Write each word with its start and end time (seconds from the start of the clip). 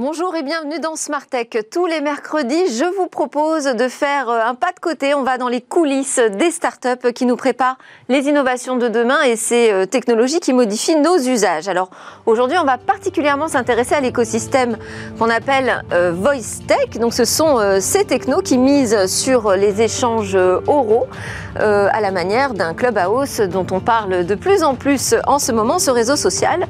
Bonjour 0.00 0.36
et 0.36 0.44
bienvenue 0.44 0.78
dans 0.78 0.94
Smart 0.94 1.26
Tech. 1.26 1.48
Tous 1.72 1.86
les 1.86 2.00
mercredis, 2.00 2.68
je 2.68 2.84
vous 2.84 3.08
propose 3.08 3.64
de 3.64 3.88
faire 3.88 4.28
euh, 4.28 4.46
un 4.46 4.54
pas 4.54 4.70
de 4.70 4.78
côté. 4.78 5.12
On 5.12 5.24
va 5.24 5.38
dans 5.38 5.48
les 5.48 5.60
coulisses 5.60 6.20
des 6.38 6.52
startups 6.52 7.12
qui 7.12 7.26
nous 7.26 7.34
préparent 7.34 7.78
les 8.08 8.28
innovations 8.28 8.76
de 8.76 8.86
demain 8.86 9.20
et 9.22 9.34
ces 9.34 9.72
euh, 9.72 9.86
technologies 9.86 10.38
qui 10.38 10.52
modifient 10.52 11.00
nos 11.00 11.18
usages. 11.18 11.66
Alors 11.66 11.90
aujourd'hui, 12.26 12.56
on 12.58 12.64
va 12.64 12.78
particulièrement 12.78 13.48
s'intéresser 13.48 13.96
à 13.96 14.00
l'écosystème 14.00 14.76
qu'on 15.18 15.30
appelle 15.30 15.82
euh, 15.92 16.12
Voice 16.12 16.60
Tech. 16.68 17.00
Donc 17.00 17.12
ce 17.12 17.24
sont 17.24 17.58
ces 17.80 18.04
technos 18.04 18.42
qui 18.42 18.56
misent 18.56 19.06
sur 19.06 19.50
les 19.56 19.82
échanges 19.82 20.38
oraux 20.68 21.08
à 21.56 22.00
la 22.00 22.12
manière 22.12 22.54
d'un 22.54 22.72
clubhouse 22.72 23.40
dont 23.40 23.66
on 23.72 23.80
parle 23.80 24.24
de 24.24 24.34
plus 24.36 24.62
en 24.62 24.76
plus 24.76 25.16
en 25.26 25.40
ce 25.40 25.50
moment, 25.50 25.80
ce 25.80 25.90
réseau 25.90 26.14
social 26.14 26.68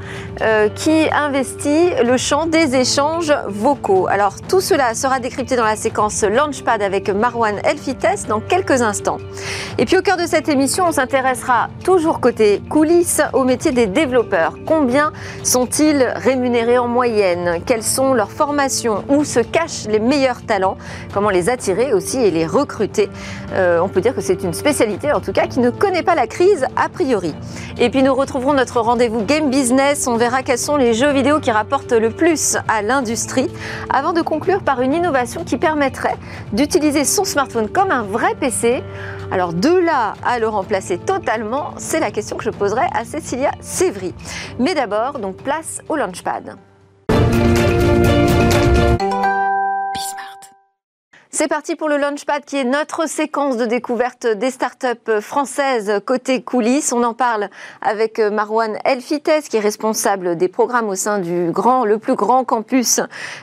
qui 0.75 1.11
investit 1.13 1.91
le 2.03 2.17
champ 2.17 2.47
des 2.47 2.75
échanges 2.75 3.18
vocaux. 3.49 4.07
Alors 4.09 4.35
tout 4.49 4.61
cela 4.61 4.95
sera 4.95 5.19
décrypté 5.19 5.57
dans 5.57 5.65
la 5.65 5.77
séquence 5.77 6.23
Launchpad 6.23 6.83
avec 6.83 7.11
Marwan 7.11 7.57
Elfites 7.65 8.27
dans 8.29 8.41
quelques 8.41 8.83
instants. 8.83 9.19
Et 9.77 9.85
puis 9.85 9.99
au 9.99 10.03
cœur 10.03 10.17
de 10.17 10.27
cette 10.27 10.49
émission, 10.49 10.87
on 10.89 10.93
s'intéressera 10.93 11.69
toujours 11.85 12.21
côté 12.21 12.63
coulisses 12.71 13.21
au 13.33 13.45
métier 13.45 13.73
des 13.73 13.87
développeurs. 13.87 14.55
Combien 14.67 15.13
sont-ils 15.43 16.03
rémunérés 16.17 16.79
en 16.79 16.87
moyenne? 16.87 17.61
Quelles 17.67 17.83
sont 17.83 18.15
leurs 18.15 18.31
formations? 18.31 19.05
Où 19.09 19.25
se 19.25 19.41
cachent 19.41 19.87
les 19.89 19.99
meilleurs 19.99 20.47
talents? 20.47 20.77
Comment 21.13 21.31
les 21.31 21.49
attirer 21.49 21.93
aussi 21.93 22.19
et 22.19 22.31
les 22.31 22.47
recruter? 22.47 23.09
Euh, 23.53 23.81
On 23.81 23.89
peut 23.89 24.01
dire 24.01 24.15
que 24.15 24.21
c'est 24.21 24.45
une 24.45 24.55
spécialité 24.55 25.13
en 25.13 25.21
tout 25.21 25.33
cas 25.33 25.47
qui 25.47 25.59
ne 25.61 25.71
connaît 25.71 26.03
pas 26.05 26.15
la 26.15 26.27
crise 26.27 26.67
a 26.77 26.89
priori. 26.89 27.35
Et 27.79 27.91
puis 27.91 28.03
nous 28.03 28.15
retrouverons 28.15 28.55
notre 28.55 28.81
rendez-vous 28.81 29.25
Game 29.25 29.51
Business. 29.51 30.07
On 30.07 30.17
verra 30.17 30.43
quels 30.43 30.59
sont 30.59 30.77
les 30.77 30.95
jeux 30.95 31.13
vidéo 31.13 31.41
qui 31.41 31.51
rapportent 31.51 31.93
le 31.93 32.11
plus 32.11 32.57
à 32.69 32.83
l'industrie 32.83 33.08
avant 33.91 34.13
de 34.13 34.23
conclure 34.23 34.63
par 34.63 34.81
une 34.81 34.93
innovation 34.93 35.45
qui 35.45 35.57
permettrait 35.57 36.17
d'utiliser 36.53 37.05
son 37.05 37.25
smartphone 37.25 37.69
comme 37.69 37.91
un 37.91 38.03
vrai 38.03 38.35
PC. 38.35 38.83
Alors 39.31 39.53
de 39.53 39.71
là 39.71 40.15
à 40.25 40.39
le 40.39 40.49
remplacer 40.49 40.99
totalement, 40.99 41.75
c'est 41.79 42.01
la 42.01 42.11
question 42.11 42.37
que 42.37 42.45
je 42.45 42.51
poserai 42.51 42.87
à 42.95 43.05
Cécilia 43.05 43.51
Sévry. 43.61 44.15
Mais 44.59 44.75
d'abord, 44.75 45.19
donc 45.19 45.37
place 45.37 45.81
au 45.89 45.97
Launchpad. 45.97 46.57
C'est 51.39 51.47
parti 51.47 51.77
pour 51.77 51.89
le 51.89 51.99
Launchpad 51.99 52.45
qui 52.45 52.57
est 52.57 52.65
notre 52.65 53.09
séquence 53.09 53.57
de 53.57 53.65
découverte 53.65 54.27
des 54.27 54.51
startups 54.51 55.21
françaises 55.21 56.01
côté 56.05 56.43
coulisses. 56.43 56.93
On 56.93 57.05
en 57.05 57.15
parle 57.15 57.49
avec 57.81 58.19
Marwan 58.19 58.77
Elfites 58.85 59.49
qui 59.49 59.57
est 59.57 59.61
responsable 59.61 60.37
des 60.37 60.49
programmes 60.49 60.89
au 60.89 60.97
sein 60.97 61.21
du 61.21 61.53
grand, 61.53 61.85
le 61.85 61.99
plus 61.99 62.17
grand 62.17 62.43
campus 62.43 63.01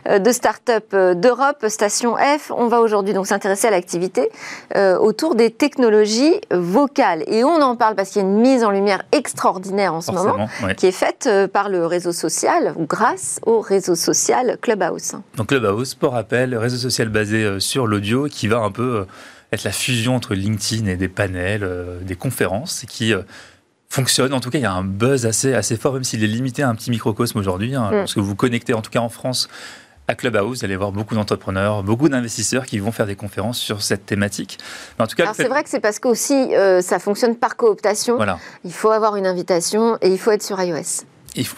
euh, 0.09 0.19
de 0.19 0.29
startups 0.33 0.91
d'Europe, 0.91 1.65
Station 1.69 2.17
F. 2.17 2.51
On 2.53 2.67
va 2.67 2.81
aujourd'hui 2.81 3.13
donc 3.13 3.27
s'intéresser 3.27 3.67
à 3.67 3.71
l'activité 3.71 4.29
euh, 4.75 4.97
autour 4.97 5.35
des 5.35 5.49
technologies 5.49 6.41
vocales. 6.51 7.23
Et 7.27 7.45
on 7.45 7.61
en 7.61 7.77
parle 7.77 7.95
parce 7.95 8.09
qu'il 8.09 8.23
y 8.23 8.25
a 8.25 8.27
une 8.27 8.41
mise 8.41 8.65
en 8.65 8.71
lumière 8.71 9.03
extraordinaire 9.13 9.93
en 9.93 10.01
ce 10.01 10.11
moment 10.11 10.49
qui 10.75 10.87
est 10.87 10.91
faite 10.91 11.27
euh, 11.27 11.47
par 11.47 11.69
le 11.69 11.85
réseau 11.85 12.11
social 12.11 12.73
ou 12.75 12.87
grâce 12.87 13.39
au 13.45 13.61
réseau 13.61 13.95
social 13.95 14.57
Clubhouse. 14.61 15.13
Donc 15.37 15.47
Clubhouse, 15.47 15.95
pour 15.95 16.11
rappel, 16.11 16.57
réseau 16.57 16.75
social 16.75 17.07
basé 17.07 17.61
sur 17.61 17.84
sur 17.85 17.87
l'audio 17.87 18.27
qui 18.27 18.47
va 18.47 18.57
un 18.57 18.71
peu 18.71 18.95
euh, 18.95 19.05
être 19.51 19.63
la 19.63 19.71
fusion 19.71 20.15
entre 20.15 20.33
LinkedIn 20.33 20.87
et 20.87 20.95
des 20.95 21.07
panels, 21.07 21.63
euh, 21.63 21.99
des 22.01 22.15
conférences 22.15 22.83
qui 22.87 23.13
euh, 23.13 23.21
fonctionne. 23.89 24.33
En 24.33 24.39
tout 24.39 24.49
cas, 24.49 24.57
il 24.57 24.63
y 24.63 24.65
a 24.65 24.73
un 24.73 24.83
buzz 24.83 25.25
assez, 25.25 25.53
assez 25.53 25.77
fort, 25.77 25.93
même 25.93 26.03
s'il 26.03 26.23
est 26.23 26.27
limité 26.27 26.63
à 26.63 26.69
un 26.69 26.75
petit 26.75 26.89
microcosme 26.89 27.37
aujourd'hui. 27.37 27.75
Hein, 27.75 27.89
mm. 27.89 27.91
Parce 27.91 28.15
que 28.15 28.19
vous 28.19 28.35
connectez, 28.35 28.73
en 28.73 28.81
tout 28.81 28.89
cas 28.89 28.99
en 28.99 29.09
France, 29.09 29.49
à 30.07 30.15
Clubhouse, 30.15 30.59
vous 30.59 30.65
allez 30.65 30.75
voir 30.75 30.91
beaucoup 30.91 31.15
d'entrepreneurs, 31.15 31.83
beaucoup 31.83 32.09
d'investisseurs 32.09 32.65
qui 32.65 32.79
vont 32.79 32.91
faire 32.91 33.07
des 33.07 33.15
conférences 33.15 33.59
sur 33.59 33.81
cette 33.81 34.05
thématique. 34.05 34.59
en 34.99 35.07
tout 35.07 35.15
cas, 35.15 35.33
c'est 35.33 35.47
vrai 35.47 35.63
que 35.63 35.69
c'est 35.69 35.79
parce 35.79 35.97
que 35.97 36.07
aussi 36.07 36.51
ça 36.81 36.99
fonctionne 36.99 37.35
par 37.35 37.55
cooptation. 37.55 38.15
Voilà. 38.15 38.37
Il 38.63 38.73
faut 38.73 38.91
avoir 38.91 39.15
une 39.15 39.25
invitation 39.25 39.97
et 40.01 40.09
il 40.09 40.19
faut 40.19 40.29
être 40.29 40.43
sur 40.43 40.61
iOS. 40.61 41.05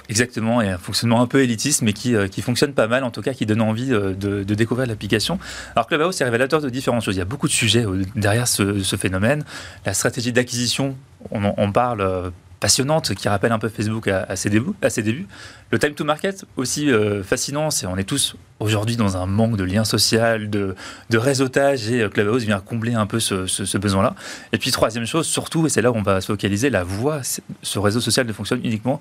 Exactement, 0.09 0.61
et 0.61 0.69
un 0.69 0.77
fonctionnement 0.77 1.21
un 1.21 1.27
peu 1.27 1.41
élitiste, 1.41 1.81
mais 1.81 1.93
qui, 1.93 2.15
euh, 2.15 2.27
qui 2.27 2.41
fonctionne 2.41 2.73
pas 2.73 2.87
mal, 2.87 3.03
en 3.03 3.11
tout 3.11 3.21
cas, 3.21 3.33
qui 3.33 3.45
donne 3.45 3.61
envie 3.61 3.93
euh, 3.93 4.13
de, 4.13 4.43
découvrir 4.55 4.87
l'application. 4.87 5.39
Alors 5.75 5.87
Clubhouse 5.87 6.19
est 6.19 6.23
révélateur 6.23 6.61
de 6.61 6.69
différentes 6.69 7.03
choses. 7.03 7.15
Il 7.15 7.19
y 7.19 7.21
a 7.21 7.25
beaucoup 7.25 7.47
de 7.47 7.53
sujets 7.53 7.85
euh, 7.85 8.03
derrière 8.15 8.47
ce, 8.47 8.83
phénomène. 8.97 9.43
La 9.85 9.93
stratégie 9.93 10.31
d'acquisition, 10.31 10.95
on, 11.29 11.53
on, 11.57 11.71
parle 11.71 12.31
passionnante 12.59 13.13
qui 13.13 13.29
rappelle 13.29 13.51
un 13.51 13.59
peu 13.59 13.69
Facebook 13.69 14.07
à, 14.07 14.35
ses, 14.35 14.49
débuts, 14.49 14.71
à 14.81 14.89
ses 14.89 15.03
débuts. 15.03 15.27
Le 15.69 15.77
time 15.77 15.93
to 15.93 16.03
market 16.03 16.45
aussi 16.55 16.89
fascinant, 17.23 17.69
c'est 17.69 17.85
on 17.85 17.95
est 17.97 18.03
tous 18.03 18.35
aujourd'hui 18.59 18.95
dans 18.95 19.17
un 19.17 19.27
manque 19.27 19.55
de 19.57 19.63
lien 19.63 19.83
social, 19.83 20.49
de, 20.49 20.73
de 21.11 21.17
réseautage 21.19 21.91
et 21.91 22.09
Clubhouse 22.09 22.43
vient 22.43 22.59
combler 22.59 22.95
un 22.95 23.05
peu 23.05 23.19
ce, 23.19 23.45
ce, 23.45 23.65
ce 23.65 23.77
besoin-là. 23.77 24.15
Et 24.51 24.57
puis 24.57 24.71
troisième 24.71 25.05
chose, 25.05 25.27
surtout, 25.27 25.67
et 25.67 25.69
c'est 25.69 25.83
là 25.83 25.91
où 25.91 25.95
on 25.95 26.01
va 26.01 26.21
se 26.21 26.27
focaliser, 26.27 26.71
la 26.71 26.83
voix. 26.83 27.21
Ce 27.61 27.77
réseau 27.77 28.01
social 28.01 28.25
ne 28.25 28.33
fonctionne 28.33 28.61
uniquement 28.63 28.99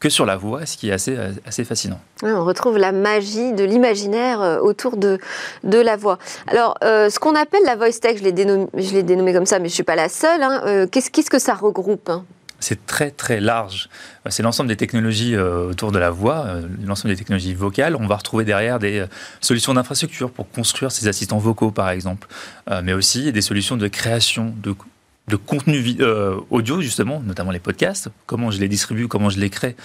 que 0.00 0.08
sur 0.08 0.26
la 0.26 0.36
voix, 0.36 0.66
ce 0.66 0.76
qui 0.76 0.90
est 0.90 0.92
assez, 0.92 1.16
assez 1.46 1.64
fascinant. 1.64 2.00
on 2.22 2.44
retrouve 2.44 2.76
la 2.76 2.92
magie 2.92 3.52
de 3.52 3.64
l'imaginaire 3.64 4.42
euh, 4.42 4.58
autour 4.58 4.96
de, 4.96 5.18
de 5.62 5.78
la 5.78 5.96
voix. 5.96 6.18
Alors, 6.46 6.76
euh, 6.84 7.08
ce 7.08 7.18
qu'on 7.18 7.34
appelle 7.34 7.62
la 7.64 7.76
voice 7.76 8.00
tech, 8.00 8.18
je 8.18 8.24
l'ai 8.24 8.32
dénommé, 8.32 8.68
dénommé 9.02 9.32
comme 9.32 9.46
ça, 9.46 9.58
mais 9.58 9.68
je 9.68 9.72
ne 9.72 9.76
suis 9.76 9.82
pas 9.82 9.96
la 9.96 10.08
seule. 10.08 10.42
Hein, 10.42 10.62
euh, 10.66 10.86
qu'est-ce, 10.86 11.10
qu'est-ce 11.10 11.30
que 11.30 11.38
ça 11.38 11.54
regroupe 11.54 12.10
hein? 12.10 12.24
C'est 12.60 12.86
très 12.86 13.10
très 13.10 13.40
large. 13.40 13.90
C'est 14.30 14.42
l'ensemble 14.42 14.70
des 14.70 14.76
technologies 14.76 15.36
autour 15.36 15.92
de 15.92 15.98
la 15.98 16.08
voix, 16.08 16.46
l'ensemble 16.86 17.12
des 17.12 17.18
technologies 17.18 17.52
vocales. 17.52 17.94
On 17.94 18.06
va 18.06 18.16
retrouver 18.16 18.44
derrière 18.44 18.78
des 18.78 19.04
solutions 19.42 19.74
d'infrastructure 19.74 20.30
pour 20.30 20.48
construire 20.48 20.90
ces 20.90 21.06
assistants 21.06 21.36
vocaux, 21.36 21.72
par 21.72 21.90
exemple, 21.90 22.26
mais 22.82 22.94
aussi 22.94 23.32
des 23.32 23.42
solutions 23.42 23.76
de 23.76 23.86
création, 23.86 24.54
de 24.62 24.74
de 25.28 25.36
contenu 25.36 25.82
euh, 26.00 26.38
audio, 26.50 26.80
justement, 26.80 27.20
notamment 27.20 27.50
les 27.50 27.60
podcasts, 27.60 28.10
comment 28.26 28.50
je 28.50 28.60
les 28.60 28.68
distribue, 28.68 29.08
comment 29.08 29.30
je 29.30 29.40
les 29.40 29.50
crée 29.50 29.76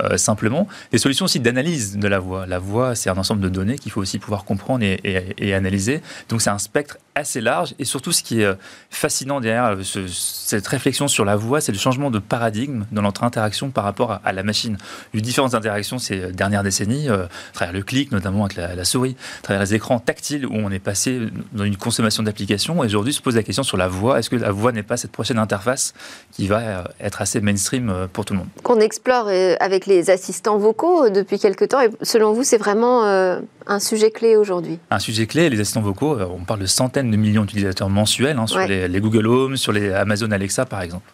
euh, 0.00 0.16
simplement. 0.16 0.68
Des 0.92 0.98
solutions 0.98 1.24
aussi 1.24 1.40
d'analyse 1.40 1.96
de 1.96 2.06
la 2.06 2.20
voix. 2.20 2.46
La 2.46 2.60
voix, 2.60 2.94
c'est 2.94 3.10
un 3.10 3.16
ensemble 3.16 3.40
de 3.40 3.48
données 3.48 3.76
qu'il 3.76 3.90
faut 3.90 4.00
aussi 4.00 4.20
pouvoir 4.20 4.44
comprendre 4.44 4.84
et, 4.84 5.52
analyser. 5.52 6.02
Donc 6.28 6.40
c'est 6.40 6.50
un 6.50 6.58
spectre 6.58 6.98
assez 7.16 7.40
large. 7.40 7.74
Et 7.80 7.84
surtout, 7.84 8.12
ce 8.12 8.22
qui 8.22 8.42
est 8.42 8.44
euh, 8.44 8.54
fascinant 8.90 9.40
derrière 9.40 9.76
cette 9.82 10.68
réflexion 10.68 11.08
sur 11.08 11.24
la 11.24 11.34
voix, 11.34 11.60
c'est 11.60 11.72
le 11.72 11.78
changement 11.78 12.12
de 12.12 12.20
paradigme 12.20 12.84
dans 12.92 13.02
notre 13.02 13.24
interaction 13.24 13.70
par 13.70 13.82
rapport 13.82 14.20
à, 14.24 14.32
la 14.32 14.44
machine. 14.44 14.78
Il 15.12 15.16
y 15.16 15.18
a 15.18 15.18
eu 15.18 15.22
différentes 15.22 15.54
interactions 15.54 15.98
ces 15.98 16.30
dernières 16.30 16.62
décennies, 16.62 17.08
à 17.08 17.28
travers 17.52 17.74
le 17.74 17.82
clic, 17.82 18.12
notamment 18.12 18.44
avec 18.44 18.56
la, 18.56 18.84
souris, 18.84 19.16
à 19.40 19.42
travers 19.42 19.62
les 19.62 19.74
écrans 19.74 19.98
tactiles, 19.98 20.46
où 20.46 20.54
on 20.54 20.70
est 20.70 20.78
passé 20.78 21.22
dans 21.52 21.64
une 21.64 21.76
consommation 21.76 22.22
d'applications. 22.22 22.84
Et 22.84 22.86
aujourd'hui, 22.86 23.12
se 23.12 23.20
pose 23.20 23.34
la 23.34 23.42
question 23.42 23.64
sur 23.64 23.76
la 23.76 23.88
voix. 23.88 24.20
Est-ce 24.20 24.30
que 24.30 24.36
la 24.36 24.52
voix 24.52 24.70
n'est 24.70 24.84
pas 24.84 24.96
cette 24.96 25.10
prochaine 25.10 25.40
interface 25.40 25.94
qui 26.30 26.46
va 26.46 26.84
être 27.00 27.20
assez 27.20 27.40
mainstream 27.40 28.06
pour 28.12 28.24
tout 28.24 28.34
le 28.34 28.38
monde? 28.38 28.48
Qu'on 28.62 28.78
explore 28.78 29.28
avec 29.58 29.87
les 29.88 30.10
assistants 30.10 30.58
vocaux 30.58 31.10
depuis 31.10 31.38
quelque 31.38 31.64
temps. 31.64 31.80
Et 31.80 31.88
selon 32.02 32.32
vous, 32.32 32.44
c'est 32.44 32.58
vraiment 32.58 33.04
euh, 33.04 33.40
un 33.66 33.80
sujet 33.80 34.10
clé 34.10 34.36
aujourd'hui? 34.36 34.78
Un 34.90 34.98
sujet 34.98 35.26
clé, 35.26 35.50
les 35.50 35.58
assistants 35.58 35.80
vocaux, 35.80 36.16
euh, 36.16 36.28
on 36.30 36.44
parle 36.44 36.60
de 36.60 36.66
centaines 36.66 37.10
de 37.10 37.16
millions 37.16 37.42
d'utilisateurs 37.42 37.88
mensuels 37.88 38.38
hein, 38.38 38.46
sur 38.46 38.60
les, 38.60 39.00
Google 39.00 39.26
Home, 39.26 39.56
sur 39.56 39.72
les 39.72 39.92
Amazon 39.92 40.30
Alexa 40.30 40.66
par 40.66 40.82
exemple. 40.82 41.10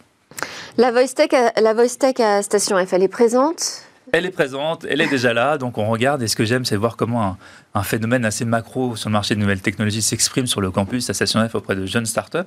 La 0.77 0.91
Voice 0.91 1.13
Tech, 1.15 1.29
la 1.59 1.73
Voice 1.73 1.97
Tech 1.97 2.19
à 2.19 2.41
Station 2.43 2.77
F, 2.85 2.93
elle 2.93 3.03
est 3.03 3.07
présente? 3.07 3.85
Elle 4.11 4.25
est 4.25 4.31
présente, 4.31 4.85
elle 4.87 5.01
est 5.01 5.07
déjà 5.07 5.33
là, 5.33 5.57
donc 5.57 5.77
on 5.77 5.87
regarde. 5.87 6.21
Et 6.21 6.27
ce 6.27 6.35
que 6.35 6.45
j'aime, 6.45 6.63
c'est 6.63 6.75
voir 6.75 6.95
comment 6.95 7.37
un, 7.73 7.83
phénomène 7.83 8.23
assez 8.23 8.45
macro 8.45 8.95
sur 8.95 9.09
le 9.09 9.13
marché 9.13 9.35
de 9.35 9.39
nouvelles 9.39 9.61
technologies 9.61 10.01
s'exprime 10.01 10.47
sur 10.47 10.61
le 10.61 10.69
campus 10.69 11.09
à 11.09 11.13
Station 11.13 11.45
F 11.47 11.55
auprès 11.55 11.75
de 11.75 11.85
jeunes 11.85 12.05
startups. 12.05 12.37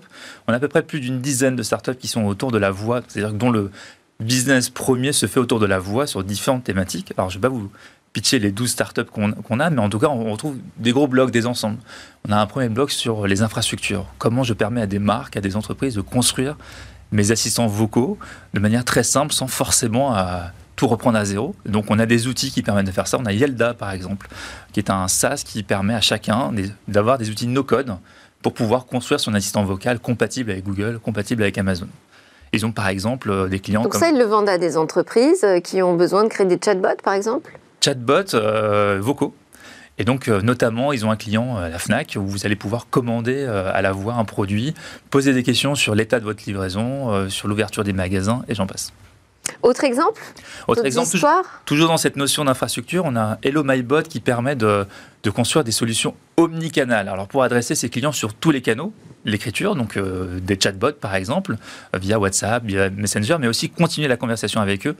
On 0.46 0.52
a 0.52 0.56
à 0.56 0.60
peu 0.60 0.68
près 0.68 0.82
plus 0.82 1.00
d'une 1.00 1.20
dizaine 1.20 1.56
de 1.56 1.62
startups 1.62 1.96
qui 1.96 2.06
sont 2.06 2.24
autour 2.24 2.52
de 2.52 2.58
la 2.58 2.70
voix, 2.70 3.02
c'est-à-dire 3.06 3.32
dont 3.32 3.50
le, 3.50 3.70
business 4.20 4.68
premier 4.68 5.12
se 5.12 5.26
fait 5.26 5.40
autour 5.40 5.60
de 5.60 5.66
la 5.66 5.78
voix 5.78 6.06
sur 6.06 6.24
différentes 6.24 6.64
thématiques. 6.64 7.12
Alors, 7.16 7.30
je 7.30 7.38
ne 7.38 7.42
vais 7.42 7.48
pas 7.48 7.54
vous 7.54 7.70
pitcher 8.12 8.38
les 8.38 8.50
12 8.50 8.68
startups 8.68 9.04
qu'on 9.04 9.60
a, 9.60 9.70
mais 9.70 9.80
en 9.80 9.88
tout 9.88 9.98
cas, 9.98 10.08
on 10.08 10.32
retrouve 10.32 10.56
des 10.76 10.92
gros 10.92 11.06
blocs, 11.06 11.30
des 11.30 11.46
ensembles. 11.46 11.78
On 12.28 12.32
a 12.32 12.36
un 12.36 12.46
premier 12.46 12.68
bloc 12.68 12.90
sur 12.90 13.26
les 13.26 13.42
infrastructures. 13.42 14.06
Comment 14.18 14.42
je 14.42 14.54
permets 14.54 14.82
à 14.82 14.86
des 14.86 14.98
marques, 14.98 15.36
à 15.36 15.40
des 15.40 15.56
entreprises 15.56 15.94
de 15.94 16.00
construire 16.00 16.56
mes 17.12 17.30
assistants 17.30 17.68
vocaux 17.68 18.18
de 18.54 18.60
manière 18.60 18.84
très 18.84 19.02
simple, 19.02 19.32
sans 19.32 19.46
forcément 19.46 20.16
tout 20.74 20.88
reprendre 20.88 21.16
à 21.18 21.24
zéro. 21.24 21.54
Donc, 21.64 21.86
on 21.90 21.98
a 21.98 22.06
des 22.06 22.26
outils 22.26 22.50
qui 22.50 22.62
permettent 22.62 22.86
de 22.86 22.92
faire 22.92 23.06
ça. 23.06 23.18
On 23.18 23.26
a 23.26 23.32
Yelda, 23.32 23.74
par 23.74 23.92
exemple, 23.92 24.28
qui 24.72 24.80
est 24.80 24.90
un 24.90 25.06
SaaS 25.06 25.42
qui 25.44 25.62
permet 25.62 25.94
à 25.94 26.00
chacun 26.00 26.52
d'avoir 26.86 27.18
des 27.18 27.30
outils 27.30 27.46
no-code 27.46 27.94
pour 28.42 28.52
pouvoir 28.52 28.86
construire 28.86 29.20
son 29.20 29.34
assistant 29.34 29.64
vocal 29.64 30.00
compatible 30.00 30.50
avec 30.50 30.64
Google, 30.64 30.98
compatible 30.98 31.42
avec 31.42 31.56
Amazon. 31.58 31.88
Ils 32.52 32.66
ont 32.66 32.72
par 32.72 32.88
exemple 32.88 33.30
euh, 33.30 33.48
des 33.48 33.60
clients. 33.60 33.82
Donc 33.82 33.94
ça, 33.94 34.10
ils 34.10 34.18
le 34.18 34.24
vendent 34.24 34.48
à 34.48 34.58
des 34.58 34.76
entreprises 34.76 35.44
euh, 35.44 35.60
qui 35.60 35.82
ont 35.82 35.94
besoin 35.94 36.24
de 36.24 36.28
créer 36.28 36.46
des 36.46 36.58
chatbots, 36.62 37.02
par 37.02 37.14
exemple? 37.14 37.52
Chatbots 37.80 38.34
euh, 38.34 38.98
vocaux. 39.00 39.34
Et 40.00 40.04
donc, 40.04 40.28
notamment, 40.28 40.92
ils 40.92 41.04
ont 41.04 41.10
un 41.10 41.16
client, 41.16 41.58
la 41.58 41.76
FNAC, 41.76 42.16
où 42.20 42.24
vous 42.24 42.46
allez 42.46 42.54
pouvoir 42.54 42.86
commander 42.88 43.44
à 43.44 43.82
la 43.82 43.90
voix 43.90 44.14
un 44.14 44.24
produit, 44.24 44.72
poser 45.10 45.32
des 45.32 45.42
questions 45.42 45.74
sur 45.74 45.96
l'état 45.96 46.20
de 46.20 46.24
votre 46.24 46.44
livraison, 46.46 47.28
sur 47.28 47.48
l'ouverture 47.48 47.82
des 47.82 47.92
magasins, 47.92 48.44
et 48.46 48.54
j'en 48.54 48.68
passe. 48.68 48.92
Autre 49.62 49.84
exemple 49.84 50.20
Autre 50.66 50.84
exemple, 50.84 51.16
toujours, 51.64 51.88
dans 51.88 51.96
cette 51.96 52.16
notion 52.16 52.44
d'infrastructure, 52.44 53.04
on 53.04 53.16
a 53.16 53.38
Hello 53.42 53.64
MyBot 53.64 54.02
qui 54.02 54.20
permet 54.20 54.56
de, 54.56 54.86
construire 55.34 55.64
des 55.64 55.72
solutions 55.72 56.14
omnicanales. 56.36 57.08
Alors 57.08 57.28
pour 57.28 57.42
adresser 57.42 57.74
ses 57.74 57.90
clients 57.90 58.12
sur 58.12 58.32
tous 58.32 58.50
les 58.50 58.62
canaux, 58.62 58.92
l'écriture, 59.24 59.74
donc 59.74 59.96
euh, 59.96 60.40
des 60.40 60.58
chatbots 60.58 60.92
par 60.92 61.14
exemple, 61.14 61.56
via 61.94 62.18
WhatsApp, 62.18 62.64
via 62.64 62.88
Messenger, 62.90 63.36
mais 63.38 63.48
aussi 63.48 63.68
continuer 63.68 64.08
la 64.08 64.16
conversation 64.16 64.60
avec 64.60 64.86
eux 64.86 64.96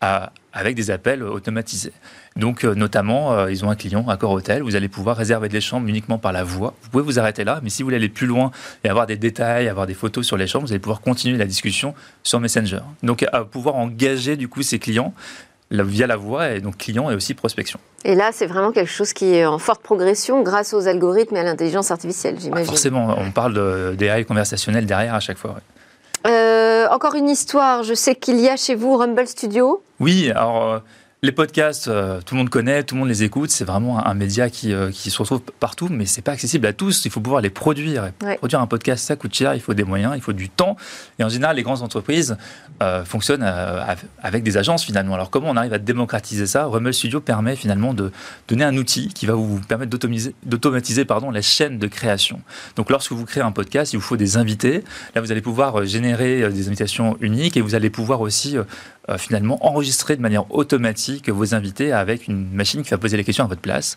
avec 0.00 0.74
des 0.74 0.90
appels 0.90 1.22
automatisés. 1.22 1.92
Donc, 2.36 2.64
euh, 2.64 2.74
notamment, 2.74 3.32
euh, 3.32 3.50
ils 3.50 3.64
ont 3.64 3.70
un 3.70 3.76
client, 3.76 4.08
Accor 4.08 4.32
Hôtel, 4.32 4.62
vous 4.62 4.76
allez 4.76 4.88
pouvoir 4.88 5.16
réserver 5.16 5.48
des 5.48 5.60
chambres 5.60 5.88
uniquement 5.88 6.18
par 6.18 6.32
la 6.32 6.44
voix. 6.44 6.74
Vous 6.82 6.90
pouvez 6.90 7.04
vous 7.04 7.18
arrêter 7.18 7.44
là, 7.44 7.60
mais 7.62 7.70
si 7.70 7.82
vous 7.82 7.86
voulez 7.86 7.96
aller 7.96 8.08
plus 8.08 8.26
loin 8.26 8.50
et 8.84 8.88
avoir 8.88 9.06
des 9.06 9.16
détails, 9.16 9.68
avoir 9.68 9.86
des 9.86 9.94
photos 9.94 10.26
sur 10.26 10.36
les 10.36 10.46
chambres, 10.46 10.66
vous 10.66 10.72
allez 10.72 10.80
pouvoir 10.80 11.00
continuer 11.00 11.36
la 11.36 11.46
discussion 11.46 11.94
sur 12.22 12.40
Messenger. 12.40 12.80
Donc, 13.02 13.24
à 13.32 13.44
pouvoir 13.44 13.74
engager 13.76 14.36
du 14.36 14.48
coup 14.48 14.62
ces 14.62 14.78
clients 14.78 15.12
via 15.70 16.08
la 16.08 16.16
voix, 16.16 16.50
et 16.50 16.60
donc 16.60 16.78
client 16.78 17.10
et 17.10 17.14
aussi 17.14 17.34
prospection. 17.34 17.78
Et 18.04 18.16
là, 18.16 18.30
c'est 18.32 18.46
vraiment 18.46 18.72
quelque 18.72 18.90
chose 18.90 19.12
qui 19.12 19.26
est 19.34 19.46
en 19.46 19.58
forte 19.58 19.82
progression 19.82 20.42
grâce 20.42 20.74
aux 20.74 20.88
algorithmes 20.88 21.36
et 21.36 21.40
à 21.40 21.44
l'intelligence 21.44 21.92
artificielle, 21.92 22.36
j'imagine. 22.40 22.66
forcément, 22.66 23.14
on 23.16 23.30
parle 23.30 23.54
de, 23.54 23.94
d'AI 23.96 24.24
conversationnel 24.24 24.84
derrière 24.84 25.14
à 25.14 25.20
chaque 25.20 25.38
fois. 25.38 25.60
Euh, 26.26 26.86
encore 26.90 27.14
une 27.14 27.28
histoire, 27.28 27.82
je 27.82 27.94
sais 27.94 28.14
qu'il 28.14 28.40
y 28.40 28.48
a 28.48 28.56
chez 28.56 28.74
vous 28.74 28.96
Rumble 28.96 29.26
Studio. 29.26 29.82
Oui, 30.00 30.30
alors 30.30 30.64
euh, 30.64 30.78
les 31.22 31.32
podcasts, 31.32 31.88
euh, 31.88 32.20
tout 32.24 32.34
le 32.34 32.38
monde 32.38 32.48
connaît, 32.48 32.82
tout 32.82 32.94
le 32.94 33.00
monde 33.00 33.08
les 33.10 33.22
écoute. 33.22 33.50
C'est 33.50 33.64
vraiment 33.64 34.04
un, 34.06 34.14
média 34.14 34.48
qui, 34.48 34.72
euh, 34.72 34.90
qui, 34.90 35.10
se 35.10 35.18
retrouve 35.18 35.42
partout, 35.60 35.88
mais 35.90 36.06
c'est 36.06 36.22
pas 36.22 36.32
accessible 36.32 36.66
à 36.66 36.72
tous. 36.72 37.04
Il 37.04 37.10
faut 37.10 37.20
pouvoir 37.20 37.42
les 37.42 37.50
produire. 37.50 38.10
Produire 38.38 38.60
un 38.60 38.66
podcast, 38.66 39.06
ça 39.06 39.16
coûte 39.16 39.34
cher. 39.34 39.54
Il 39.54 39.60
faut 39.60 39.74
des 39.74 39.84
moyens, 39.84 40.14
il 40.16 40.22
faut 40.22 40.32
du 40.32 40.48
temps. 40.48 40.76
Et 41.18 41.24
en 41.24 41.28
général, 41.28 41.56
les 41.56 41.62
grandes 41.62 41.82
entreprises 41.82 42.38
euh, 42.82 43.04
fonctionnent 43.04 43.42
avec 44.22 44.42
des 44.42 44.56
agences 44.56 44.82
finalement. 44.82 45.14
Alors 45.14 45.28
comment 45.28 45.50
on 45.50 45.56
arrive 45.56 45.74
à 45.74 45.78
démocratiser 45.78 46.46
ça? 46.46 46.64
Rumble 46.64 46.94
Studio 46.94 47.20
permet 47.20 47.54
finalement 47.54 47.92
de 47.92 48.10
donner 48.48 48.64
un 48.64 48.76
outil 48.78 49.08
qui 49.12 49.26
va 49.26 49.34
vous 49.34 49.60
permettre 49.60 49.90
d'automatiser 49.90 51.04
pardon 51.04 51.30
la 51.30 51.42
chaîne 51.42 51.78
de 51.78 51.86
création. 51.86 52.40
Donc 52.76 52.88
lorsque 52.88 53.12
vous 53.12 53.26
créez 53.26 53.42
un 53.42 53.52
podcast, 53.52 53.92
il 53.92 53.96
vous 53.96 54.02
faut 54.02 54.16
des 54.16 54.38
invités. 54.38 54.84
Là, 55.14 55.20
vous 55.20 55.30
allez 55.30 55.42
pouvoir 55.42 55.84
générer 55.84 56.48
des 56.50 56.68
invitations 56.68 57.18
uniques 57.20 57.58
et 57.58 57.60
vous 57.60 57.74
allez 57.74 57.90
pouvoir 57.90 58.22
aussi 58.22 58.56
finalement 59.18 59.64
enregistrer 59.66 60.16
de 60.16 60.22
manière 60.22 60.52
automatique 60.54 61.24
que 61.24 61.32
vos 61.32 61.54
invités 61.54 61.92
avec 61.92 62.28
une 62.28 62.50
machine 62.52 62.82
qui 62.82 62.90
va 62.90 62.98
poser 62.98 63.16
les 63.16 63.24
questions 63.24 63.44
à 63.44 63.48
votre 63.48 63.60
place. 63.60 63.96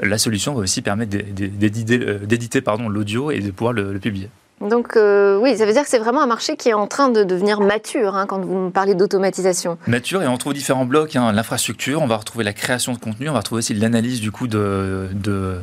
La 0.00 0.18
solution 0.18 0.54
va 0.54 0.60
aussi 0.60 0.82
permettre 0.82 1.16
euh, 1.16 2.18
d'éditer 2.18 2.60
pardon 2.60 2.88
l'audio 2.88 3.30
et 3.30 3.40
de 3.40 3.50
pouvoir 3.50 3.72
le, 3.72 3.98
publier. 3.98 4.28
Donc 4.60 4.96
euh, 4.96 5.38
oui, 5.38 5.56
ça 5.56 5.66
veut 5.66 5.72
dire 5.72 5.82
que 5.82 5.88
c'est 5.88 5.98
vraiment 5.98 6.22
un 6.22 6.26
marché 6.26 6.56
qui 6.56 6.68
est 6.68 6.74
en 6.74 6.86
train 6.86 7.08
de 7.08 7.24
devenir 7.24 7.60
mature 7.60 8.16
hein, 8.16 8.26
quand 8.26 8.40
vous 8.40 8.70
parlez 8.70 8.94
d'automatisation. 8.94 9.76
Mature 9.86 10.22
et 10.22 10.28
on 10.28 10.36
trouve 10.38 10.54
différents 10.54 10.86
blocs. 10.86 11.16
Hein. 11.16 11.32
L'infrastructure, 11.32 12.00
on 12.00 12.06
va 12.06 12.16
retrouver 12.16 12.44
la 12.44 12.52
création 12.52 12.92
de 12.92 12.98
contenu, 12.98 13.28
on 13.28 13.32
va 13.32 13.40
retrouver 13.40 13.58
aussi 13.58 13.74
l'analyse 13.74 14.20
du 14.20 14.30
coup 14.30 14.46
de, 14.46 15.08
de, 15.12 15.56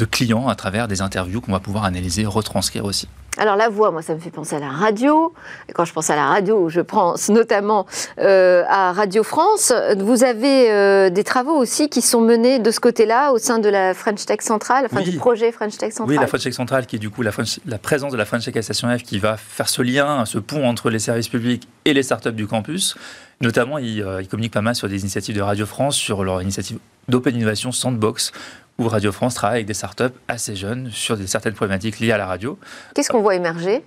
de 0.00 0.06
clients 0.06 0.48
à 0.48 0.54
travers 0.54 0.88
des 0.88 1.02
interviews 1.02 1.40
qu'on 1.40 1.52
va 1.52 1.60
pouvoir 1.60 1.84
analyser, 1.84 2.24
retranscrire 2.26 2.84
aussi. 2.86 3.06
Alors 3.38 3.54
la 3.54 3.68
voix, 3.68 3.90
moi, 3.90 4.02
ça 4.02 4.14
me 4.14 4.18
fait 4.18 4.30
penser 4.30 4.56
à 4.56 4.58
la 4.58 4.70
radio. 4.70 5.32
Et 5.68 5.72
quand 5.72 5.84
je 5.84 5.92
pense 5.92 6.10
à 6.10 6.16
la 6.16 6.26
radio, 6.26 6.68
je 6.68 6.80
pense 6.80 7.28
notamment 7.28 7.86
euh, 8.18 8.64
à 8.68 8.92
Radio 8.92 9.22
France. 9.22 9.72
Vous 9.98 10.24
avez 10.24 10.70
euh, 10.70 11.10
des 11.10 11.22
travaux 11.22 11.54
aussi 11.54 11.88
qui 11.88 12.02
sont 12.02 12.20
menés 12.20 12.58
de 12.58 12.70
ce 12.70 12.80
côté-là 12.80 13.32
au 13.32 13.38
sein 13.38 13.58
de 13.58 13.68
la 13.68 13.94
French 13.94 14.24
Tech 14.26 14.40
Central, 14.40 14.86
enfin 14.90 15.02
du 15.02 15.16
projet 15.16 15.52
French 15.52 15.76
Tech 15.76 15.92
Central. 15.92 16.08
Oui, 16.08 16.20
la 16.20 16.26
French 16.26 16.42
Tech 16.42 16.54
Central, 16.54 16.86
qui 16.86 16.96
est 16.96 16.98
du 16.98 17.10
coup 17.10 17.22
la, 17.22 17.30
la 17.66 17.78
présence 17.78 18.10
de 18.10 18.16
la 18.16 18.24
French 18.24 18.44
Tech 18.44 18.64
Station 18.64 18.88
F, 18.98 19.02
qui 19.02 19.18
va 19.18 19.36
faire 19.36 19.68
ce 19.68 19.82
lien, 19.82 20.24
ce 20.26 20.38
pont 20.38 20.66
entre 20.66 20.90
les 20.90 20.98
services 20.98 21.28
publics 21.28 21.68
et 21.84 21.94
les 21.94 22.02
startups 22.02 22.32
du 22.32 22.46
campus. 22.46 22.96
Notamment, 23.40 23.78
ils, 23.78 24.02
euh, 24.02 24.20
ils 24.20 24.28
communiquent 24.28 24.52
pas 24.54 24.60
mal 24.60 24.74
sur 24.74 24.88
des 24.88 25.00
initiatives 25.00 25.36
de 25.36 25.40
Radio 25.40 25.66
France, 25.66 25.94
sur 25.94 26.24
leur 26.24 26.42
initiative 26.42 26.78
d'Open 27.08 27.36
Innovation 27.36 27.72
Sandbox, 27.72 28.32
où 28.80 28.88
Radio 28.88 29.12
France 29.12 29.34
travaille 29.34 29.58
avec 29.58 29.66
des 29.66 29.74
startups 29.74 30.04
assez 30.26 30.56
jeunes 30.56 30.90
sur 30.90 31.16
des, 31.16 31.26
certaines 31.26 31.52
problématiques 31.52 32.00
liées 32.00 32.12
à 32.12 32.18
la 32.18 32.26
radio. 32.26 32.58
Qu'est-ce 32.94 33.10
qu'on 33.10 33.20
voit 33.20 33.34
émerger? 33.34 33.84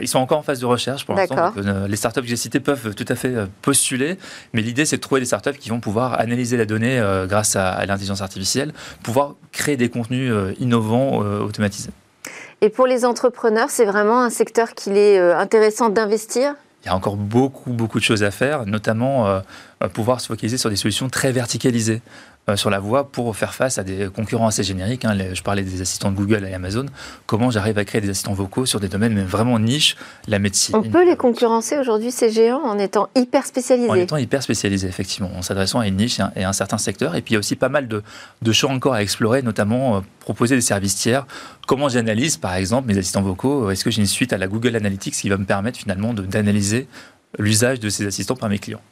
Ils 0.00 0.06
sont 0.06 0.20
encore 0.20 0.38
en 0.38 0.42
phase 0.42 0.60
de 0.60 0.66
recherche 0.66 1.04
pour 1.04 1.16
l'instant. 1.16 1.52
Euh, 1.56 1.88
les 1.88 1.96
startups 1.96 2.20
que 2.20 2.28
j'ai 2.28 2.36
citées 2.36 2.60
peuvent 2.60 2.94
tout 2.94 3.04
à 3.08 3.16
fait 3.16 3.34
euh, 3.34 3.46
postuler, 3.60 4.18
mais 4.52 4.62
l'idée 4.62 4.84
c'est 4.84 4.96
de 4.96 5.00
trouver 5.00 5.20
des 5.20 5.26
startups 5.26 5.58
qui 5.58 5.70
vont 5.70 5.80
pouvoir 5.80 6.20
analyser 6.20 6.56
la 6.56 6.64
donnée 6.64 7.00
euh, 7.00 7.26
grâce 7.26 7.56
à, 7.56 7.84
l'intelligence 7.86 8.22
artificielle, 8.22 8.72
pouvoir 9.02 9.34
créer 9.50 9.76
des 9.76 9.88
contenus 9.88 10.32
innovants 10.60 11.18
automatisés. 11.18 11.90
Et 12.60 12.68
pour 12.68 12.86
les 12.86 13.04
entrepreneurs, 13.04 13.68
c'est 13.68 13.84
vraiment 13.84 14.22
un 14.22 14.30
secteur 14.30 14.74
qu'il 14.74 14.96
est 14.96 15.18
intéressant 15.18 15.88
d'investir? 15.88 16.54
Il 16.84 16.86
y 16.86 16.90
a 16.90 16.94
encore 16.94 17.16
beaucoup, 17.16 17.72
beaucoup 17.72 17.98
de 17.98 18.04
choses 18.04 18.22
à 18.22 18.30
faire, 18.30 18.64
notamment 18.66 19.42
pouvoir 19.92 20.20
se 20.20 20.28
focaliser 20.28 20.56
sur 20.56 20.70
des 20.70 20.76
solutions 20.76 21.08
très 21.08 21.32
verticalisées. 21.32 22.00
Euh, 22.50 22.56
sur 22.56 22.70
la 22.70 22.78
voie 22.78 23.10
pour 23.10 23.34
faire 23.36 23.54
face 23.54 23.78
à 23.78 23.84
des 23.84 24.08
concurrents 24.14 24.46
assez 24.46 24.62
génériques. 24.62 25.04
Hein. 25.04 25.16
je 25.32 25.42
parlais 25.42 25.62
des 25.62 25.80
assistants 25.80 26.10
de 26.10 26.16
Google 26.16 26.46
et 26.46 26.54
Amazon. 26.54 26.86
Comment 27.26 27.50
j'arrive 27.50 27.78
à 27.78 27.84
créer 27.84 28.00
des 28.00 28.10
assistants 28.10 28.34
vocaux 28.34 28.66
sur 28.66 28.80
des 28.80 28.88
domaines 28.88 29.14
mais 29.14 29.22
vraiment 29.22 29.58
niche, 29.58 29.96
la 30.26 30.38
médecine. 30.38 30.76
On 30.76 30.82
peut 30.82 31.04
les 31.04 31.16
concurrencer 31.16 31.78
aujourd'hui, 31.78 32.10
ces 32.10 32.30
géants, 32.30 32.62
en 32.62 32.78
étant 32.78 33.08
hyper 33.16 33.46
spécialisés. 33.46 33.90
En 33.90 33.94
étant 33.94 34.16
hyper 34.16 34.42
spécialisés, 34.42 34.88
effectivement, 34.88 35.30
en 35.36 35.42
s'adressant 35.42 35.80
à 35.80 35.86
une 35.86 35.96
niche 35.96 36.20
et 36.36 36.44
à 36.44 36.48
un 36.48 36.52
certain 36.52 36.78
secteur. 36.78 37.14
Et 37.16 37.22
puis 37.22 37.32
il 37.32 37.34
y 37.34 37.36
a 37.36 37.38
aussi 37.38 37.56
pas 37.56 37.68
mal 37.68 37.88
de, 37.88 38.02
de 38.42 38.52
champs 38.52 38.72
encore 38.72 38.94
à 38.94 39.02
explorer, 39.02 39.42
notamment 39.42 39.96
euh, 39.96 40.00
proposer 40.20 40.54
des 40.54 40.60
services 40.60 40.96
tiers. 40.96 41.26
Comment 41.66 41.88
j'analyse, 41.88 42.36
par 42.36 42.54
exemple, 42.54 42.88
mes 42.88 42.98
assistants 42.98 43.22
vocaux? 43.22 43.70
Est-ce 43.70 43.84
que 43.84 43.90
j'ai 43.90 44.00
une 44.00 44.06
suite 44.06 44.32
à 44.32 44.38
la 44.38 44.48
Google 44.48 44.76
Analytics 44.76 45.14
qui 45.14 45.28
va 45.28 45.36
me 45.36 45.44
permettre 45.44 45.78
finalement 45.78 46.12
d'analyser 46.14 46.88
l'usage 47.38 47.80
de 47.80 47.88
ces 47.88 48.06
assistants 48.06 48.36
par 48.36 48.48
mes 48.48 48.58
clients? 48.58 48.82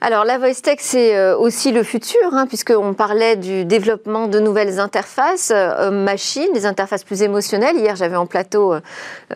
Alors 0.00 0.24
la 0.24 0.38
voice 0.38 0.60
tech, 0.62 0.78
c'est 0.80 1.16
euh, 1.16 1.36
aussi 1.36 1.72
le 1.72 1.82
futur, 1.82 2.20
hein, 2.32 2.46
puisqu'on 2.46 2.94
parlait 2.94 3.36
du 3.36 3.64
développement 3.64 4.28
de 4.28 4.38
nouvelles 4.38 4.78
interfaces 4.80 5.52
euh, 5.54 5.90
machines, 5.90 6.52
des 6.52 6.66
interfaces 6.66 7.04
plus 7.04 7.22
émotionnelles. 7.22 7.76
Hier, 7.76 7.96
j'avais 7.96 8.16
en 8.16 8.26
plateau 8.26 8.74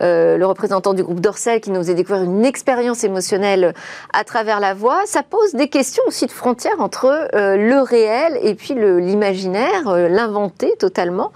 euh, 0.01 0.37
le 0.37 0.45
représentant 0.45 0.93
du 0.93 1.03
groupe 1.03 1.21
Dorsel 1.21 1.61
qui 1.61 1.71
nous 1.71 1.79
faisait 1.79 1.95
découvrir 1.95 2.23
une 2.23 2.45
expérience 2.45 3.03
émotionnelle 3.03 3.73
à 4.13 4.23
travers 4.23 4.59
la 4.59 4.73
voix. 4.73 5.01
Ça 5.05 5.23
pose 5.23 5.53
des 5.53 5.69
questions 5.69 6.03
aussi 6.07 6.25
de 6.25 6.31
frontières 6.31 6.79
entre 6.79 7.29
le 7.33 7.81
réel 7.81 8.37
et 8.41 8.55
puis 8.55 8.73
l'imaginaire, 8.75 9.91
l'inventé 10.09 10.75
totalement. 10.77 11.31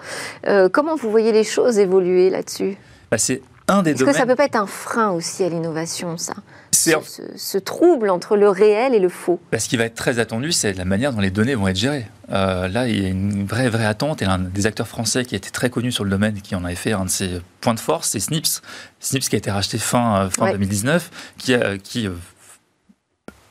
comment 0.71 0.95
vous 0.95 1.09
voyez 1.09 1.31
les 1.31 1.43
choses 1.43 1.79
évoluer 1.79 2.29
là-dessus? 2.29 2.77
Bah, 3.11 3.17
C'est 3.17 3.41
un 3.67 3.83
des 3.83 3.91
Est-ce 3.91 4.03
que 4.03 4.13
ça 4.13 4.25
peut 4.25 4.35
pas 4.35 4.45
être 4.45 4.55
un 4.55 4.67
frein 4.67 5.11
aussi 5.11 5.43
à 5.43 5.49
l'innovation, 5.49 6.17
ça 6.17 6.33
ce, 6.73 7.57
trouble 7.57 8.09
entre 8.09 8.35
le 8.35 8.49
réel 8.49 8.93
et 8.93 8.99
le 8.99 9.09
faux. 9.09 9.39
Bah, 9.51 9.59
ce 9.59 9.69
qui 9.69 9.77
va 9.77 9.85
être 9.85 9.95
très 9.95 10.19
attendu, 10.19 10.51
c'est 10.51 10.73
la 10.73 10.85
manière 10.85 11.13
dont 11.13 11.21
les 11.21 11.31
données 11.31 11.55
vont 11.55 11.67
être 11.67 11.77
gérées. 11.77 12.07
Euh, 12.31 12.67
là, 12.67 12.87
il 12.87 13.01
y 13.01 13.05
a 13.05 13.09
une 13.09 13.45
vraie, 13.45 13.69
vraie 13.69 13.85
attente. 13.85 14.21
Et 14.21 14.25
un 14.25 14.39
des 14.39 14.65
acteurs 14.65 14.87
français 14.87 15.25
qui 15.25 15.35
a 15.35 15.37
été 15.37 15.49
très 15.49 15.69
connu 15.69 15.91
sur 15.91 16.03
le 16.03 16.09
domaine, 16.09 16.41
qui 16.41 16.55
en 16.55 16.65
avait 16.65 16.75
fait 16.75 16.93
un 16.93 17.05
de 17.05 17.09
ses 17.09 17.41
points 17.61 17.73
de 17.73 17.79
force, 17.79 18.09
c'est 18.09 18.19
Snips. 18.19 18.61
Snips 18.99 19.29
qui 19.29 19.35
a 19.35 19.37
été 19.37 19.51
racheté 19.51 19.77
fin, 19.77 20.25
euh, 20.25 20.29
fin 20.29 20.51
2019, 20.51 21.09
qui, 21.37 21.53
a, 21.53 21.77
qui 21.77 22.07
euh, 22.07 22.13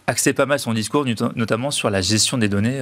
axait 0.07 0.33
pas 0.33 0.47
mal 0.47 0.59
son 0.59 0.75
discours, 0.75 1.04
notamment 1.37 1.71
sur 1.71 1.90
la 1.90 2.00
gestion 2.00 2.38
des 2.38 2.49
données 2.49 2.81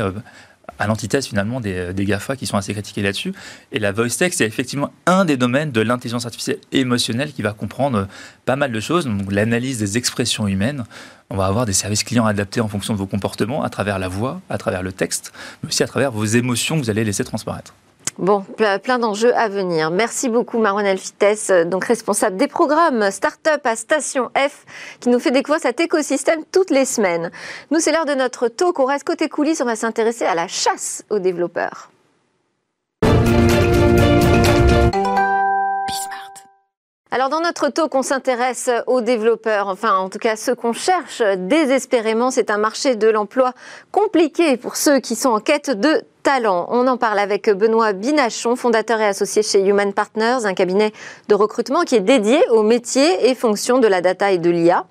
à 0.78 0.86
l'antithèse 0.86 1.26
finalement 1.26 1.60
des, 1.60 1.92
des, 1.92 2.04
GAFA 2.04 2.36
qui 2.36 2.46
sont 2.46 2.56
assez 2.56 2.72
critiqués 2.72 3.02
là-dessus. 3.02 3.32
Et 3.72 3.78
la 3.78 3.92
voice 3.92 4.16
tech, 4.16 4.32
c'est 4.34 4.46
effectivement 4.46 4.92
un 5.06 5.24
des 5.24 5.36
domaines 5.36 5.72
de 5.72 5.80
l'intelligence 5.80 6.26
artificielle 6.26 6.58
émotionnelle 6.72 7.32
qui 7.32 7.42
va 7.42 7.52
comprendre 7.52 8.08
pas 8.44 8.56
mal 8.56 8.72
de 8.72 8.80
choses, 8.80 9.06
donc 9.06 9.30
l'analyse 9.30 9.78
des 9.78 9.98
expressions 9.98 10.46
humaines. 10.46 10.84
On 11.30 11.36
va 11.36 11.46
avoir 11.46 11.66
des 11.66 11.72
services 11.72 12.02
clients 12.02 12.26
adaptés 12.26 12.60
en 12.60 12.68
fonction 12.68 12.92
de 12.92 12.98
vos 12.98 13.06
comportements, 13.06 13.62
à 13.62 13.70
travers 13.70 13.98
la 13.98 14.08
voix, 14.08 14.40
à 14.50 14.58
travers 14.58 14.82
le 14.82 14.92
texte, 14.92 15.32
mais 15.62 15.68
aussi 15.68 15.82
à 15.82 15.86
travers 15.86 16.10
vos 16.10 16.24
émotions 16.24 16.76
que 16.76 16.84
vous 16.84 16.90
allez 16.90 17.04
laisser 17.04 17.24
transparaître. 17.24 17.72
Bon, 18.20 18.44
plein 18.82 18.98
d'enjeux 18.98 19.34
à 19.34 19.48
venir. 19.48 19.90
Merci 19.90 20.28
beaucoup 20.28 20.58
Maronel 20.58 20.98
Fites, 20.98 21.50
donc 21.64 21.86
responsable 21.86 22.36
des 22.36 22.48
programmes 22.48 23.10
Startup 23.10 23.64
à 23.64 23.76
Station 23.76 24.30
F, 24.36 24.66
qui 25.00 25.08
nous 25.08 25.18
fait 25.18 25.30
découvrir 25.30 25.62
cet 25.62 25.80
écosystème 25.80 26.44
toutes 26.52 26.68
les 26.68 26.84
semaines. 26.84 27.30
Nous, 27.70 27.80
c'est 27.80 27.92
l'heure 27.92 28.04
de 28.04 28.12
notre 28.12 28.48
talk. 28.48 28.78
On 28.78 28.84
reste 28.84 29.04
côté 29.04 29.30
coulisses, 29.30 29.62
on 29.62 29.64
va 29.64 29.74
s'intéresser 29.74 30.26
à 30.26 30.34
la 30.34 30.48
chasse 30.48 31.02
aux 31.08 31.18
développeurs. 31.18 31.90
Alors 37.12 37.28
dans 37.28 37.40
notre 37.40 37.70
talk, 37.70 37.94
on 37.94 38.02
s'intéresse 38.02 38.70
aux 38.86 39.00
développeurs, 39.00 39.66
enfin 39.66 39.96
en 39.96 40.10
tout 40.10 40.18
cas 40.18 40.36
ceux 40.36 40.54
qu'on 40.54 40.72
cherche 40.72 41.22
désespérément. 41.38 42.30
C'est 42.30 42.50
un 42.50 42.58
marché 42.58 42.94
de 42.94 43.08
l'emploi 43.08 43.52
compliqué 43.90 44.58
pour 44.58 44.76
ceux 44.76 45.00
qui 45.00 45.16
sont 45.16 45.30
en 45.30 45.40
quête 45.40 45.70
de 45.70 46.04
On 46.26 46.86
en 46.86 46.96
parle 46.96 47.18
avec 47.18 47.50
Benoît 47.50 47.92
Binachon, 47.92 48.54
fondateur 48.54 49.00
et 49.00 49.06
associé 49.06 49.42
chez 49.42 49.66
Human 49.66 49.92
Partners, 49.92 50.44
un 50.44 50.54
cabinet 50.54 50.92
de 51.28 51.34
recrutement 51.34 51.82
qui 51.82 51.96
est 51.96 52.00
dédié 52.00 52.40
aux 52.50 52.62
métiers 52.62 53.28
et 53.28 53.34
fonctions 53.34 53.78
de 53.78 53.88
la 53.88 54.00
data 54.00 54.30
et 54.30 54.38
de 54.38 54.50
l'IA 54.50 54.86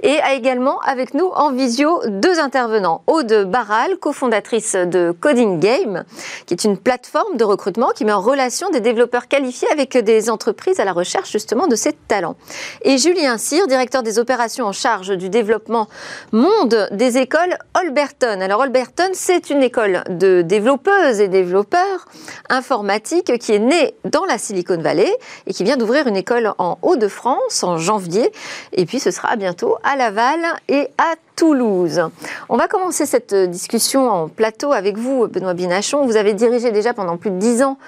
et 0.00 0.20
a 0.20 0.34
également 0.34 0.78
avec 0.80 1.14
nous 1.14 1.26
en 1.34 1.52
visio 1.52 2.00
deux 2.06 2.38
intervenants. 2.38 3.02
Aude 3.06 3.46
Barral, 3.48 3.96
cofondatrice 3.98 4.74
de 4.74 5.14
Coding 5.18 5.58
Game, 5.58 6.04
qui 6.46 6.54
est 6.54 6.64
une 6.64 6.78
plateforme 6.78 7.36
de 7.36 7.44
recrutement 7.44 7.90
qui 7.90 8.04
met 8.04 8.12
en 8.12 8.20
relation 8.20 8.70
des 8.70 8.80
développeurs 8.80 9.28
qualifiés 9.28 9.68
avec 9.72 9.96
des 9.96 10.30
entreprises 10.30 10.80
à 10.80 10.84
la 10.84 10.92
recherche 10.92 11.32
justement 11.32 11.66
de 11.66 11.74
ces 11.74 11.92
talents. 11.92 12.36
Et 12.82 12.98
Julien 12.98 13.38
Cyr, 13.38 13.66
directeur 13.66 14.02
des 14.02 14.18
opérations 14.18 14.66
en 14.66 14.72
charge 14.72 15.16
du 15.16 15.28
développement 15.28 15.88
monde 16.32 16.88
des 16.92 17.18
écoles 17.18 17.56
Holberton. 17.74 18.40
Alors 18.40 18.60
Holberton, 18.60 19.10
c'est 19.12 19.50
une 19.50 19.62
école 19.62 20.04
de 20.08 20.42
développeuses 20.68 21.20
et 21.20 21.28
développeurs 21.28 22.04
informatiques 22.50 23.38
qui 23.38 23.54
est 23.54 23.58
née 23.58 23.94
dans 24.04 24.26
la 24.26 24.36
Silicon 24.36 24.76
Valley 24.76 25.10
et 25.46 25.54
qui 25.54 25.64
vient 25.64 25.78
d'ouvrir 25.78 26.06
une 26.06 26.16
école 26.16 26.52
en 26.58 26.76
Hauts-de-France 26.82 27.62
en 27.62 27.78
janvier. 27.78 28.30
Et 28.74 28.84
puis 28.84 29.00
ce 29.00 29.10
sera 29.10 29.36
bientôt 29.36 29.76
à 29.82 29.96
Laval 29.96 30.40
et 30.68 30.88
à 30.98 31.14
Toulouse. 31.36 32.02
On 32.50 32.58
va 32.58 32.68
commencer 32.68 33.06
cette 33.06 33.34
discussion 33.34 34.10
en 34.10 34.28
plateau 34.28 34.72
avec 34.72 34.98
vous, 34.98 35.26
Benoît 35.26 35.54
Binachon. 35.54 36.04
Vous 36.04 36.16
avez 36.16 36.34
dirigé 36.34 36.70
déjà 36.70 36.92
pendant 36.92 37.16
plus 37.16 37.30
de 37.30 37.38
dix 37.38 37.62
ans 37.62 37.78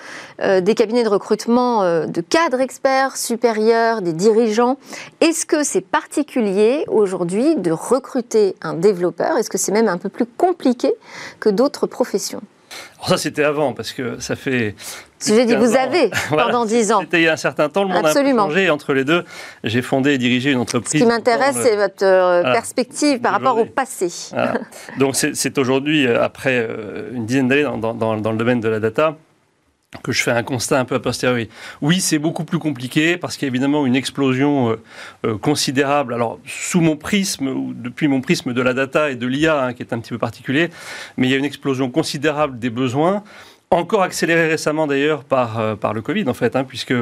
euh, 0.40 0.62
des 0.62 0.74
cabinets 0.74 1.02
de 1.04 1.08
recrutement 1.08 1.82
euh, 1.82 2.06
de 2.06 2.22
cadres 2.22 2.60
experts 2.60 3.18
supérieurs, 3.18 4.00
des 4.00 4.14
dirigeants. 4.14 4.78
Est-ce 5.20 5.44
que 5.44 5.64
c'est 5.64 5.82
particulier 5.82 6.86
aujourd'hui 6.88 7.56
de 7.56 7.72
recruter 7.72 8.56
un 8.62 8.72
développeur? 8.72 9.36
Est-ce 9.36 9.50
que 9.50 9.58
c'est 9.58 9.72
même 9.72 9.88
un 9.88 9.98
peu 9.98 10.08
plus 10.08 10.26
compliqué 10.26 10.94
que 11.40 11.50
d'autres 11.50 11.86
professions? 11.86 12.40
Alors 12.98 13.08
ça, 13.10 13.18
c'était 13.18 13.44
avant, 13.44 13.72
parce 13.72 13.92
que 13.92 14.20
ça 14.20 14.36
fait... 14.36 14.74
J'ai 15.26 15.44
dit 15.44 15.54
vous 15.54 15.76
avez 15.76 16.10
pendant 16.30 16.64
dix 16.64 16.92
ans. 16.92 17.00
C'était 17.00 17.20
il 17.20 17.24
y 17.24 17.28
a 17.28 17.34
un 17.34 17.36
certain 17.36 17.68
temps, 17.68 17.82
le 17.82 17.90
monde 17.90 18.06
Absolument. 18.06 18.44
a 18.44 18.48
changé. 18.48 18.70
Entre 18.70 18.94
les 18.94 19.04
deux, 19.04 19.24
j'ai 19.64 19.82
fondé 19.82 20.12
et 20.12 20.18
dirigé 20.18 20.50
une 20.52 20.58
entreprise. 20.58 21.00
Ce 21.00 21.04
qui 21.04 21.06
m'intéresse, 21.06 21.56
c'est 21.62 21.76
votre 21.76 22.04
euh, 22.04 22.42
perspective 22.42 23.20
par 23.20 23.32
rapport 23.32 23.58
au 23.58 23.66
passé. 23.66 24.08
Donc 24.98 25.16
c'est 25.16 25.58
aujourd'hui, 25.58 26.06
euh, 26.06 26.22
après 26.22 26.58
euh, 26.58 27.10
une 27.12 27.26
dizaine 27.26 27.48
d'années 27.48 27.64
dans, 27.64 27.94
dans, 27.94 28.16
dans, 28.16 28.32
le 28.32 28.38
domaine 28.38 28.60
de 28.60 28.68
la 28.68 28.80
data, 28.80 29.16
que 30.02 30.12
je 30.12 30.22
fais 30.22 30.30
un 30.30 30.44
constat 30.44 30.78
un 30.78 30.84
peu 30.84 30.94
a 30.94 31.00
posteriori. 31.00 31.48
Oui, 31.80 32.00
c'est 32.00 32.18
beaucoup 32.18 32.44
plus 32.44 32.60
compliqué 32.60 33.16
parce 33.16 33.36
qu'il 33.36 33.46
y 33.46 33.50
a 33.50 33.52
évidemment 33.52 33.86
une 33.86 33.96
explosion 33.96 34.70
euh, 34.70 34.76
euh, 35.26 35.36
considérable. 35.38 36.14
Alors, 36.14 36.38
sous 36.46 36.80
mon 36.80 36.96
prisme, 36.96 37.48
ou 37.48 37.74
depuis 37.74 38.06
mon 38.06 38.20
prisme 38.20 38.52
de 38.52 38.62
la 38.62 38.72
data 38.72 39.10
et 39.10 39.16
de 39.16 39.26
l'IA, 39.26 39.64
hein, 39.64 39.72
qui 39.72 39.82
est 39.82 39.92
un 39.92 39.98
petit 39.98 40.10
peu 40.10 40.18
particulier, 40.18 40.70
mais 41.16 41.26
il 41.26 41.30
y 41.30 41.34
a 41.34 41.36
une 41.36 41.44
explosion 41.44 41.90
considérable 41.90 42.58
des 42.58 42.70
besoins, 42.70 43.24
encore 43.70 44.02
accélérée 44.02 44.48
récemment 44.48 44.86
d'ailleurs 44.86 45.24
par, 45.24 45.58
euh, 45.58 45.74
le 45.92 46.02
Covid, 46.02 46.28
en 46.28 46.34
fait, 46.34 46.54
hein, 46.54 46.64
puisque 46.64 46.94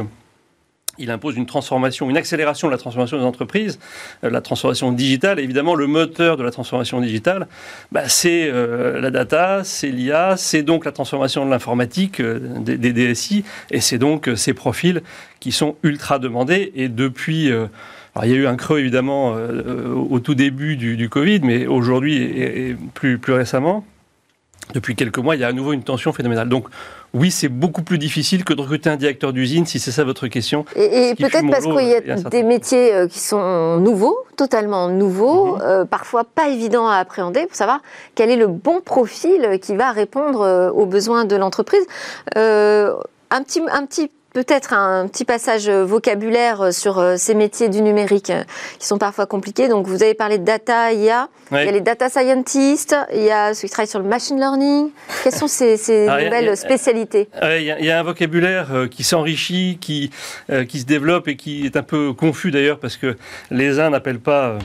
il 0.99 1.11
impose 1.11 1.37
une 1.37 1.47
transformation, 1.47 2.11
une 2.11 2.17
accélération 2.17 2.69
de 2.69 2.73
la 2.73 2.79
transformation 2.79 3.19
des 3.19 3.25
entreprises, 3.25 3.79
euh, 4.25 4.31
la 4.31 4.41
transformation 4.41 4.93
digitale. 4.93 5.41
évidemment, 5.41 5.75
le 5.75 5.87
moteur 5.87 6.37
de 6.37 6.43
la 6.43 6.51
transformation 6.51 7.01
digitale, 7.01 7.47
bah, 7.93 8.09
c'est 8.09 8.49
euh, 8.51 9.01
la 9.01 9.11
data, 9.11 9.63
c'est 9.65 9.91
l'IA, 9.91 10.37
c'est 10.37 10.63
donc 10.63 10.85
la 10.85 10.93
transformation 10.93 11.45
de 11.45 11.51
l'informatique, 11.51 12.21
euh, 12.21 12.39
des, 12.61 12.93
DSI, 12.93 13.45
et 13.71 13.81
c'est 13.81 13.99
donc 13.99 14.31
ces 14.37 14.55
profils 14.55 15.03
qui 15.41 15.53
sont 15.53 15.77
ultra 15.83 16.19
demandés. 16.19 16.73
Et 16.75 16.89
depuis... 16.89 17.51
alors, 17.51 18.25
il 18.25 18.31
y 18.31 18.35
a 18.35 18.37
eu 18.37 18.47
un 18.47 18.57
creux 18.57 18.81
évidemment 18.81 19.37
au 19.95 20.19
tout 20.21 20.35
début 20.35 20.77
du, 20.77 21.09
Covid, 21.09 21.41
mais 21.43 21.67
aujourd'hui 21.67 22.17
et, 22.17 22.77
plus, 22.95 23.19
plus 23.19 23.35
récemment, 23.35 23.85
depuis 24.75 24.95
quelques 24.95 25.19
mois, 25.19 25.37
il 25.37 25.41
y 25.41 25.45
a 25.45 25.49
à 25.49 25.53
nouveau 25.53 25.73
une 25.73 25.83
tension 25.83 26.13
phénoménale. 26.13 26.49
Donc 26.49 26.67
oui, 27.15 27.31
c'est 27.31 27.49
beaucoup 27.49 27.83
plus 27.83 27.99
difficile 27.99 28.45
que 28.45 28.53
de 28.53 28.61
recruter 28.61 28.91
un 28.91 28.97
directeur 28.97 29.33
d'usine, 29.33 29.65
si 29.67 29.79
c'est 29.79 29.91
ça 29.91 30.05
votre 30.05 30.29
question. 30.29 30.65
Et, 30.77 31.15
peut-être 31.19 31.51
parce 31.51 31.65
qu'il 31.65 31.89
y 31.89 31.95
a, 31.95 32.17
des 32.17 32.43
métiers 32.43 32.95
euh, 32.95 33.09
qui 33.09 33.19
sont 33.19 33.79
nouveaux, 33.79 34.19
totalement 34.37 34.89
nouveaux, 34.89 35.57
mhm. 35.57 35.63
euh, 35.63 35.85
parfois 35.85 36.25
pas 36.25 36.49
évidents 36.49 36.89
à 36.89 36.97
appréhender, 36.97 37.47
pour 37.47 37.57
savoir 37.57 37.81
quel 38.15 38.31
est 38.31 38.37
le 38.37 38.47
bon 38.47 38.81
profil 38.81 39.59
qui 39.63 39.75
va 39.75 39.91
répondre 39.93 40.43
euh, 40.43 40.71
aux 40.71 40.87
besoins 40.87 41.25
de 41.25 41.37
l'entreprise. 41.37 41.87
un 42.37 43.43
petit, 43.43 43.61
un 43.71 43.87
petit 43.87 44.11
peut-être 44.45 44.73
un 44.73 45.09
petit 45.09 45.25
passage 45.25 45.69
vocabulaire 45.69 46.73
sur 46.73 46.99
euh, 46.99 47.17
ces 47.17 47.35
métiers 47.35 47.69
du 47.69 47.83
numérique 47.83 48.31
euh, 48.31 48.45
qui 48.79 48.87
sont 48.87 48.99
parfois 48.99 49.27
compliqués. 49.27 49.67
Donc, 49.67 49.89
vous 49.89 50.05
avez 50.05 50.15
parlé 50.15 50.39
de 50.39 50.45
data, 50.45 50.93
IA, 50.93 51.29
il 51.51 51.57
y 51.57 51.69
a 51.69 51.73
les 51.73 51.81
data 51.81 52.09
scientists, 52.09 52.95
il 53.13 53.25
y 53.25 53.33
a 53.33 53.53
ceux 53.53 53.67
qui 53.67 53.73
travaillent 53.73 53.89
sur 53.89 53.99
le 53.99 54.09
machine 54.09 54.39
learning. 54.39 54.91
Quelles 55.25 55.35
sont 55.35 55.49
ces, 55.49 55.77
nouvelles 56.07 56.57
spécialités? 56.57 57.29
Il 57.43 57.63
y, 57.63 57.91
a 57.91 57.99
un 57.99 58.03
vocabulaire 58.05 58.73
euh, 58.73 58.87
qui 58.87 59.03
s'enrichit, 59.03 59.79
qui, 59.81 60.11
qui 60.69 60.79
se 60.79 60.87
développe 60.87 61.27
et 61.27 61.37
qui 61.37 61.65
est 61.67 61.77
un 61.77 61.83
peu 61.83 62.13
confus 62.13 62.53
d'ailleurs 62.53 62.79
parce 62.79 62.97
que 62.97 63.17
les 63.51 63.81
uns 63.81 63.91
n'appellent 63.91 64.21
pas 64.21 64.59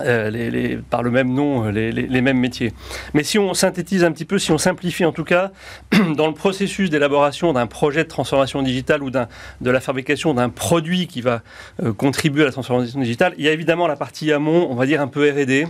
euh, 0.00 0.30
les, 0.30 0.78
par 0.78 1.02
le 1.02 1.10
même 1.10 1.34
nom, 1.34 1.66
euh, 1.66 1.70
les, 1.70 2.20
mêmes 2.22 2.38
métiers. 2.38 2.72
Mais 3.12 3.22
si 3.24 3.38
on 3.38 3.52
synthétise 3.52 4.04
un 4.04 4.12
petit 4.12 4.24
peu, 4.24 4.38
si 4.38 4.50
on 4.50 4.56
simplifie 4.56 5.04
en 5.04 5.12
tout 5.12 5.24
cas, 5.24 5.52
dans 6.16 6.28
le 6.28 6.32
processus 6.32 6.88
d'élaboration 6.88 7.52
d'un 7.52 7.66
projet 7.66 8.02
de 8.02 8.08
transformation 8.08 8.62
digitale 8.62 9.02
ou 9.02 9.10
de 9.10 9.20
la 9.70 9.80
fabrication 9.80 10.32
d'un 10.32 10.48
produit 10.48 11.08
qui 11.08 11.20
va 11.20 11.42
euh, 11.82 11.92
contribuer 11.92 12.40
à 12.40 12.46
la 12.46 12.52
transformation 12.52 13.00
digitale, 13.00 13.34
il 13.36 13.44
y 13.44 13.48
a 13.48 13.52
évidemment 13.52 13.86
la 13.86 13.96
partie 13.96 14.32
amont, 14.32 14.66
on 14.70 14.76
va 14.76 14.86
dire 14.86 15.02
un 15.02 15.08
peu 15.08 15.30
R&D, 15.30 15.66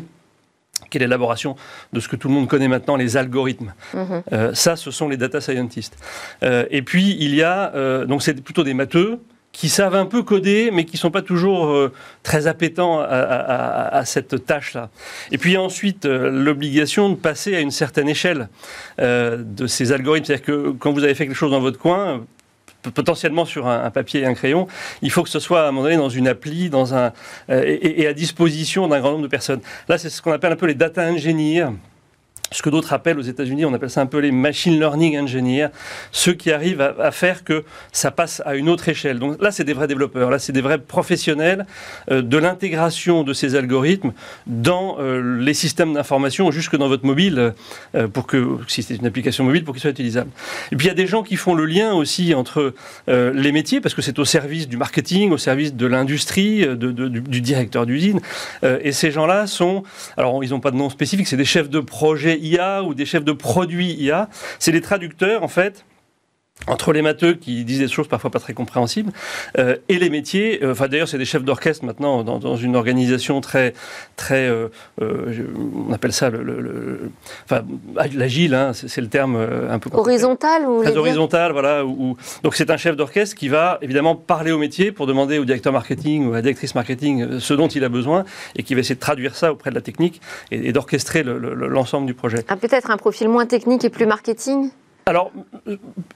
qui 0.88 0.98
est 0.98 1.00
l'élaboration 1.00 1.56
de 1.92 1.98
ce 1.98 2.06
que 2.06 2.14
tout 2.14 2.28
le 2.28 2.34
monde 2.34 2.46
connaît 2.46 2.68
maintenant, 2.68 2.94
les 2.94 3.16
algorithmes. 3.16 3.74
Mhm. 3.92 4.54
ça, 4.54 4.76
ce 4.76 4.92
sont 4.92 5.08
les 5.08 5.16
data 5.16 5.40
scientists. 5.40 5.96
et 6.42 6.82
puis, 6.82 7.16
il 7.18 7.34
y 7.34 7.42
a, 7.42 8.04
donc 8.06 8.22
c'est 8.22 8.40
plutôt 8.40 8.64
des 8.64 8.74
matheux, 8.74 9.20
qui 9.52 9.68
savent 9.68 9.94
un 9.94 10.06
peu 10.06 10.22
coder, 10.22 10.70
mais 10.72 10.84
qui 10.84 10.96
ne 10.96 10.98
sont 10.98 11.10
pas 11.10 11.22
toujours 11.22 11.66
euh, 11.66 11.92
très 12.22 12.46
appétents 12.46 13.00
à, 13.00 14.02
cette 14.04 14.46
tâche-là. 14.46 14.88
Et 15.30 15.38
puis 15.38 15.56
ensuite, 15.56 16.06
euh, 16.06 16.30
l'obligation 16.30 17.10
de 17.10 17.14
passer 17.14 17.54
à 17.54 17.60
une 17.60 17.70
certaine 17.70 18.08
échelle 18.08 18.48
euh, 18.98 19.42
de 19.44 19.66
ces 19.66 19.92
algorithmes. 19.92 20.26
C'est-à-dire 20.26 20.46
que 20.46 20.70
quand 20.70 20.92
vous 20.92 21.04
avez 21.04 21.14
fait 21.14 21.26
quelque 21.26 21.36
chose 21.36 21.50
dans 21.50 21.60
votre 21.60 21.78
coin, 21.78 22.24
potentiellement 22.94 23.44
sur 23.44 23.68
un, 23.68 23.90
papier 23.90 24.22
et 24.22 24.26
un 24.26 24.34
crayon, 24.34 24.66
il 25.02 25.10
faut 25.10 25.22
que 25.22 25.28
ce 25.28 25.38
soit 25.38 25.64
à 25.64 25.68
un 25.68 25.70
moment 25.70 25.84
donné 25.84 25.96
dans 25.96 26.08
une 26.08 26.26
appli, 26.26 26.68
dans 26.68 26.94
un, 26.94 27.12
et, 27.48 28.02
et, 28.02 28.06
à 28.08 28.12
disposition 28.12 28.88
d'un 28.88 29.00
grand 29.00 29.12
nombre 29.12 29.22
de 29.22 29.28
personnes. 29.28 29.60
Là, 29.88 29.98
c'est 29.98 30.10
ce 30.10 30.20
qu'on 30.20 30.32
appelle 30.32 30.52
un 30.52 30.56
peu 30.56 30.66
les 30.66 30.74
data 30.74 31.04
engineers 31.04 31.68
ce 32.52 32.62
que 32.62 32.70
d'autres 32.70 32.92
appellent 32.92 33.18
aux 33.18 33.22
États-Unis, 33.22 33.64
on 33.64 33.74
appelle 33.74 33.90
ça 33.90 34.00
un 34.00 34.06
peu 34.06 34.18
les 34.18 34.32
machine 34.32 34.78
learning 34.78 35.18
engineers, 35.18 35.68
ceux 36.10 36.34
qui 36.34 36.52
arrivent 36.52 36.80
à, 36.80 37.10
faire 37.10 37.44
que 37.44 37.64
ça 37.92 38.10
passe 38.10 38.42
à 38.44 38.54
une 38.54 38.68
autre 38.68 38.88
échelle. 38.88 39.18
Donc 39.18 39.40
là, 39.42 39.50
c'est 39.50 39.64
des 39.64 39.72
vrais 39.72 39.86
développeurs, 39.86 40.30
là, 40.30 40.38
c'est 40.38 40.52
des 40.52 40.60
vrais 40.60 40.78
professionnels 40.78 41.66
euh, 42.10 42.22
de 42.22 42.38
l'intégration 42.38 43.22
de 43.22 43.32
ces 43.32 43.54
algorithmes 43.54 44.12
dans 44.46 44.96
euh, 44.98 45.40
les 45.40 45.54
systèmes 45.54 45.94
d'information, 45.94 46.50
jusque 46.50 46.76
dans 46.76 46.88
votre 46.88 47.06
mobile, 47.06 47.54
euh, 47.94 48.08
pour 48.08 48.26
que, 48.26 48.58
si 48.68 48.82
c'est 48.82 48.96
une 48.96 49.06
application 49.06 49.44
mobile, 49.44 49.64
pour 49.64 49.74
qu'il 49.74 49.80
soit 49.80 49.90
utilisable. 49.90 50.30
Et 50.70 50.76
puis 50.76 50.86
il 50.86 50.88
y 50.88 50.92
a 50.92 50.94
des 50.94 51.06
gens 51.06 51.22
qui 51.22 51.36
font 51.36 51.54
le 51.54 51.64
lien 51.64 51.92
aussi 51.92 52.34
entre 52.34 52.74
les 53.08 53.52
métiers, 53.52 53.80
parce 53.80 53.94
que 53.94 54.02
c'est 54.02 54.18
au 54.18 54.24
service 54.24 54.68
du 54.68 54.76
marketing, 54.76 55.30
au 55.30 55.38
service 55.38 55.74
de 55.74 55.86
l'industrie, 55.86 56.66
du, 56.76 57.40
directeur 57.40 57.86
d'usine. 57.86 58.20
et 58.62 58.92
ces 58.92 59.10
gens-là 59.10 59.46
sont, 59.46 59.82
alors 60.16 60.42
ils 60.42 60.50
n'ont 60.50 60.60
pas 60.60 60.70
de 60.70 60.76
nom 60.76 60.90
spécifique, 60.90 61.26
c'est 61.26 61.36
des 61.36 61.44
chefs 61.44 61.70
de 61.70 61.80
projet 61.80 62.38
IA 62.42 62.82
ou 62.82 62.94
des 62.94 63.06
chefs 63.06 63.24
de 63.24 63.32
produits 63.32 63.92
IA. 63.94 64.28
C'est 64.58 64.72
les 64.72 64.80
traducteurs, 64.80 65.42
en 65.42 65.48
fait, 65.48 65.84
entre 66.66 66.92
les 66.92 67.02
matheux 67.02 67.34
qui 67.34 67.64
disent 67.64 67.80
des 67.80 67.88
choses 67.88 68.08
parfois 68.08 68.30
pas 68.30 68.38
très 68.38 68.54
compréhensibles 68.54 69.12
euh, 69.58 69.76
et 69.88 69.98
les 69.98 70.10
métiers. 70.10 70.62
Euh, 70.62 70.72
enfin 70.72 70.88
d'ailleurs 70.88 71.08
c'est 71.08 71.18
des 71.18 71.24
chefs 71.24 71.44
d'orchestre 71.44 71.84
maintenant 71.84 72.22
dans, 72.22 72.56
une 72.56 72.76
organisation 72.76 73.40
très 73.40 73.72
très 74.16 74.48
euh, 74.48 74.68
on 75.00 75.92
appelle 75.92 76.12
ça 76.12 76.30
le, 76.30 77.10
enfin 77.44 77.62
l'agile 78.14 78.54
hein, 78.54 78.72
c'est 78.74 79.00
le 79.00 79.08
terme 79.08 79.36
un 79.36 79.78
peu 79.78 79.90
horizontal 79.92 80.66
ou 80.66 80.82
très 80.82 80.96
horizontal 80.96 81.52
voilà 81.52 81.82
donc 81.82 82.54
c'est 82.54 82.70
un 82.70 82.76
chef 82.76 82.96
d'orchestre 82.96 83.36
qui 83.36 83.48
va 83.48 83.78
évidemment 83.82 84.14
parler 84.14 84.52
au 84.52 84.58
métier 84.58 84.92
pour 84.92 85.06
demander 85.06 85.38
au 85.38 85.44
directeur 85.44 85.72
marketing 85.72 86.26
ou 86.26 86.32
à 86.32 86.36
la 86.36 86.42
directrice 86.42 86.74
marketing 86.74 87.40
ce 87.40 87.54
dont 87.54 87.68
il 87.68 87.84
a 87.84 87.88
besoin 87.88 88.24
et 88.56 88.62
qui 88.62 88.74
va 88.74 88.80
essayer 88.80 88.94
de 88.94 89.00
traduire 89.00 89.34
ça 89.34 89.52
auprès 89.52 89.70
de 89.70 89.74
la 89.74 89.80
technique 89.80 90.20
et, 90.50 90.68
et 90.68 90.72
d'orchestrer 90.72 91.22
l'ensemble 91.24 92.06
du 92.06 92.14
projet. 92.14 92.44
Ah, 92.48 92.56
peut-être 92.56 92.90
un 92.90 92.96
profil 92.96 93.28
moins 93.28 93.46
technique 93.46 93.84
et 93.84 93.90
plus 93.90 94.06
marketing? 94.06 94.70
Alors, 95.04 95.32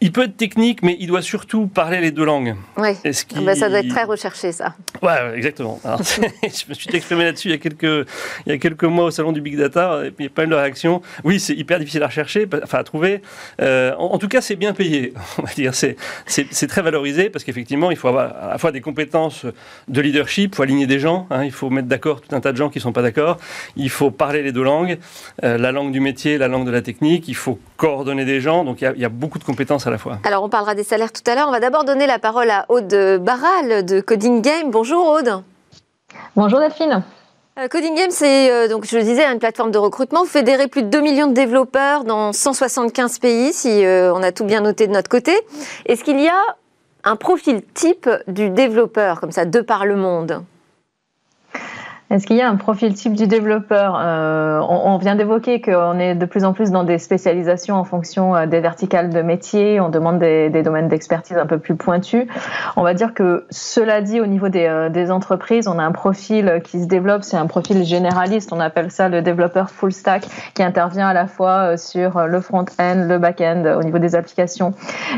il 0.01 0.13
peut 0.13 0.25
être 0.25 0.37
technique, 0.37 0.83
mais 0.83 0.97
il 1.01 1.09
doit 1.09 1.23
surtout 1.23 1.67
parler 1.67 2.01
les 2.01 2.13
deux 2.13 2.25
langues. 2.25 2.55
Oui, 2.77 2.91
ah 3.05 3.41
bah, 3.41 3.57
ça 3.57 3.69
doit 3.69 3.81
être 3.81 3.89
très 3.89 4.05
recherché, 4.05 4.53
ça. 4.53 4.75
Oui, 5.03 5.13
exactement. 5.35 5.81
je 5.85 6.69
me 6.69 6.75
suis 6.75 6.95
exprimé 6.95 7.25
là-dessus 7.25 7.49
il, 7.49 7.51
y 7.51 7.55
a 7.55 7.59
quelques, 7.59 8.09
il 8.47 8.53
y 8.53 8.53
a 8.53 8.59
quelques 8.59 8.85
mois 8.85 9.07
au 9.07 9.11
Salon 9.11 9.33
du 9.33 9.41
Big 9.41 9.57
Data, 9.57 10.03
et 10.05 10.13
puis 10.13 10.25
il 10.25 10.29
y 10.29 10.31
a 10.31 10.31
pas 10.31 10.43
mal 10.43 10.51
de 10.51 10.55
réactions. 10.55 11.03
Oui, 11.25 11.41
c'est 11.41 11.55
hyper 11.55 11.81
difficile 11.81 12.05
à 12.05 12.07
rechercher, 12.07 12.47
enfin 12.63 12.79
à 12.79 12.85
trouver. 12.85 13.23
Euh, 13.61 13.93
en, 13.97 14.19
tout 14.19 14.29
cas, 14.29 14.41
c'est 14.41 14.57
bien 14.57 14.73
payé, 14.73 15.15
on 15.39 15.43
va 15.43 15.53
dire. 15.53 15.73
C'est 15.75 16.67
très 16.69 16.83
valorisé, 16.83 17.29
parce 17.29 17.45
qu'effectivement, 17.45 17.91
il 17.91 17.97
faut 17.97 18.09
avoir 18.09 18.37
à 18.37 18.51
la 18.51 18.59
fois 18.59 18.71
des 18.71 18.81
compétences 18.81 19.47
de 19.89 20.01
leadership, 20.01 20.53
il 20.53 20.57
faut 20.57 20.63
aligner 20.63 20.87
des 20.87 21.01
gens, 21.01 21.27
hein, 21.31 21.43
il 21.43 21.53
faut 21.53 21.71
mettre 21.71 21.89
d'accord 21.89 22.21
tout 22.21 22.35
un 22.37 22.41
tas 22.41 22.53
de 22.53 22.57
gens 22.57 22.71
qui 22.71 22.79
ne 22.79 22.83
sont 22.83 22.93
pas 22.93 23.03
d'accord, 23.03 23.39
il 23.75 23.91
faut 23.91 24.13
parler 24.13 24.43
les 24.43 24.53
deux 24.53 24.63
langues, 24.63 24.99
euh, 25.43 25.59
la 25.59 25.73
langue 25.73 25.91
du 25.91 25.99
métier, 25.99 26.39
la 26.39 26.47
langue 26.47 26.67
de 26.67 26.71
la 26.71 26.83
technique, 26.83 27.27
il 27.27 27.35
faut 27.35 27.59
coordonner 27.77 28.25
des 28.25 28.41
gens. 28.41 28.65
Donc 28.65 28.81
il 28.81 28.93
y, 28.97 29.05
a 29.05 29.09
beaucoup 29.09 29.39
de 29.39 29.45
compétences 29.45 29.87
à 29.87 29.91
la 29.91 29.99
fois. 29.99 30.19
Alors 30.25 30.43
on 30.43 30.49
parlera 30.49 30.75
des 30.75 30.85
salaires 30.85 31.13
tout 31.13 31.29
à 31.31 31.35
l'heure. 31.35 31.49
On 31.49 31.53
va 31.53 31.61
d'abord 31.61 31.85
donner 31.85 32.07
la 32.07 32.19
parole 32.19 32.51
à 32.51 32.67
Aude 32.69 33.21
Barral 33.21 33.85
de 33.85 34.01
Coding 34.01 34.43
Game. 34.43 34.71
Bonjour 34.71 35.07
Aude. 35.07 35.43
Bonjour 36.35 36.61
Delphine. 36.61 37.03
Euh, 37.59 37.69
Coding 37.69 37.95
Game, 37.95 38.11
c'est, 38.11 38.51
euh, 38.51 38.69
donc 38.69 38.85
je 38.85 38.95
le 38.99 39.03
disais, 39.03 39.25
une 39.25 39.39
plateforme 39.39 39.71
de 39.71 39.79
recrutement. 39.79 40.25
Vous 40.25 40.29
fédérez 40.31 40.69
plus 40.69 40.83
de 40.83 40.89
2 40.89 41.01
millions 41.01 41.27
de 41.27 41.33
développeurs 41.33 42.05
dans 42.05 42.35
175 42.35 43.19
pays, 43.19 43.55
si 43.55 43.83
euh, 43.87 44.13
on 44.13 44.23
a 44.23 44.31
tout 44.31 44.45
bien 44.45 44.61
noté 44.61 44.87
de 44.87 44.93
notre 44.93 45.09
côté. 45.09 45.33
Est-ce 45.87 46.05
qu'il 46.05 46.21
y 46.21 46.29
a 46.29 46.39
un 47.05 47.17
profil 47.17 47.63
type 47.73 48.11
du 48.29 48.51
développeur, 48.51 49.21
comme 49.21 49.33
ça, 49.33 49.47
de 49.47 49.61
par 49.63 49.87
le 49.87 49.97
monde? 49.97 50.43
Est-ce 52.09 52.25
qu'il 52.25 52.37
y 52.37 52.41
a 52.41 52.49
un 52.49 52.55
profil 52.55 52.95
type 52.95 53.15
du 53.15 53.27
développeur 53.27 53.99
euh, 54.01 54.61
on, 54.69 54.97
vient 54.97 55.17
d'évoquer 55.17 55.61
qu'on 55.61 55.99
est 55.99 56.15
de 56.15 56.25
plus 56.25 56.45
en 56.45 56.53
plus 56.53 56.71
dans 56.71 56.85
des 56.85 56.99
spécialisations 56.99 57.75
en 57.75 57.83
fonction 57.83 58.37
euh, 58.37 58.47
des 58.47 58.61
verticales 58.61 59.11
de 59.11 59.23
métier. 59.23 59.81
On 59.81 59.89
demande 59.89 60.21
des, 60.21 60.63
domaines 60.63 60.87
d'expertise 60.87 61.37
un 61.37 61.47
peu 61.47 61.59
plus 61.59 61.75
pointus. 61.75 62.27
On 62.77 62.83
va 62.83 62.95
dire 62.95 63.13
que 63.13 63.47
cela 63.51 64.03
dit, 64.03 64.21
au 64.21 64.27
niveau 64.27 64.49
des, 64.49 64.67
euh, 64.67 64.89
des 64.89 65.11
entreprises, 65.11 65.67
on 65.67 65.81
a 65.81 65.83
un 65.83 65.91
profil 65.91 66.61
qui 66.63 66.81
se 66.81 66.87
développe. 66.87 67.25
C'est 67.25 67.37
un 67.37 67.47
profil 67.47 67.85
généraliste. 67.85 68.53
On 68.53 68.61
appelle 68.61 68.93
ça 68.93 69.09
le 69.09 69.21
développeur 69.21 69.71
full 69.71 69.93
stack, 69.93 70.27
qui 70.55 70.63
intervient 70.63 71.09
à 71.09 71.15
la 71.15 71.27
fois 71.27 71.77
sur 71.77 72.27
le 72.27 72.41
front-end, 72.41 73.07
le 73.09 73.19
back-end, 73.19 73.65
au 73.79 73.83
niveau 73.83 73.99
des 73.99 74.15
applications, 74.15 74.75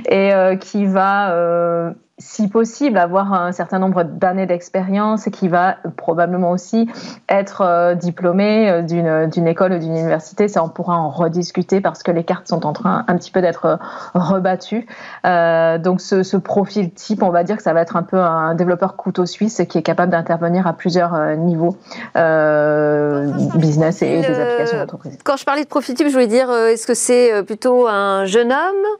et 0.08 0.32
qui 0.60 0.86
va 0.86 1.94
si 2.18 2.48
possible, 2.48 2.98
avoir 2.98 3.32
un 3.32 3.52
certain 3.52 3.78
nombre 3.78 4.02
d'années 4.02 4.46
d'expérience 4.46 5.26
et 5.26 5.30
qui 5.30 5.48
va 5.48 5.76
probablement 5.96 6.50
aussi 6.50 6.88
être 7.28 7.60
euh, 7.60 7.94
diplômé 7.94 8.68
euh, 8.68 8.82
d'une, 8.82 9.28
d'une 9.28 9.46
école 9.46 9.72
ou 9.74 9.78
d'une 9.78 9.96
université. 9.96 10.48
Ça, 10.48 10.64
on 10.64 10.68
pourra 10.68 10.96
en 10.98 11.10
rediscuter 11.10 11.80
parce 11.80 12.02
que 12.02 12.10
les 12.10 12.24
cartes 12.24 12.48
sont 12.48 12.66
en 12.66 12.72
train 12.72 13.04
un 13.06 13.16
petit 13.16 13.30
peu 13.30 13.40
d'être 13.40 13.66
euh, 13.66 13.76
rebattues. 14.14 14.86
Euh, 15.26 15.78
donc, 15.78 16.00
ce, 16.00 16.22
ce, 16.24 16.36
profil 16.36 16.90
type, 16.92 17.22
on 17.22 17.30
va 17.30 17.44
dire 17.44 17.56
que 17.56 17.62
ça 17.62 17.72
va 17.72 17.82
être 17.82 17.96
un 17.96 18.02
peu 18.02 18.18
un 18.18 18.54
développeur 18.54 18.96
couteau 18.96 19.26
suisse 19.26 19.62
qui 19.68 19.78
est 19.78 19.82
capable 19.82 20.12
d'intervenir 20.12 20.66
à 20.66 20.72
plusieurs 20.72 21.36
niveaux 21.36 21.76
euh, 22.16 23.30
business 23.56 24.02
et 24.02 24.20
des 24.20 24.40
applications 24.40 24.78
d'entreprise. 24.78 25.18
Quand 25.24 25.36
je 25.36 25.44
parlais 25.44 25.62
de 25.62 25.68
profil 25.68 25.94
type, 25.94 26.08
je 26.08 26.12
voulais 26.12 26.26
dire, 26.26 26.50
est-ce 26.50 26.86
que 26.86 26.94
c'est 26.94 27.42
plutôt 27.44 27.86
un 27.86 28.24
jeune 28.24 28.52
homme 28.52 28.98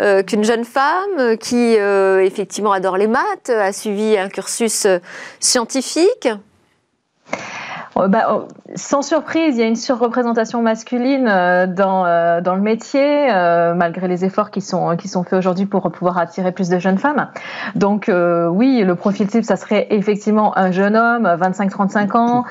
euh, 0.00 0.22
qu'une 0.22 0.44
jeune 0.44 0.64
femme 0.64 1.36
qui 1.38 1.76
euh, 1.78 2.24
effectivement 2.24 2.72
adore 2.72 2.96
les 2.96 3.06
maths, 3.06 3.50
a 3.50 3.72
suivi 3.72 4.16
un 4.16 4.28
cursus 4.28 4.86
euh, 4.86 4.98
scientifique 5.40 6.28
bah, 8.08 8.26
oh, 8.30 8.48
sans 8.74 9.00
surprise, 9.00 9.56
il 9.56 9.60
y 9.60 9.62
a 9.62 9.66
une 9.66 9.76
surreprésentation 9.76 10.60
masculine 10.60 11.28
euh, 11.28 11.66
dans, 11.66 12.04
euh, 12.04 12.42
dans 12.42 12.54
le 12.54 12.60
métier, 12.60 13.32
euh, 13.32 13.74
malgré 13.74 14.06
les 14.06 14.24
efforts 14.24 14.50
qui 14.50 14.60
sont, 14.60 14.96
qui 14.96 15.08
faits 15.08 15.32
aujourd'hui 15.32 15.64
pour 15.64 15.90
pouvoir 15.90 16.18
attirer 16.18 16.52
plus 16.52 16.68
de 16.68 16.78
jeunes 16.78 16.98
femmes. 16.98 17.28
Donc 17.74 18.10
oui, 18.10 18.82
le 18.84 18.94
profil 18.94 19.28
type, 19.28 19.44
ça 19.44 19.56
serait 19.56 19.86
effectivement 19.90 20.56
un 20.58 20.70
jeune 20.70 20.94
homme, 20.96 21.26
25-35 21.26 22.16
ans, 22.16 22.44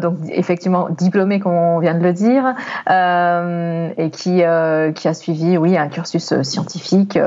donc 0.00 0.16
effectivement 0.30 0.88
diplômé, 0.88 1.38
comme 1.40 1.52
on 1.52 1.78
vient 1.80 1.94
de 1.94 2.02
le 2.02 2.12
dire, 2.12 2.54
et 2.88 4.10
qui, 4.10 4.42
qui 4.94 5.08
a 5.08 5.14
suivi 5.14 5.58
oui, 5.58 5.76
un 5.76 5.88
cursus 5.88 6.40
scientifique 6.42 7.18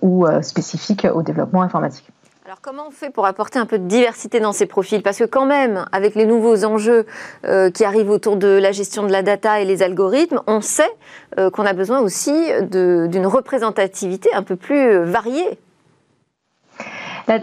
ou 0.00 0.26
spécifique 0.40 1.06
au 1.12 1.22
développement 1.22 1.62
informatique. 1.62 2.10
Alors 2.50 2.62
comment 2.62 2.88
on 2.88 2.90
fait 2.90 3.10
pour 3.10 3.26
apporter 3.26 3.60
un 3.60 3.64
peu 3.64 3.78
de 3.78 3.86
diversité 3.86 4.40
dans 4.40 4.50
ces 4.50 4.66
profils? 4.66 5.04
Parce 5.04 5.18
que 5.18 5.24
quand 5.24 5.46
même, 5.46 5.84
avec 5.92 6.16
les 6.16 6.26
nouveaux 6.26 6.64
enjeux 6.64 7.06
euh, 7.44 7.70
qui 7.70 7.84
arrivent 7.84 8.10
autour 8.10 8.34
de 8.34 8.48
la 8.48 8.72
gestion 8.72 9.04
de 9.04 9.12
la 9.12 9.22
data 9.22 9.60
et 9.60 9.64
les 9.64 9.84
algorithmes, 9.84 10.40
on 10.48 10.60
sait 10.60 10.90
euh, 11.38 11.48
qu'on 11.50 11.64
a 11.64 11.74
besoin 11.74 12.00
aussi 12.00 12.32
d'une 12.62 13.26
représentativité 13.28 14.34
un 14.34 14.42
peu 14.42 14.56
plus 14.56 14.98
variée 15.04 15.60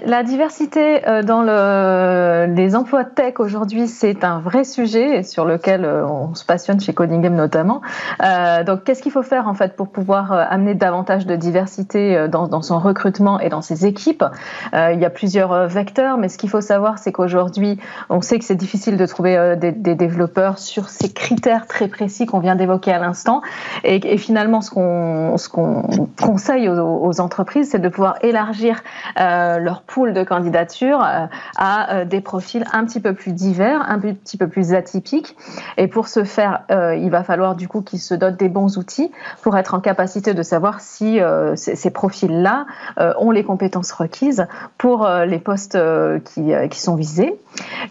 la, 0.06 0.24
diversité 0.24 1.08
euh, 1.08 1.24
dans 1.24 1.42
le, 1.42 2.54
les 2.54 2.76
emplois 2.76 3.06
tech 3.06 3.36
aujourd'hui, 3.40 3.88
c'est 3.88 4.24
un 4.26 4.40
vrai 4.40 4.66
sujet 4.66 5.24
sur 5.24 5.46
lequel 5.46 5.86
euh, 5.86 6.06
on 6.06 6.36
se 6.36 6.44
passionne 6.44 6.80
chez 6.80 6.94
Coding 6.94 7.28
notamment. 7.30 7.82
Euh, 8.22 8.64
donc, 8.64 8.84
qu'est-ce 8.84 9.02
qu'il 9.02 9.12
faut 9.12 9.24
faire 9.24 9.48
en 9.48 9.54
fait 9.54 9.76
pour 9.76 9.88
pouvoir 9.88 10.32
amener 10.32 10.76
davantage 10.76 11.26
de 11.26 11.36
diversité 11.36 12.28
dans, 12.28 12.62
son 12.62 12.80
recrutement 12.80 13.40
et 13.40 13.50
dans 13.50 13.62
ses 13.62 13.86
équipes? 13.86 14.24
Il 14.74 15.00
y 15.00 15.06
a 15.06 15.10
plusieurs 15.10 15.68
vecteurs, 15.68 16.18
mais 16.18 16.30
ce 16.30 16.38
qu'il 16.38 16.50
faut 16.50 16.62
savoir, 16.62 17.00
c'est 17.00 17.12
qu'aujourd'hui, 17.12 17.80
on 18.10 18.22
sait 18.22 18.40
que 18.40 18.46
c'est 18.46 18.56
difficile 18.56 18.98
de 18.98 19.06
trouver 19.06 19.56
des, 19.58 19.72
développeurs 19.72 20.58
sur 20.58 20.90
ces 20.90 21.12
critères 21.12 21.68
très 21.68 21.88
précis 21.88 22.26
qu'on 22.26 22.40
vient 22.40 22.56
d'évoquer 22.56 22.92
à 22.92 23.00
l'instant. 23.00 23.42
Et, 23.84 24.18
finalement, 24.18 24.62
ce 24.62 24.70
qu'on 24.72 25.36
conseille 26.22 26.70
aux 26.70 27.22
entreprises, 27.22 27.70
c'est 27.72 27.80
de 27.80 27.90
pouvoir 27.90 28.16
élargir 28.22 28.82
leur 29.16 29.77
pool 29.82 30.14
de 30.14 30.24
candidatures 30.24 31.02
euh, 31.04 31.26
à 31.58 31.94
euh, 31.94 32.06
des 32.06 32.22
profils 32.22 32.66
un 32.74 32.86
petit 32.86 33.00
peu 33.00 33.14
plus 33.14 33.34
divers, 33.34 33.84
un 33.88 34.00
petit 34.00 34.38
peu 34.38 34.48
plus 34.48 34.74
atypiques. 34.74 35.36
Et 35.78 35.88
pour 35.88 36.08
ce 36.08 36.24
faire, 36.24 36.62
euh, 36.72 36.96
il 36.96 37.10
va 37.10 37.24
falloir 37.24 37.56
du 37.56 37.68
coup 37.68 37.82
qu'ils 37.82 38.00
se 38.00 38.14
dotent 38.14 38.38
des 38.38 38.50
bons 38.50 38.78
outils 38.78 39.12
pour 39.42 39.58
être 39.58 39.74
en 39.74 39.80
capacité 39.80 40.34
de 40.34 40.44
savoir 40.44 40.82
si 40.82 41.20
ces 41.56 41.90
profils-là 41.90 42.66
ont 42.98 43.32
les 43.32 43.44
compétences 43.44 43.92
requises 43.92 44.48
pour 44.78 45.08
les 45.08 45.40
postes 45.40 45.78
qui, 46.26 46.52
qui 46.70 46.80
sont 46.80 46.96
visés. 46.96 47.36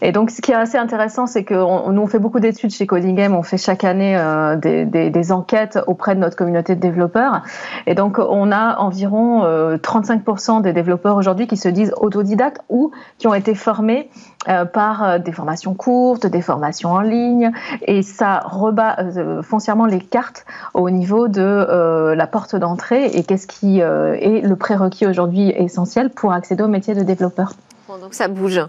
Et 0.01 0.11
donc, 0.11 0.29
ce 0.31 0.41
qui 0.41 0.51
est 0.51 0.55
assez 0.55 0.77
intéressant, 0.77 1.27
c'est 1.27 1.43
que 1.43 1.53
nous, 1.91 2.01
on 2.01 2.07
fait 2.07 2.19
beaucoup 2.19 2.39
d'études 2.39 2.71
chez 2.71 2.85
Coding 2.85 3.15
Game. 3.15 3.35
On 3.35 3.43
fait 3.43 3.57
chaque 3.57 3.83
année 3.83 4.17
des, 4.61 4.85
des, 4.85 5.31
enquêtes 5.31 5.79
auprès 5.87 6.15
de 6.15 6.19
notre 6.19 6.35
communauté 6.35 6.75
de 6.75 6.79
développeurs. 6.79 7.41
Et 7.85 7.95
donc, 7.95 8.19
on 8.19 8.51
a 8.51 8.77
environ 8.77 9.43
35% 9.77 10.61
des 10.61 10.73
développeurs 10.73 11.15
aujourd'hui 11.15 11.47
qui 11.47 11.57
se 11.57 11.66
disent 11.69 11.93
autodidactes 11.97 12.61
ou 12.69 12.91
qui 13.17 13.27
ont 13.27 13.33
été 13.33 13.55
formés 13.55 14.09
euh, 14.47 14.65
par 14.65 15.03
euh, 15.03 15.19
des 15.19 15.31
formations 15.31 15.73
courtes, 15.73 16.25
des 16.25 16.41
formations 16.41 16.91
en 16.91 17.01
ligne, 17.01 17.51
et 17.81 18.01
ça 18.01 18.39
rebat 18.45 18.97
euh, 18.99 19.41
foncièrement 19.41 19.85
les 19.85 19.99
cartes 19.99 20.45
au 20.73 20.89
niveau 20.89 21.27
de 21.27 22.13
la 22.15 22.27
porte 22.27 22.55
d'entrée 22.55 23.07
et 23.07 23.23
qu'est-ce 23.23 23.47
qui 23.47 23.79
est 23.79 24.41
le 24.41 24.55
prérequis 24.55 25.05
aujourd'hui 25.05 25.49
essentiel 25.49 26.09
pour 26.09 26.31
accéder 26.31 26.63
au 26.63 26.67
métier 26.67 26.93
de 26.93 27.01
développeur. 27.01 27.53
Donc 28.01 28.13
ça 28.13 28.27
bouge. 28.27 28.61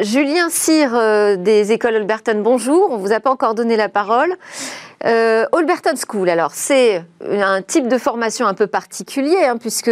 Julien 0.00 0.48
Cyr 0.50 0.90
des 1.38 1.72
écoles 1.72 1.96
Alberton, 1.96 2.40
bonjour. 2.42 2.88
On 2.90 2.98
vous 2.98 3.12
a 3.12 3.20
pas 3.20 3.30
encore 3.30 3.54
donné 3.54 3.76
la 3.76 3.88
parole. 3.88 4.34
Euh, 5.04 5.46
School, 6.08 6.28
alors 6.28 6.52
c'est 6.52 7.04
un 7.28 7.62
type 7.62 7.88
de 7.88 7.98
formation 7.98 8.46
un 8.46 8.54
peu 8.54 8.66
particulier, 8.66 9.44
hein, 9.44 9.56
puisque 9.58 9.90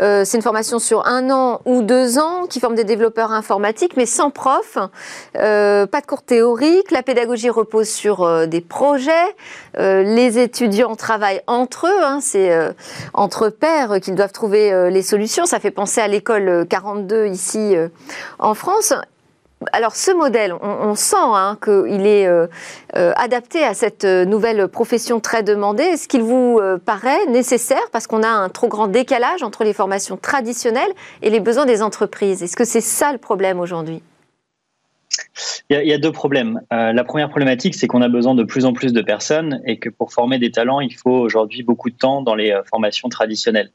euh, 0.00 0.24
c'est 0.24 0.36
une 0.36 0.42
formation 0.42 0.78
sur 0.78 1.06
un 1.06 1.30
an 1.30 1.60
ou 1.64 1.82
deux 1.82 2.18
ans 2.18 2.46
qui 2.48 2.60
forme 2.60 2.74
des 2.74 2.84
développeurs 2.84 3.32
informatiques, 3.32 3.96
mais 3.96 4.06
sans 4.06 4.30
prof, 4.30 4.78
euh, 5.36 5.86
pas 5.86 6.00
de 6.00 6.06
cours 6.06 6.22
théoriques, 6.22 6.90
la 6.90 7.02
pédagogie 7.02 7.50
repose 7.50 7.88
sur 7.88 8.22
euh, 8.22 8.46
des 8.46 8.60
projets, 8.60 9.12
les 9.78 10.38
étudiants 10.38 10.96
travaillent 10.96 11.42
entre 11.46 11.86
eux, 11.86 12.02
hein, 12.02 12.18
c'est 12.20 12.50
entre 13.14 13.48
pairs 13.48 14.00
qu'ils 14.00 14.16
doivent 14.16 14.32
trouver 14.32 14.90
les 14.90 15.02
solutions. 15.02 15.46
Ça 15.46 15.60
fait 15.60 15.70
penser 15.70 16.00
à 16.00 16.08
l'école 16.08 16.66
42 16.68 17.26
ici 17.26 17.76
en 18.40 18.54
France 18.54 18.92
alors 19.72 19.96
ce 19.96 20.10
modèle, 20.12 20.52
on, 20.52 20.94
sent 20.94 21.16
hein, 21.18 21.58
qu'il 21.62 22.06
est 22.06 22.26
euh, 22.26 22.46
euh, 22.96 23.12
adapté 23.16 23.64
à 23.64 23.74
cette 23.74 24.04
euh, 24.04 24.24
nouvelle 24.24 24.68
profession 24.68 25.20
très 25.20 25.42
demandée. 25.42 25.82
Est-ce 25.82 26.06
qu'il 26.06 26.22
vous 26.22 26.60
paraît 26.84 27.26
nécessaire 27.26 27.90
parce 27.92 28.06
qu'on 28.06 28.22
a 28.22 28.28
un 28.28 28.48
trop 28.48 28.68
grand 28.68 28.88
décalage 28.88 29.42
entre 29.42 29.64
les 29.64 29.72
formations 29.72 30.16
traditionnelles 30.16 30.92
et 31.22 31.30
les 31.30 31.40
besoins 31.40 31.66
des 31.66 31.82
entreprises? 31.82 32.42
Est-ce 32.42 32.56
que 32.56 32.64
c'est 32.64 32.80
ça 32.80 33.12
le 33.12 33.18
problème 33.18 33.60
aujourd'hui? 33.60 34.02
Il 35.70 35.86
y, 35.86 35.92
a, 35.92 35.98
deux 35.98 36.12
problèmes. 36.12 36.60
la 36.70 37.04
première 37.04 37.28
problématique, 37.28 37.74
c'est 37.74 37.86
qu'on 37.86 38.00
a 38.00 38.08
besoin 38.08 38.34
de 38.34 38.44
plus 38.44 38.64
en 38.64 38.72
plus 38.72 38.92
de 38.92 39.02
personnes 39.02 39.60
et 39.66 39.78
que 39.78 39.90
pour 39.90 40.12
former 40.12 40.38
des 40.38 40.50
talents, 40.50 40.80
il 40.80 40.94
faut 40.94 41.10
aujourd'hui 41.10 41.62
beaucoup 41.62 41.90
de 41.90 41.96
temps 41.96 42.22
dans 42.22 42.34
les 42.34 42.58
formations 42.70 43.08
traditionnelles. 43.08 43.70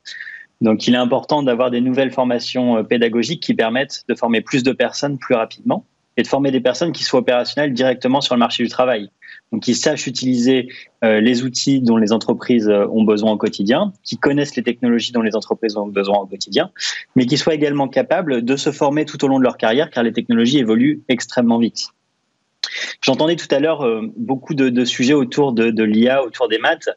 Donc 0.62 0.88
il 0.88 0.94
est 0.94 0.98
important 0.98 1.44
d'avoir 1.44 1.72
des 1.72 1.82
nouvelles 1.82 2.12
formations 2.12 2.78
euh, 2.78 2.84
pédagogiques 2.84 3.42
qui 3.42 3.54
permettent 3.54 4.04
de 4.08 4.16
former 4.16 4.42
plus 4.42 4.64
de 4.64 4.72
personnes 4.72 5.18
plus 5.18 5.36
rapidement 5.36 5.86
et 6.18 6.24
de 6.24 6.28
former 6.28 6.52
des 6.52 6.62
personnes 6.62 6.92
qui 6.92 7.04
soient 7.04 7.20
opérationnelles 7.20 7.74
directement 7.74 8.22
sur 8.22 8.36
le 8.36 8.40
marché 8.40 8.64
du 8.64 8.70
travail. 8.70 9.10
Donc 9.52 9.64
qui 9.64 9.76
sachent 9.76 10.08
utiliser 10.08 10.68
euh, 11.04 11.20
les 11.20 11.44
outils 11.44 11.82
dont 11.82 11.98
les 11.98 12.12
entreprises 12.12 12.70
euh, 12.70 12.88
ont 12.88 13.04
besoin 13.04 13.32
au 13.32 13.38
quotidien, 13.38 13.94
qui 14.04 14.18
connaissent 14.18 14.56
les 14.56 14.64
technologies 14.64 15.12
dont 15.12 15.22
les 15.22 15.36
entreprises 15.36 15.76
ont 15.78 15.88
besoin 15.88 16.20
au 16.20 16.26
quotidien, 16.26 16.72
mais 17.16 17.26
qui 17.26 17.38
soient 17.38 17.56
également 17.56 17.88
capables 17.88 18.44
de 18.44 18.56
se 18.56 18.72
former 18.72 19.06
tout 19.06 19.24
au 19.26 19.28
long 19.28 19.40
de 19.40 19.44
leur 19.44 19.58
carrière 19.58 19.90
car 19.90 20.04
les 20.04 20.14
technologies 20.14 20.60
évoluent 20.60 21.04
extrêmement 21.08 21.58
vite. 21.58 21.90
J'entendais 23.02 23.36
tout 23.36 23.48
à 23.52 23.60
l'heure 23.60 23.82
euh, 23.82 24.02
beaucoup 24.16 24.54
de, 24.54 24.86
sujets 24.86 25.14
autour 25.14 25.54
de, 25.54 25.84
l'IA, 25.84 26.24
autour 26.24 26.48
des 26.48 26.58
maths. 26.58 26.90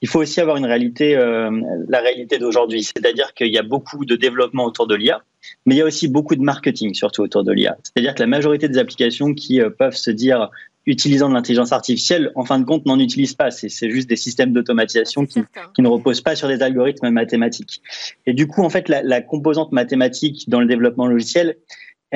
Il 0.00 0.08
faut 0.08 0.20
aussi 0.20 0.40
avoir 0.40 0.56
une 0.56 0.66
réalité, 0.66 1.16
euh, 1.16 1.50
la 1.88 2.00
réalité 2.00 2.38
d'aujourd'hui, 2.38 2.82
c'est-à-dire 2.84 3.34
qu'il 3.34 3.52
y 3.52 3.58
a 3.58 3.62
beaucoup 3.62 4.04
de 4.04 4.16
développement 4.16 4.64
autour 4.64 4.86
de 4.86 4.94
l'IA, 4.94 5.22
mais 5.66 5.74
il 5.74 5.78
y 5.78 5.82
a 5.82 5.84
aussi 5.84 6.08
beaucoup 6.08 6.36
de 6.36 6.42
marketing 6.42 6.94
surtout 6.94 7.22
autour 7.22 7.44
de 7.44 7.52
l'IA. 7.52 7.76
C'est-à-dire 7.82 8.14
que 8.14 8.20
la 8.20 8.26
majorité 8.26 8.68
des 8.68 8.78
applications 8.78 9.34
qui 9.34 9.60
euh, 9.60 9.70
peuvent 9.70 9.96
se 9.96 10.10
dire 10.10 10.50
utilisant 10.86 11.28
de 11.28 11.34
l'intelligence 11.34 11.72
artificielle, 11.72 12.30
en 12.34 12.44
fin 12.44 12.58
de 12.58 12.64
compte, 12.64 12.84
n'en 12.84 12.98
utilisent 12.98 13.34
pas. 13.34 13.50
C'est 13.50 13.90
juste 13.90 14.08
des 14.08 14.16
systèmes 14.16 14.52
d'automatisation 14.52 15.24
qui, 15.24 15.40
qui, 15.74 15.82
ne 15.82 15.88
reposent 15.88 16.20
pas 16.20 16.36
sur 16.36 16.48
des 16.48 16.62
algorithmes 16.62 17.08
mathématiques. 17.08 17.80
Et 18.26 18.34
du 18.34 18.46
coup, 18.46 18.62
en 18.62 18.68
fait, 18.68 18.88
la, 18.90 19.02
la 19.02 19.22
composante 19.22 19.72
mathématique 19.72 20.48
dans 20.48 20.60
le 20.60 20.66
développement 20.66 21.06
logiciel, 21.06 21.56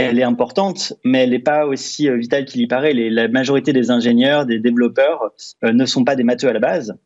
elle 0.07 0.19
est 0.21 0.25
importante, 0.25 0.93
mais 1.05 1.25
elle 1.25 1.31
n'est 1.31 1.41
pas 1.41 1.67
aussi 1.67 2.09
euh, 2.09 2.17
vitale 2.17 2.45
qu'il 2.45 2.61
y 2.61 2.69
paraît. 2.69 2.93
La 2.93 3.27
majorité 3.27 3.73
des 3.73 3.91
ingénieurs, 3.91 4.47
des 4.47 4.61
développeurs 4.61 5.33
euh, 5.65 5.73
ne 5.73 5.85
sont 5.87 6.05
pas 6.05 6.15
des 6.15 6.23
matheux 6.23 6.49
à 6.49 6.53
la 6.53 6.61
base. 6.61 6.97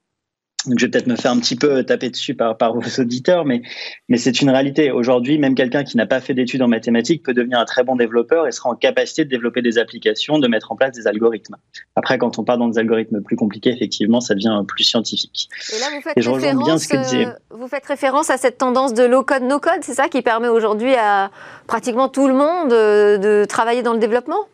Donc 0.67 0.79
je 0.79 0.87
vais 0.87 0.91
peut-être 0.91 1.07
me 1.07 1.17
faire 1.17 1.33
un 1.33 1.41
petit 1.41 1.57
peu 1.57 1.83
taper 1.83 2.11
dessus 2.11 2.35
par, 2.35 2.57
par 2.57 2.75
vos 2.75 3.01
auditeurs, 3.01 3.45
mais, 3.45 3.63
mais 4.09 4.17
c'est 4.17 4.41
une 4.41 4.51
réalité. 4.51 4.93
Aujourd'hui, 4.93 5.39
même 5.39 5.55
quelqu'un 5.55 5.83
qui 5.83 5.97
n'a 5.97 6.07
pas 6.07 6.21
fait 6.21 6.35
d'études 6.35 6.63
en 6.63 6.69
mathématiques 6.69 7.23
peut 7.25 7.35
devenir 7.35 7.59
un 7.59 7.65
très 7.65 7.83
bon 7.83 7.97
développeur 7.97 8.47
et 8.47 8.53
sera 8.53 8.71
en 8.71 8.77
capacité 8.77 9.25
de 9.25 9.31
développer 9.31 9.63
des 9.63 9.79
applications, 9.79 10.39
de 10.39 10.47
mettre 10.47 10.71
en 10.71 10.77
place 10.77 10.93
des 10.93 11.07
algorithmes. 11.07 11.57
Après, 11.97 12.19
quand 12.19 12.39
on 12.39 12.45
part 12.45 12.59
dans 12.59 12.69
des 12.69 12.79
algorithmes 12.79 13.23
plus 13.23 13.37
compliqués, 13.37 13.71
effectivement, 13.71 14.21
ça 14.21 14.35
devient 14.35 14.63
plus 14.67 14.85
scientifique. 14.85 15.49
Et 15.75 15.81
là, 15.81 15.87
vous 15.95 16.01
faites, 16.01 16.15
référence, 16.17 16.93
euh, 16.93 17.25
vous 17.51 17.69
faites 17.69 17.87
référence 17.87 18.31
à 18.31 18.37
cette 18.37 18.59
tendance 18.59 18.95
de 18.95 19.03
low-code, 19.03 19.43
no-code, 19.43 19.83
c'est 19.83 19.95
ça 19.95 20.09
qui 20.09 20.23
permet 20.23 20.49
aujourd'hui 20.49 20.95
à 20.95 21.31
pratiquement 21.67 22.09
tout 22.09 22.29
le 22.29 22.35
monde 22.35 22.73
euh, 22.73 23.19
de 23.19 23.45
travailler 23.45 23.83
dans 23.83 23.95
le 23.95 23.99
développement? 23.99 24.47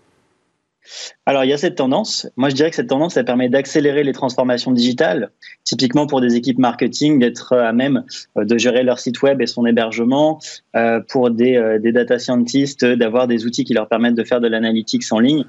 Alors, 1.27 1.45
il 1.45 1.51
y 1.51 1.53
a 1.53 1.59
cette 1.59 1.75
tendance. 1.75 2.27
Moi, 2.37 2.49
je 2.49 2.55
dirais 2.55 2.71
que 2.71 2.77
cette 2.77 2.89
tendance, 2.89 3.15
ça 3.15 3.25
permet 3.25 3.51
d'accélérer 3.51 4.03
les 4.03 4.13
transformations 4.13 4.73
digitales. 4.73 5.31
Typiquement, 5.65 6.07
pour 6.07 6.23
des 6.23 6.37
équipes 6.37 6.59
marketing, 6.59 7.19
d'être 7.19 7.55
à 7.55 7.73
même 7.73 8.05
euh, 8.39 8.47
de 8.47 8.57
gérer 8.57 8.83
leur 8.83 8.99
site 8.99 9.21
web 9.21 9.43
et 9.43 9.47
son 9.47 9.67
hébergement. 9.67 10.39
Euh, 10.75 11.01
pour 11.07 11.31
des, 11.31 11.57
euh, 11.57 11.79
des, 11.79 11.93
data 11.93 12.19
scientists, 12.19 12.85
d'avoir 12.85 13.27
des 13.27 13.45
outils 13.45 13.65
qui 13.65 13.75
leur 13.75 13.89
permettent 13.89 14.15
de 14.15 14.25
faire 14.25 14.41
de 14.41 14.49
l'analytics 14.49 15.05
en 15.11 15.19
ligne. 15.19 15.45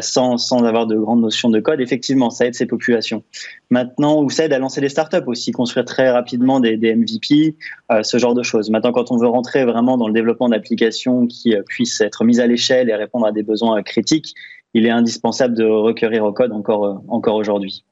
sans, 0.00 0.38
sans 0.38 0.64
avoir 0.64 0.88
de 0.88 0.96
grandes 0.96 1.20
notions 1.20 1.50
de 1.50 1.60
code, 1.60 1.80
effectivement, 1.80 2.30
ça 2.30 2.46
aide 2.46 2.54
ces 2.54 2.66
populations. 2.66 3.22
Maintenant, 3.70 4.22
ou 4.22 4.28
ça 4.28 4.46
aide 4.46 4.52
à 4.52 4.58
lancer 4.58 4.80
des 4.80 4.88
startups 4.88 5.26
aussi, 5.26 5.52
construire 5.52 5.84
très 5.84 6.10
rapidement 6.10 6.58
des, 6.58 6.76
des 6.76 6.96
MVP, 6.96 7.54
ce 8.02 8.18
genre 8.18 8.34
de 8.34 8.42
choses. 8.42 8.70
Maintenant, 8.70 8.90
quand 8.90 9.12
on 9.12 9.18
veut 9.18 9.28
rentrer 9.28 9.64
vraiment 9.64 9.96
dans 9.96 10.08
le 10.08 10.14
développement 10.14 10.48
d'applications 10.48 11.28
qui 11.28 11.54
puissent 11.68 12.00
être 12.00 12.24
mises 12.24 12.40
à 12.40 12.48
l'échelle 12.48 12.90
et 12.90 12.94
répondre 12.96 13.26
à 13.26 13.30
des 13.30 13.44
besoins 13.44 13.80
critiques, 13.84 14.34
il 14.74 14.86
est 14.86 14.90
indispensable 14.90 15.54
de 15.54 15.64
requérir 15.64 16.24
au 16.24 16.32
code 16.32 16.52
encore, 16.52 16.84
euh, 16.84 16.94
encore 17.08 17.36
aujourd'hui. 17.36 17.84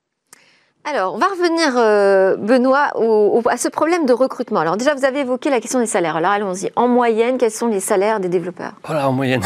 Alors, 0.89 1.15
on 1.15 1.19
va 1.19 1.27
revenir, 1.27 1.77
euh, 1.77 2.37
Benoît, 2.37 2.93
à 3.51 3.57
ce 3.57 3.69
problème 3.69 4.07
de 4.07 4.13
recrutement. 4.13 4.61
Alors 4.61 4.77
déjà, 4.77 4.95
vous 4.95 5.05
avez 5.05 5.21
évoqué 5.21 5.51
la 5.51 5.61
question 5.61 5.81
des 5.81 5.87
salaires. 5.87 6.15
Alors 6.15 6.31
allons-y. 6.31 6.71
En 6.77 6.87
moyenne, 6.87 7.39
quels 7.39 7.51
sont 7.51 7.67
les 7.67 7.81
salaires 7.81 8.21
des 8.21 8.29
développeurs? 8.29 8.75
Voilà, 8.85 9.09
en 9.09 9.13
moyenne. 9.13 9.43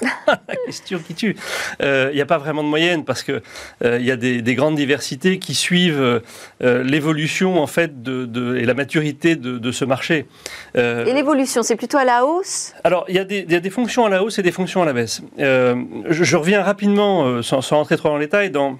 la 0.28 0.56
question 0.66 1.00
qui 1.04 1.14
tue. 1.14 1.34
Euh, 1.82 2.10
il 2.12 2.14
n'y 2.14 2.20
a 2.20 2.26
pas 2.26 2.38
vraiment 2.38 2.62
de 2.62 2.68
moyenne 2.68 3.04
parce 3.04 3.24
qu'il 3.24 3.42
euh, 3.84 3.98
il 3.98 4.06
y 4.06 4.12
a 4.12 4.16
des, 4.16 4.54
grandes 4.54 4.76
diversités 4.76 5.40
qui 5.40 5.56
suivent 5.56 6.22
l'évolution 6.60 7.60
en 7.60 7.66
fait 7.66 8.04
de, 8.04 8.56
et 8.56 8.64
la 8.64 8.74
maturité 8.74 9.34
de, 9.34 9.72
ce 9.72 9.84
marché. 9.84 10.28
et 10.76 11.12
l'évolution, 11.12 11.64
c'est 11.64 11.74
plutôt 11.74 11.98
à 11.98 12.04
la 12.04 12.24
hausse? 12.24 12.72
Alors, 12.84 13.04
il 13.08 13.16
y, 13.16 13.18
a 13.18 13.24
des, 13.24 13.70
fonctions 13.70 14.06
à 14.06 14.08
la 14.08 14.22
hausse 14.22 14.38
et 14.38 14.42
des 14.42 14.52
fonctions 14.52 14.80
à 14.80 14.84
la 14.84 14.92
baisse. 14.92 15.22
Je, 15.38 16.36
reviens 16.36 16.62
rapidement, 16.62 17.42
sans, 17.42 17.62
sans 17.62 17.78
rentrer 17.78 17.96
trop 17.96 18.10
dans 18.10 18.16
les 18.16 18.26
détails, 18.26 18.50
dans 18.52 18.78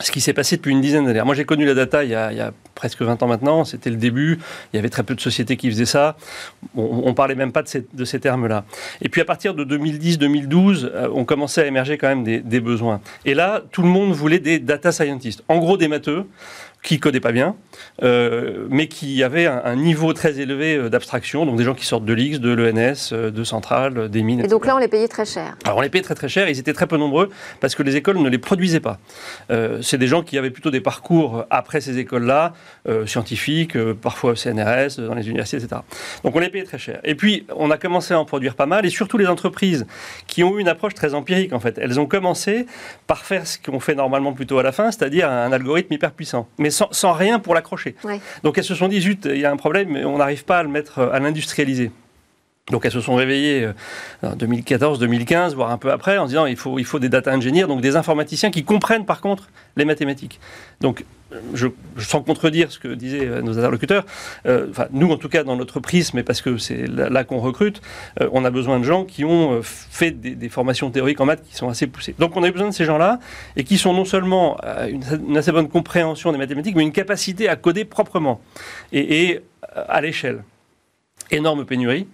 ce 0.00 0.12
qui 0.12 0.20
s'est 0.20 0.32
passé 0.32 0.56
depuis 0.56 0.70
une 0.70 0.80
dizaine 0.80 1.04
d'années. 1.04 1.22
Moi, 1.22 1.34
j'ai 1.34 1.44
connu 1.44 1.64
la 1.64 1.74
data 1.74 2.04
il 2.04 2.10
y, 2.10 2.14
a, 2.14 2.52
presque 2.74 3.02
20 3.02 3.22
ans 3.22 3.26
maintenant. 3.26 3.64
C'était 3.64 3.90
le 3.90 3.96
début. 3.96 4.38
Il 4.72 4.76
y 4.76 4.78
avait 4.78 4.90
très 4.90 5.02
peu 5.02 5.14
de 5.14 5.20
sociétés 5.20 5.56
qui 5.56 5.68
faisaient 5.68 5.86
ça. 5.86 6.16
On, 6.76 7.08
ne 7.08 7.12
parlait 7.12 7.34
même 7.34 7.50
pas 7.50 7.62
de 7.62 8.04
ces, 8.04 8.20
termes-là. 8.20 8.64
Et 9.02 9.08
puis, 9.08 9.20
à 9.20 9.24
partir 9.24 9.54
de 9.54 9.64
2010-2012, 9.64 10.84
euh, 10.84 11.08
on 11.12 11.24
commençait 11.24 11.62
à 11.62 11.66
émerger 11.66 11.98
quand 11.98 12.08
même 12.08 12.22
des, 12.22 12.40
des, 12.40 12.60
besoins. 12.60 13.00
Et 13.24 13.34
là, 13.34 13.62
tout 13.72 13.82
le 13.82 13.88
monde 13.88 14.12
voulait 14.12 14.38
des 14.38 14.60
data 14.60 14.92
scientists. 14.92 15.42
En 15.48 15.58
gros, 15.58 15.76
des 15.76 15.88
matheux 15.88 16.26
qui 16.82 17.00
codaient 17.00 17.20
pas 17.20 17.32
bien, 17.32 17.56
euh, 18.02 18.66
mais 18.70 18.86
qui 18.86 19.22
avaient 19.22 19.46
un, 19.46 19.76
niveau 19.76 20.12
très 20.12 20.38
élevé 20.38 20.76
euh, 20.76 20.88
d'abstraction, 20.88 21.44
donc 21.44 21.56
des 21.56 21.64
gens 21.64 21.74
qui 21.74 21.84
sortent 21.84 22.04
de 22.04 22.12
l'X, 22.12 22.40
de 22.40 22.50
l'ENS, 22.50 23.12
euh, 23.12 23.30
de 23.30 23.44
Centrale, 23.44 24.08
des 24.08 24.22
mines. 24.22 24.40
Et 24.40 24.48
donc 24.48 24.64
là, 24.64 24.76
on 24.76 24.78
les 24.78 24.88
payait 24.88 25.08
très 25.08 25.24
cher. 25.24 25.56
Alors 25.64 25.78
on 25.78 25.80
les 25.80 25.88
payait 25.88 26.04
très 26.04 26.14
très 26.14 26.28
cher, 26.28 26.48
ils 26.48 26.58
étaient 26.58 26.72
très 26.72 26.86
peu 26.86 26.96
nombreux 26.96 27.30
parce 27.60 27.74
que 27.74 27.82
les 27.82 27.96
écoles 27.96 28.18
ne 28.18 28.28
les 28.28 28.38
produisaient 28.38 28.80
pas. 28.80 28.98
c'est 29.82 29.98
des 29.98 30.06
gens 30.06 30.22
qui 30.22 30.38
avaient 30.38 30.50
plutôt 30.50 30.70
des 30.70 30.80
parcours 30.80 31.44
après 31.50 31.80
ces 31.80 31.98
écoles-là, 31.98 32.52
scientifiques, 33.06 33.76
parfois 33.94 34.32
au 34.32 34.34
CNRS, 34.34 34.98
dans 34.98 35.14
les 35.14 35.28
universités, 35.28 35.62
etc. 35.62 35.82
Donc 36.24 36.36
on 36.36 36.38
les 36.38 36.48
payait 36.48 36.64
très 36.64 36.78
cher. 36.78 37.00
Et 37.04 37.14
puis 37.14 37.46
on 37.54 37.70
a 37.70 37.76
commencé 37.76 38.14
à 38.14 38.20
en 38.20 38.24
produire 38.24 38.54
pas 38.54 38.66
mal, 38.66 38.86
et 38.86 38.90
surtout 38.90 39.18
les 39.18 39.26
entreprises 39.26 39.86
qui 40.26 40.44
ont 40.44 40.56
eu 40.56 40.60
une 40.60 40.68
approche 40.68 40.94
très 40.94 41.14
empirique 41.14 41.52
en 41.52 41.60
fait. 41.60 41.78
Elles 41.78 41.98
ont 42.00 42.06
commencé 42.06 42.66
par 43.06 43.24
faire 43.24 43.46
ce 43.46 43.58
qu'on 43.58 43.80
fait 43.80 43.94
normalement 43.94 44.32
plutôt 44.32 44.58
à 44.58 44.62
la 44.62 44.72
fin, 44.72 44.90
c'est-à-dire 44.90 45.28
un 45.28 45.52
algorithme 45.52 45.92
hyper 45.92 46.12
puissant. 46.12 46.48
Mais 46.58 46.67
sans, 46.70 47.12
rien 47.12 47.38
pour 47.38 47.54
l'accrocher. 47.54 47.94
Donc 48.42 48.58
elles 48.58 48.64
se 48.64 48.74
sont 48.74 48.88
dit, 48.88 49.00
zut, 49.00 49.26
il 49.26 49.38
y 49.38 49.44
a 49.44 49.50
un 49.50 49.56
problème, 49.56 49.88
mais 49.90 50.04
on 50.04 50.18
n'arrive 50.18 50.44
pas 50.44 50.58
à 50.58 50.62
le 50.62 50.68
mettre, 50.68 51.00
à 51.00 51.18
l'industrialiser. 51.18 51.90
Donc 52.70 52.84
elles 52.84 52.92
se 52.92 53.00
sont 53.00 53.14
réveillées 53.14 53.64
euh, 53.64 53.72
en 54.22 54.36
2014, 54.36 54.98
2015, 54.98 55.54
voire 55.54 55.70
un 55.70 55.78
peu 55.78 55.90
après, 55.90 56.18
en 56.18 56.26
disant 56.26 56.46
il 56.46 56.56
faut, 56.56 56.78
il 56.78 56.84
faut 56.84 56.98
des 56.98 57.08
data 57.08 57.34
engineers, 57.34 57.66
donc 57.66 57.80
des 57.80 57.96
informaticiens 57.96 58.50
qui 58.50 58.64
comprennent 58.64 59.06
par 59.06 59.20
contre 59.20 59.48
les 59.76 59.84
mathématiques. 59.84 60.38
Donc 60.80 61.04
je, 61.54 61.68
sens 61.98 62.24
contredire 62.24 62.72
ce 62.72 62.78
que 62.78 62.88
disaient 62.88 63.26
euh, 63.26 63.42
nos 63.42 63.58
interlocuteurs, 63.58 64.04
euh, 64.46 64.66
nous 64.92 65.10
en 65.10 65.16
tout 65.16 65.28
cas 65.28 65.44
dans 65.44 65.56
notre 65.56 65.80
prisme, 65.80 66.22
parce 66.22 66.40
que 66.40 66.58
c'est 66.58 66.86
là, 66.86 67.24
qu'on 67.24 67.38
recrute, 67.38 67.80
on 68.32 68.44
a 68.44 68.50
besoin 68.50 68.78
de 68.78 68.84
gens 68.84 69.04
qui 69.04 69.24
ont 69.24 69.60
fait 69.62 70.10
des, 70.10 70.48
formations 70.48 70.90
théoriques 70.90 71.20
en 71.20 71.26
maths 71.26 71.42
qui 71.42 71.54
sont 71.54 71.68
assez 71.68 71.86
poussées. 71.86 72.14
Donc 72.18 72.36
on 72.36 72.42
a 72.42 72.50
besoin 72.50 72.68
de 72.68 72.74
ces 72.74 72.84
gens-là, 72.84 73.18
et 73.56 73.64
qui 73.64 73.78
sont 73.78 73.92
non 73.92 74.04
seulement 74.04 74.56
une, 74.88 75.36
assez 75.36 75.52
bonne 75.52 75.68
compréhension 75.68 76.32
des 76.32 76.38
mathématiques, 76.38 76.76
mais 76.76 76.82
une 76.82 76.92
capacité 76.92 77.48
à 77.48 77.56
coder 77.56 77.84
proprement 77.84 78.40
et 78.92 79.40
à 79.74 80.00
l'échelle 80.00 80.42
énorme 81.30 81.64
pénurie. 81.64 82.06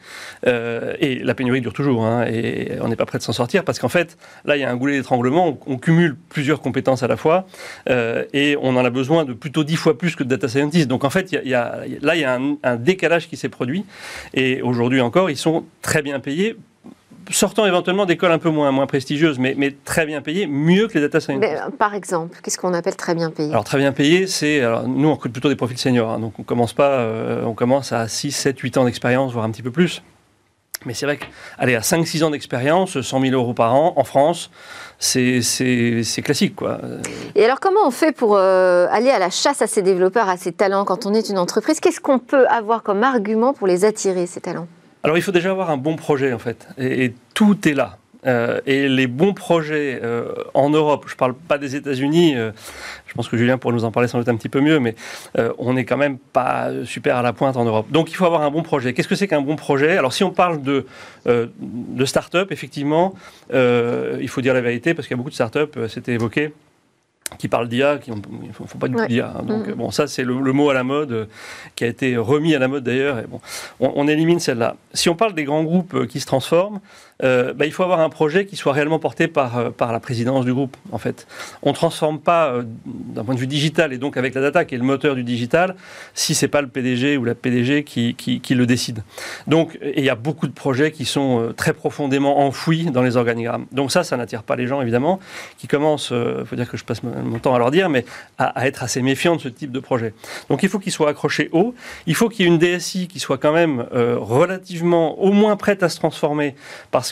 Euh, 0.47 0.95
et 1.01 1.17
la 1.17 1.35
pénurie 1.35 1.61
dure 1.61 1.73
toujours, 1.73 2.05
hein, 2.05 2.27
et 2.27 2.73
on 2.81 2.89
n'est 2.89 2.97
pas 2.97 3.07
prêt 3.07 3.19
de 3.19 3.23
s'en 3.23 3.33
sortir, 3.33 3.65
parce 3.65 3.79
qu'en 3.79 3.89
fait, 3.89 4.17
là, 4.45 4.57
il 4.57 4.61
y 4.61 4.65
a 4.65 4.71
un 4.71 4.77
goulet 4.77 4.97
d'étranglement, 4.97 5.59
on, 5.67 5.79
cumule 5.79 6.17
plusieurs 6.29 6.61
compétences 6.61 7.03
à 7.03 7.09
la 7.09 7.17
fois, 7.17 7.47
euh, 7.91 8.25
et 8.33 8.57
on 8.61 8.77
en 8.77 8.85
a 8.85 8.91
besoin 8.91 9.25
de 9.25 9.33
plutôt 9.33 9.65
dix 9.65 9.77
fois 9.77 9.99
plus 9.99 10.17
que 10.17 10.23
de 10.23 10.29
data 10.29 10.49
scientists. 10.49 10.89
Donc 10.89 11.05
en 11.05 11.11
fait, 11.11 11.33
y 11.33 11.49
y 11.49 11.55
a, 11.55 11.83
là, 12.01 12.15
il 12.15 12.21
y 12.21 12.25
a 12.25 12.39
un 12.63 12.77
décalage 12.77 13.29
qui 13.29 13.37
s'est 13.37 13.49
produit, 13.49 13.85
et 14.33 14.63
aujourd'hui 14.63 15.01
encore, 15.01 15.31
ils 15.31 15.37
sont 15.37 15.65
très 15.83 16.03
bien 16.03 16.21
payés 16.21 16.57
sortant 17.31 17.67
éventuellement 17.67 18.07
d'écoles 18.07 18.33
un 18.33 18.39
peu 18.39 18.51
moins, 18.51 18.71
moins 18.71 18.87
prestigieuses, 18.87 19.39
mais, 19.39 19.55
mais 19.57 19.75
très 19.85 20.07
bien 20.07 20.21
payées, 20.21 20.47
mieux 20.47 20.89
que 20.89 20.95
les 20.95 21.01
data 21.01 21.21
scientists. 21.21 21.53
Euh, 21.53 21.71
par 21.71 21.95
exemple, 21.95 22.39
qu'est-ce 22.43 22.59
qu'on 22.59 22.75
appelle 22.75 22.97
très 22.97 23.15
bien 23.15 23.31
payé 23.31 23.51
Alors 23.51 23.65
très 23.65 23.79
bien 23.79 23.93
payé, 23.93 24.27
c'est 24.27 24.63
nous 24.87 25.09
on 25.09 25.15
recrute 25.15 25.33
plutôt 25.33 25.49
des 25.49 25.57
profils 25.57 25.79
seniors, 25.79 26.11
hein, 26.11 26.19
donc 26.19 26.39
on 26.39 26.43
commence 26.43 26.73
pas, 26.73 26.91
euh, 26.91 27.45
on 27.45 27.55
commence 27.55 27.93
à 27.93 28.09
6, 28.09 28.33
7, 28.33 28.59
8 28.59 28.79
ans 28.79 28.85
d'expérience, 28.85 29.33
voire 29.33 29.45
un 29.45 29.51
petit 29.51 29.63
peu 29.63 29.71
plus. 29.71 30.03
Mais 30.87 30.93
c'est 30.93 31.07
vrai 31.07 31.17
qu'aller 31.17 31.77
à 31.77 31.81
5-6 31.81 32.25
ans 32.25 32.31
d'expérience, 32.31 33.01
100 33.01 33.21
000 33.21 33.35
euros 33.35 33.55
par 33.55 33.75
an 33.75 33.95
en 33.97 34.05
France, 34.05 34.51
c'est 34.99 35.41
classique. 36.23 36.57
Quoi. 36.57 36.79
Et 37.35 37.45
alors, 37.45 37.61
comment 37.61 37.87
on 37.87 37.91
fait 37.91 38.13
pour 38.13 38.37
euh, 38.37 38.87
aller 38.91 39.09
à 39.09 39.19
la 39.19 39.31
chasse 39.31 39.63
à 39.63 39.67
ces 39.67 39.81
développeurs, 39.81 40.29
à 40.29 40.37
ces 40.37 40.53
talents? 40.53 40.85
Quand 40.85 41.07
on 41.07 41.15
est 41.15 41.31
une 41.31 41.39
entreprise 41.39 41.81
Qu'est-ce 41.81 42.01
qu'on 42.01 42.19
peut 42.19 42.47
avoir 42.49 42.83
comme 42.83 43.03
argument 43.03 43.55
pour 43.55 43.67
les 43.67 43.87
attirer, 43.87 44.27
ces 44.27 44.41
talents? 44.41 44.69
Alors 45.05 45.19
il 45.19 45.23
faut 45.23 45.33
déjà 45.33 45.51
avoir 45.51 45.71
un 45.71 45.77
bon 45.77 45.97
projet 45.97 46.33
en 46.33 46.39
fait, 46.39 46.67
et, 46.79 47.13
tout 47.35 47.69
est 47.69 47.75
là. 47.75 47.99
Euh, 48.27 48.61
et 48.65 48.89
les 48.89 49.07
bons 49.07 49.35
projets 49.35 50.01
euh, 50.03 50.33
en 50.55 50.71
Europe, 50.71 51.05
je 51.09 51.13
ne 51.13 51.19
parle 51.19 51.35
pas 51.35 51.59
des 51.59 51.77
États-Unis, 51.77 52.35
euh, 52.37 52.53
je 53.07 53.13
pense 53.13 53.29
que 53.29 53.37
Julien 53.37 53.59
pourrait 53.59 53.75
nous 53.75 53.85
en 53.85 53.91
parler 53.91 54.09
sans 54.09 54.17
doute 54.17 54.31
un 54.31 54.37
petit 54.37 54.49
peu 54.49 54.61
mieux, 54.61 54.81
mais 54.81 54.95
on 55.59 55.75
n'est 55.75 55.85
quand 55.85 55.99
même 55.99 56.17
pas 56.17 56.71
super 56.85 57.17
à 57.17 57.23
la 57.23 57.35
pointe 57.35 57.59
en 57.59 57.65
Europe. 57.65 57.91
Donc 57.91 58.11
il 58.11 58.15
faut 58.15 58.25
avoir 58.25 58.41
un 58.43 58.51
bon 58.51 58.63
projet. 58.63 58.95
Qu'est-ce 58.95 59.09
que 59.09 59.15
c'est 59.15 59.29
qu'un 59.29 59.43
bon 59.43 59.57
projet? 59.57 59.99
Alors 59.99 60.15
si 60.15 60.25
on 60.25 60.31
parle 60.31 60.63
de, 60.63 60.87
de 61.27 62.05
start-up, 62.05 62.51
effectivement, 62.51 63.15
il 63.53 64.29
faut 64.29 64.41
dire 64.41 64.55
la 64.55 64.63
vérité, 64.63 64.95
parce 64.95 65.07
qu'il 65.07 65.15
y 65.15 65.17
a 65.17 65.19
beaucoup 65.19 65.31
de 65.31 65.35
start-up, 65.35 65.79
c'était 65.89 66.13
évoqué, 66.13 66.53
qui 67.39 67.49
parlent 67.49 67.69
d'IA, 67.69 67.99
qui 67.99 68.11
ne 68.11 68.17
font 68.53 68.79
pas 68.79 68.89
du 68.89 68.95
tout 68.95 69.07
d'IA. 69.07 69.35
Hein. 69.37 69.43
Donc, 69.43 69.69
mm. 69.69 69.73
bon, 69.75 69.91
ça, 69.91 70.07
c'est 70.07 70.25
le, 70.25 70.35
mot 70.35 70.71
à 70.71 70.75
la 70.75 70.85
mode, 70.85 71.13
euh, 71.13 71.27
qui 71.77 71.85
a 71.85 71.87
été 71.87 72.17
remis 72.17 72.55
à 72.55 72.59
la 72.59 72.69
mode 72.69 72.85
d'ailleurs. 72.85 73.19
Et 73.19 73.27
bon, 73.27 73.41
on, 73.81 74.09
élimine 74.09 74.41
celle-là. 74.41 74.77
Si 74.93 75.09
on 75.09 75.17
parle 75.17 75.35
des 75.35 75.45
grands 75.45 75.65
groupes 75.65 75.95
euh, 75.95 76.07
qui 76.07 76.21
se 76.21 76.27
transforment, 76.27 76.81
euh, 77.23 77.53
bah, 77.55 77.67
il 77.67 77.73
faut 77.73 77.83
avoir 77.83 78.01
un 78.01 78.09
projet 78.09 78.47
qui 78.47 78.57
soit 78.57 78.73
réellement 78.73 78.99
porté 78.99 79.29
par, 79.29 79.73
par 79.73 79.93
la 79.93 80.01
présidence 80.01 80.45
du 80.45 80.53
groupe, 80.53 80.77
en 80.93 80.99
fait. 80.99 81.27
On 81.63 81.71
ne 81.71 81.75
transforme 81.75 82.19
pas, 82.19 82.55
d'un 82.85 83.25
point 83.25 83.35
de 83.35 83.41
vue 83.41 83.47
digital, 83.47 83.93
et 83.93 83.99
donc 83.99 84.17
avec 84.17 84.35
la 84.35 84.41
data, 84.41 84.65
qui 84.65 84.75
est 84.75 84.79
le 84.79 84.85
moteur 84.85 85.15
du 85.15 85.25
digital, 85.25 85.77
si 86.15 86.35
c'est 86.35 86.49
pas 86.49 86.61
le 86.61 86.69
PDG 86.69 87.17
ou 87.17 87.25
la 87.25 87.35
PDG 87.35 87.85
qui, 87.85 88.15
le 88.55 88.67
décide. 88.67 89.03
Donc, 89.47 89.79
il 89.97 90.05
y 90.05 90.11
a 90.11 90.15
beaucoup 90.15 90.47
de 90.47 90.53
projets 90.53 90.93
qui 90.93 91.05
sont 91.05 91.53
très 91.57 91.73
profondément 91.73 92.41
enfouis 92.41 92.85
dans 92.87 93.03
les 93.03 93.17
organigrammes. 93.17 93.67
Donc 93.73 93.91
ça, 93.91 94.05
ça 94.05 94.17
n'attire 94.17 94.43
pas 94.43 94.57
les 94.57 94.67
gens, 94.67 94.81
évidemment, 94.81 95.21
qui 95.59 95.67
commencent, 95.67 96.13
il 96.13 96.47
faut 96.47 96.57
dire 96.57 96.71
que 96.71 96.77
je 96.77 96.85
passe 96.85 97.03
mon 97.03 97.39
temps 97.39 97.55
à 97.55 97.59
leur 97.59 97.71
dire, 97.71 97.89
mais 97.89 98.05
à, 98.39 98.67
être 98.67 98.83
assez 98.83 99.03
méfiant 99.03 99.37
de 99.37 99.41
ce 99.41 99.49
type 99.49 99.73
de 99.73 99.81
projet. 99.81 100.15
Donc 100.49 100.63
il 100.63 100.69
faut 100.69 100.79
qu'il 100.79 100.93
soit 100.93 101.09
accroché 101.09 101.49
haut, 101.53 101.75
il 102.07 102.15
faut 102.15 102.29
qu'il 102.29 102.45
y 102.45 102.49
ait 102.49 102.53
une 102.53 102.59
DSI 102.59 103.09
qui 103.09 103.21
soit 103.21 103.39
quand 103.39 103.53
même 103.53 103.87
euh, 103.95 104.17
relativement 104.19 105.19
au 105.21 105.33
moins 105.33 105.57
prête 105.57 105.83
à 105.83 105.89
se 105.89 105.99
transformer, 105.99 106.55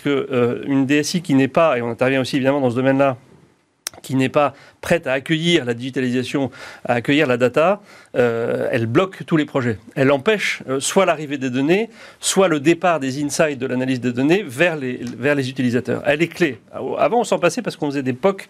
que 0.00 0.28
euh, 0.30 0.62
une 0.66 0.86
DSI 0.86 1.22
qui 1.22 1.34
n'est 1.34 1.48
pas, 1.48 1.78
et 1.78 1.82
on 1.82 1.90
intervient 1.90 2.20
aussi 2.20 2.36
évidemment 2.36 2.60
dans 2.60 2.70
ce 2.70 2.76
domaine-là, 2.76 3.16
qui 4.02 4.14
n'est 4.14 4.28
pas 4.28 4.54
prête 4.82 5.06
à 5.06 5.12
accueillir 5.12 5.64
la 5.64 5.72
digitalisation, 5.72 6.50
à 6.84 6.94
accueillir 6.94 7.26
la 7.26 7.38
data, 7.38 7.80
euh, 8.14 8.68
elle 8.70 8.86
bloque 8.86 9.24
tous 9.24 9.38
les 9.38 9.46
projets. 9.46 9.78
Elle 9.94 10.10
empêche 10.10 10.62
euh, 10.68 10.80
soit 10.80 11.06
l'arrivée 11.06 11.38
des 11.38 11.48
données, 11.48 11.88
soit 12.20 12.48
le 12.48 12.60
départ 12.60 13.00
des 13.00 13.24
insights 13.24 13.58
de 13.58 13.66
l'analyse 13.66 14.00
des 14.00 14.12
données 14.12 14.42
vers 14.42 14.76
les, 14.76 15.00
vers 15.16 15.34
les 15.34 15.48
utilisateurs. 15.48 16.02
Elle 16.04 16.20
est 16.20 16.28
clé. 16.28 16.60
Avant, 16.98 17.20
on 17.20 17.24
s'en 17.24 17.38
passait 17.38 17.62
parce 17.62 17.76
qu'on 17.76 17.86
faisait 17.86 18.02
des 18.02 18.12
POC 18.12 18.48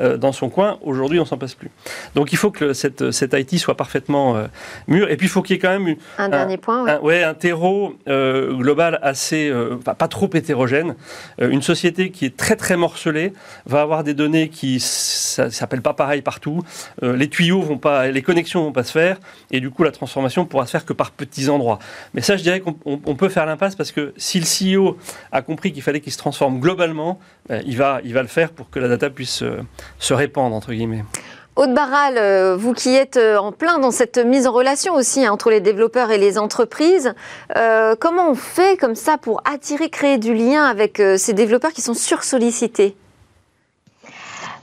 euh, 0.00 0.16
dans 0.16 0.32
son 0.32 0.48
coin. 0.48 0.78
Aujourd'hui, 0.82 1.20
on 1.20 1.26
s'en 1.26 1.36
passe 1.36 1.54
plus. 1.54 1.70
Donc, 2.14 2.32
il 2.32 2.38
faut 2.38 2.50
que 2.50 2.72
cette, 2.72 3.12
cette 3.12 3.34
IT 3.34 3.58
soit 3.58 3.76
parfaitement 3.76 4.42
mûre. 4.88 5.10
Et 5.10 5.16
puis, 5.16 5.26
il 5.26 5.30
faut 5.30 5.42
qu'il 5.42 5.54
y 5.54 5.58
ait 5.58 5.60
quand 5.60 5.78
même 5.78 5.96
un, 6.18 6.28
dernier 6.30 6.56
point, 6.56 6.86
un, 6.86 6.98
ouais, 7.00 7.22
un 7.22 7.34
terreau 7.34 7.96
global 8.06 8.98
assez, 9.02 9.52
pas 9.84 10.08
trop 10.08 10.30
hétérogène. 10.32 10.94
une 11.38 11.62
société 11.62 12.10
qui 12.10 12.24
est 12.24 12.36
très 12.36 12.56
très 12.56 12.76
morcelée 12.76 13.32
va 13.66 13.82
avoir 13.82 14.02
des 14.02 14.14
données 14.14 14.48
qui 14.48 14.80
s'appellent 14.80 15.73
pas 15.82 15.94
pareil 15.94 16.22
partout. 16.22 16.62
les 17.02 17.28
tuyaux 17.28 17.62
vont 17.62 17.78
pas, 17.78 18.08
les 18.08 18.22
connexions 18.22 18.62
vont 18.62 18.72
pas 18.72 18.84
se 18.84 18.92
faire 18.92 19.18
et 19.50 19.60
du 19.60 19.70
coup 19.70 19.84
la 19.84 19.92
transformation 19.92 20.44
pourra 20.46 20.66
se 20.66 20.72
faire 20.72 20.84
que 20.84 20.92
par 20.92 21.10
petits 21.10 21.48
endroits. 21.48 21.78
Mais 22.14 22.20
ça, 22.20 22.36
je 22.36 22.42
dirais 22.42 22.60
qu'on 22.60 23.14
peut 23.14 23.28
faire 23.28 23.46
l'impasse 23.46 23.74
parce 23.74 23.92
que 23.92 24.12
si 24.16 24.40
le 24.40 24.46
CEO 24.46 24.96
a 25.32 25.42
compris 25.42 25.72
qu'il 25.72 25.82
fallait 25.82 26.00
qu'il 26.00 26.12
se 26.12 26.18
transforme 26.18 26.60
globalement, 26.60 27.18
ben, 27.48 27.62
il, 27.66 27.76
va, 27.76 28.00
il 28.04 28.14
va 28.14 28.22
le 28.22 28.28
faire 28.28 28.50
pour 28.50 28.70
que 28.70 28.78
la 28.78 28.88
data 28.88 29.10
puisse 29.10 29.42
euh, 29.42 29.62
se 29.98 30.14
répandre, 30.14 30.54
entre 30.54 30.72
guillemets. 30.72 31.04
Aude 31.56 31.72
Barral, 31.72 32.18
euh, 32.18 32.56
vous 32.56 32.72
qui 32.72 32.94
êtes 32.94 33.16
euh, 33.16 33.36
en 33.36 33.52
plein 33.52 33.78
dans 33.78 33.92
cette 33.92 34.18
mise 34.18 34.46
en 34.46 34.52
relation 34.52 34.94
aussi 34.94 35.24
hein, 35.24 35.32
entre 35.32 35.50
les 35.50 35.60
développeurs 35.60 36.10
et 36.10 36.18
les 36.18 36.38
entreprises, 36.38 37.14
comment 38.00 38.30
on 38.30 38.34
fait 38.34 38.76
comme 38.78 38.96
ça 38.96 39.18
pour 39.18 39.40
attirer, 39.44 39.88
créer 39.88 40.18
du 40.18 40.34
lien 40.34 40.64
avec 40.64 41.00
ces 41.16 41.32
développeurs 41.32 41.72
qui 41.72 41.82
sont 41.82 41.94
sursollicités? 41.94 42.96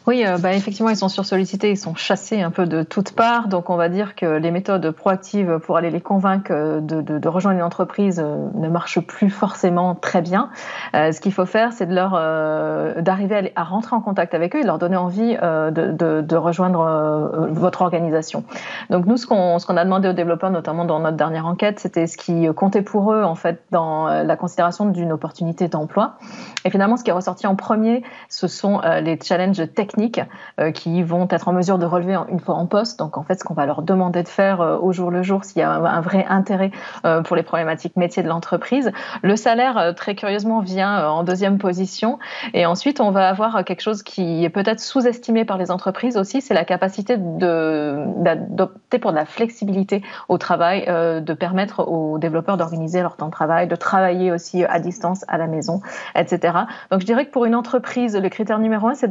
Oui, 0.08 0.24
euh, 0.26 0.38
bah, 0.40 0.54
effectivement, 0.54 0.90
ils 0.90 0.98
sont 0.98 1.10
sursollicités, 1.10 1.70
ils 1.70 1.78
sont 1.78 1.94
chassés 1.94 2.42
un 2.42 2.50
peu 2.50 2.66
de 2.66 2.82
toutes 2.82 3.12
parts. 3.12 3.48
Donc, 3.48 3.70
on 3.70 3.76
va 3.76 3.88
dire 3.88 4.16
que 4.16 4.26
les 4.26 4.50
méthodes 4.50 4.90
proactives 4.90 5.60
pour 5.60 5.78
aller 5.78 5.92
les 5.92 6.02
convaincre 6.02 6.52
euh, 6.52 6.80
de, 6.82 7.28
rejoindre 7.28 7.60
une 7.60 7.64
entreprise 7.64 8.20
euh, 8.20 8.48
ne 8.56 8.68
marchent 8.68 9.00
plus 9.00 9.30
forcément 9.30 9.94
très 9.94 10.22
bien. 10.22 10.50
ce 10.94 11.20
qu'il 11.22 11.32
faut 11.32 11.46
faire, 11.46 11.72
c'est 11.72 11.86
de 11.86 11.94
leur 11.94 12.12
d'arriver 13.02 13.54
à, 13.56 13.64
rentrer 13.64 13.96
en 13.96 14.02
contact 14.02 14.34
avec 14.34 14.56
eux 14.56 14.60
et 14.60 14.64
leur 14.64 14.80
donner 14.80 14.98
envie 14.98 15.36
de, 15.36 16.36
rejoindre 16.36 17.48
votre 17.52 17.82
organisation. 17.82 18.44
Donc, 18.90 19.06
nous, 19.06 19.18
ce 19.18 19.28
qu'on 19.28 19.58
qu'on 19.60 19.78
a 19.78 19.84
demandé 19.86 20.10
aux 20.10 20.14
développeurs, 20.14 20.50
notamment 20.50 20.86
dans 20.86 21.00
notre 21.00 21.18
dernière 21.18 21.46
enquête, 21.46 21.80
c'était 21.80 22.08
ce 22.08 22.18
qui 22.18 22.48
comptait 22.56 22.82
pour 22.82 23.14
eux 23.14 23.24
en 23.24 23.36
fait 23.36 23.62
dans 23.70 24.08
la 24.08 24.36
considération 24.36 24.86
d'une 24.86 25.12
opportunité 25.12 25.68
d'emploi. 25.68 26.18
Et 26.66 26.70
finalement, 26.70 26.98
ce 26.98 27.04
qui 27.04 27.12
est 27.12 27.14
ressorti 27.14 27.48
en 27.48 27.56
premier, 27.56 28.04
ce 28.30 28.48
sont 28.48 28.82
les 29.02 29.20
challenges 29.22 29.62
techniques 29.74 29.90
euh, 30.60 30.71
qui 30.71 31.04
vont 31.04 31.27
être 31.30 31.47
en 31.47 31.54
mesure 31.54 31.77
de 31.77 31.86
relever 31.86 32.15
une 32.30 32.39
fois 32.39 32.56
en 32.56 32.65
poste. 32.65 32.99
Donc 32.99 33.17
en 33.17 33.23
fait, 33.23 33.39
ce 33.39 33.43
qu'on 33.43 33.54
va 33.54 33.65
leur 33.65 33.82
demander 33.82 34.23
de 34.23 34.27
faire 34.27 34.62
euh, 34.62 34.77
au 34.77 34.91
jour 34.91 35.12
le 35.12 35.23
jour, 35.23 35.43
s'il 35.43 35.60
y 35.60 35.63
a 35.63 35.71
un, 35.71 36.01
vrai 36.01 36.25
intérêt 36.30 36.71
euh, 37.06 37.21
pour 37.21 37.36
les 37.36 37.43
problématiques 37.43 37.95
métiers 37.95 38.23
de 38.23 38.27
l'entreprise. 38.27 38.91
Le 39.21 39.36
salaire, 39.36 39.93
très 39.95 40.15
curieusement, 40.15 40.60
vient 40.60 41.08
en 41.10 41.23
deuxième 41.23 41.58
position. 41.58 42.19
Et 42.54 42.65
ensuite, 42.65 43.01
on 43.01 43.12
va 43.12 43.30
avoir 43.30 43.63
quelque 43.63 43.82
chose 43.82 44.04
qui 44.04 44.43
est 44.43 44.49
peut-être 44.49 44.80
sous-estimé 44.80 45.45
par 45.45 45.58
les 45.58 45.71
entreprises 45.71 46.17
aussi, 46.17 46.41
c'est 46.41 46.54
la 46.54 46.65
capacité 46.65 47.17
d'opter 47.17 48.99
pour 48.99 49.12
de 49.12 49.15
la 49.15 49.25
flexibilité 49.25 50.04
au 50.30 50.38
travail, 50.38 50.86
de 50.86 51.34
permettre 51.34 51.88
aux 51.88 52.17
développeurs 52.17 52.58
d'organiser 52.58 53.01
leur 53.01 53.15
temps 53.15 53.27
de 53.27 53.32
travail, 53.32 53.67
de 53.67 53.75
travailler 53.75 54.32
aussi 54.32 54.63
à 54.65 54.80
distance, 54.80 55.25
à 55.27 55.38
la 55.38 55.47
maison, 55.47 55.82
etc. 56.15 56.60
Donc 56.91 57.01
je 57.01 57.06
dirais 57.06 57.25
que 57.25 57.32
pour 57.32 57.45
une 57.45 57.56
entreprise, 57.56 58.15
le 58.15 58.30
critère 58.30 58.60
numéro 58.60 58.88
un, 58.88 58.95
c'est 58.95 59.10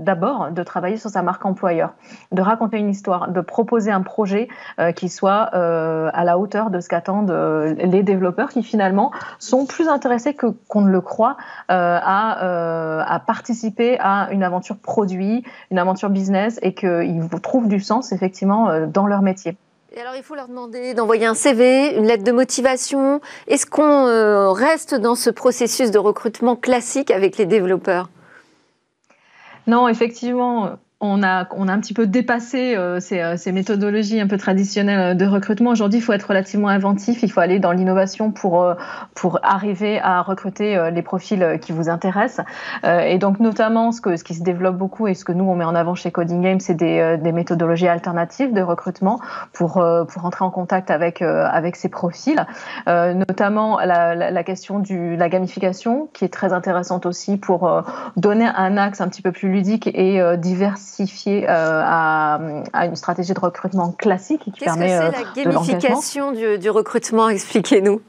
d'abord 0.00 0.50
de 0.50 0.62
travailler 0.62 0.96
sur 0.96 1.10
sa 1.10 1.22
marque 1.22 1.44
employeur, 1.44 1.94
de 2.32 2.42
raconter 2.42 2.78
une 2.78 2.88
histoire, 2.88 3.30
de 3.30 3.40
proposer 3.40 3.90
un 3.90 4.02
projet 4.02 4.48
euh, 4.78 4.92
qui 4.92 5.08
soit 5.08 5.50
euh, 5.54 6.10
à 6.12 6.24
la 6.24 6.38
hauteur 6.38 6.70
de 6.70 6.80
ce 6.80 6.88
qu'attendent 6.88 7.30
euh, 7.30 7.74
les 7.74 8.02
développeurs 8.02 8.48
qui 8.48 8.62
finalement 8.62 9.12
sont 9.38 9.66
plus 9.66 9.88
intéressés 9.88 10.34
que 10.34 10.46
qu'on 10.68 10.80
ne 10.82 10.90
le 10.90 11.00
croit 11.00 11.36
à, 11.68 13.04
à 13.14 13.20
participer 13.20 13.98
à 14.00 14.28
une 14.32 14.42
aventure 14.42 14.76
produit, 14.76 15.44
une 15.70 15.78
aventure 15.78 16.10
business 16.10 16.58
et 16.62 16.74
qu'ils 16.74 17.28
trouvent 17.42 17.68
du 17.68 17.80
sens 17.80 18.12
effectivement 18.12 18.86
dans 18.86 19.06
leur 19.06 19.22
métier. 19.22 19.56
Et 19.92 20.00
alors, 20.00 20.14
il 20.16 20.22
faut 20.22 20.34
leur 20.34 20.48
demander 20.48 20.94
d'envoyer 20.94 21.26
un 21.26 21.34
CV, 21.34 21.96
une 21.96 22.06
lettre 22.06 22.24
de 22.24 22.32
motivation. 22.32 23.20
Est-ce 23.48 23.66
qu'on 23.66 24.52
reste 24.52 24.94
dans 24.94 25.14
ce 25.14 25.30
processus 25.30 25.90
de 25.90 25.98
recrutement 25.98 26.56
classique 26.56 27.10
avec 27.10 27.36
les 27.38 27.46
développeurs? 27.46 28.08
Non, 29.70 29.88
effectivement, 29.88 30.78
on 31.00 31.22
a, 31.22 31.48
on 31.56 31.68
a 31.68 31.72
un 31.72 31.80
petit 31.80 31.94
peu 31.94 32.06
dépassé 32.06 32.74
euh, 32.76 33.00
euh, 33.12 33.36
ces, 33.36 33.52
méthodologies 33.52 34.20
un 34.20 34.26
peu 34.26 34.36
traditionnelles 34.36 35.16
de 35.16 35.24
recrutement. 35.26 35.70
Aujourd'hui, 35.70 35.98
il 35.98 36.02
faut 36.02 36.12
être 36.12 36.28
relativement 36.28 36.68
inventif, 36.68 37.22
il 37.22 37.32
faut 37.32 37.40
aller 37.40 37.58
dans 37.58 37.72
l'innovation 37.72 38.32
pour, 38.32 38.62
euh, 38.62 38.74
pour 39.14 39.38
arriver 39.42 39.98
à 40.00 40.20
recruter 40.20 40.90
les 40.92 41.02
profils 41.02 41.58
qui 41.60 41.72
vous 41.72 41.88
intéressent. 41.88 42.44
et 42.84 43.18
donc, 43.18 43.40
notamment, 43.40 43.92
ce, 43.92 44.00
que, 44.00 44.16
ce 44.16 44.24
qui 44.24 44.34
se 44.34 44.42
développe 44.42 44.76
beaucoup 44.76 45.06
et 45.06 45.14
ce 45.14 45.24
que 45.24 45.32
nous, 45.32 45.44
on 45.44 45.54
met 45.54 45.64
en 45.64 45.74
avant 45.74 45.94
chez 45.94 46.10
Coding 46.10 46.42
Game, 46.42 46.60
c'est 46.60 46.74
des, 46.74 47.18
des, 47.20 47.32
méthodologies 47.32 47.88
alternatives 47.88 48.52
de 48.52 48.60
recrutement 48.60 49.20
pour, 49.52 49.84
pour 50.08 50.24
entrer 50.24 50.44
en 50.44 50.50
contact 50.50 50.90
avec, 50.90 51.22
avec 51.22 51.76
ces 51.76 51.88
profils. 51.88 52.44
notamment 52.86 53.78
la, 53.80 54.14
la, 54.14 54.44
question 54.44 54.80
de 54.80 55.16
la 55.16 55.28
gamification, 55.28 56.08
qui 56.12 56.24
est 56.24 56.32
très 56.32 56.52
intéressante 56.52 57.06
aussi 57.06 57.36
pour 57.36 57.82
donner 58.16 58.46
un 58.46 58.76
axe 58.76 59.00
un 59.00 59.08
petit 59.08 59.22
peu 59.22 59.32
plus 59.32 59.50
ludique 59.50 59.86
et 59.86 60.20
diversifié 60.36 60.89
euh, 60.98 61.82
à, 61.84 62.40
à, 62.72 62.86
une 62.86 62.96
stratégie 62.96 63.32
de 63.32 63.40
recrutement 63.40 63.92
classique 63.92 64.42
qui 64.44 64.50
permet 64.50 64.86
Qu'est-ce 64.86 65.10
que 65.10 65.16
c'est 65.16 65.44
la 65.44 65.50
euh, 65.50 65.52
gamification 65.52 66.32
du, 66.32 66.58
du 66.58 66.70
recrutement? 66.70 67.28
Expliquez-nous 67.28 68.00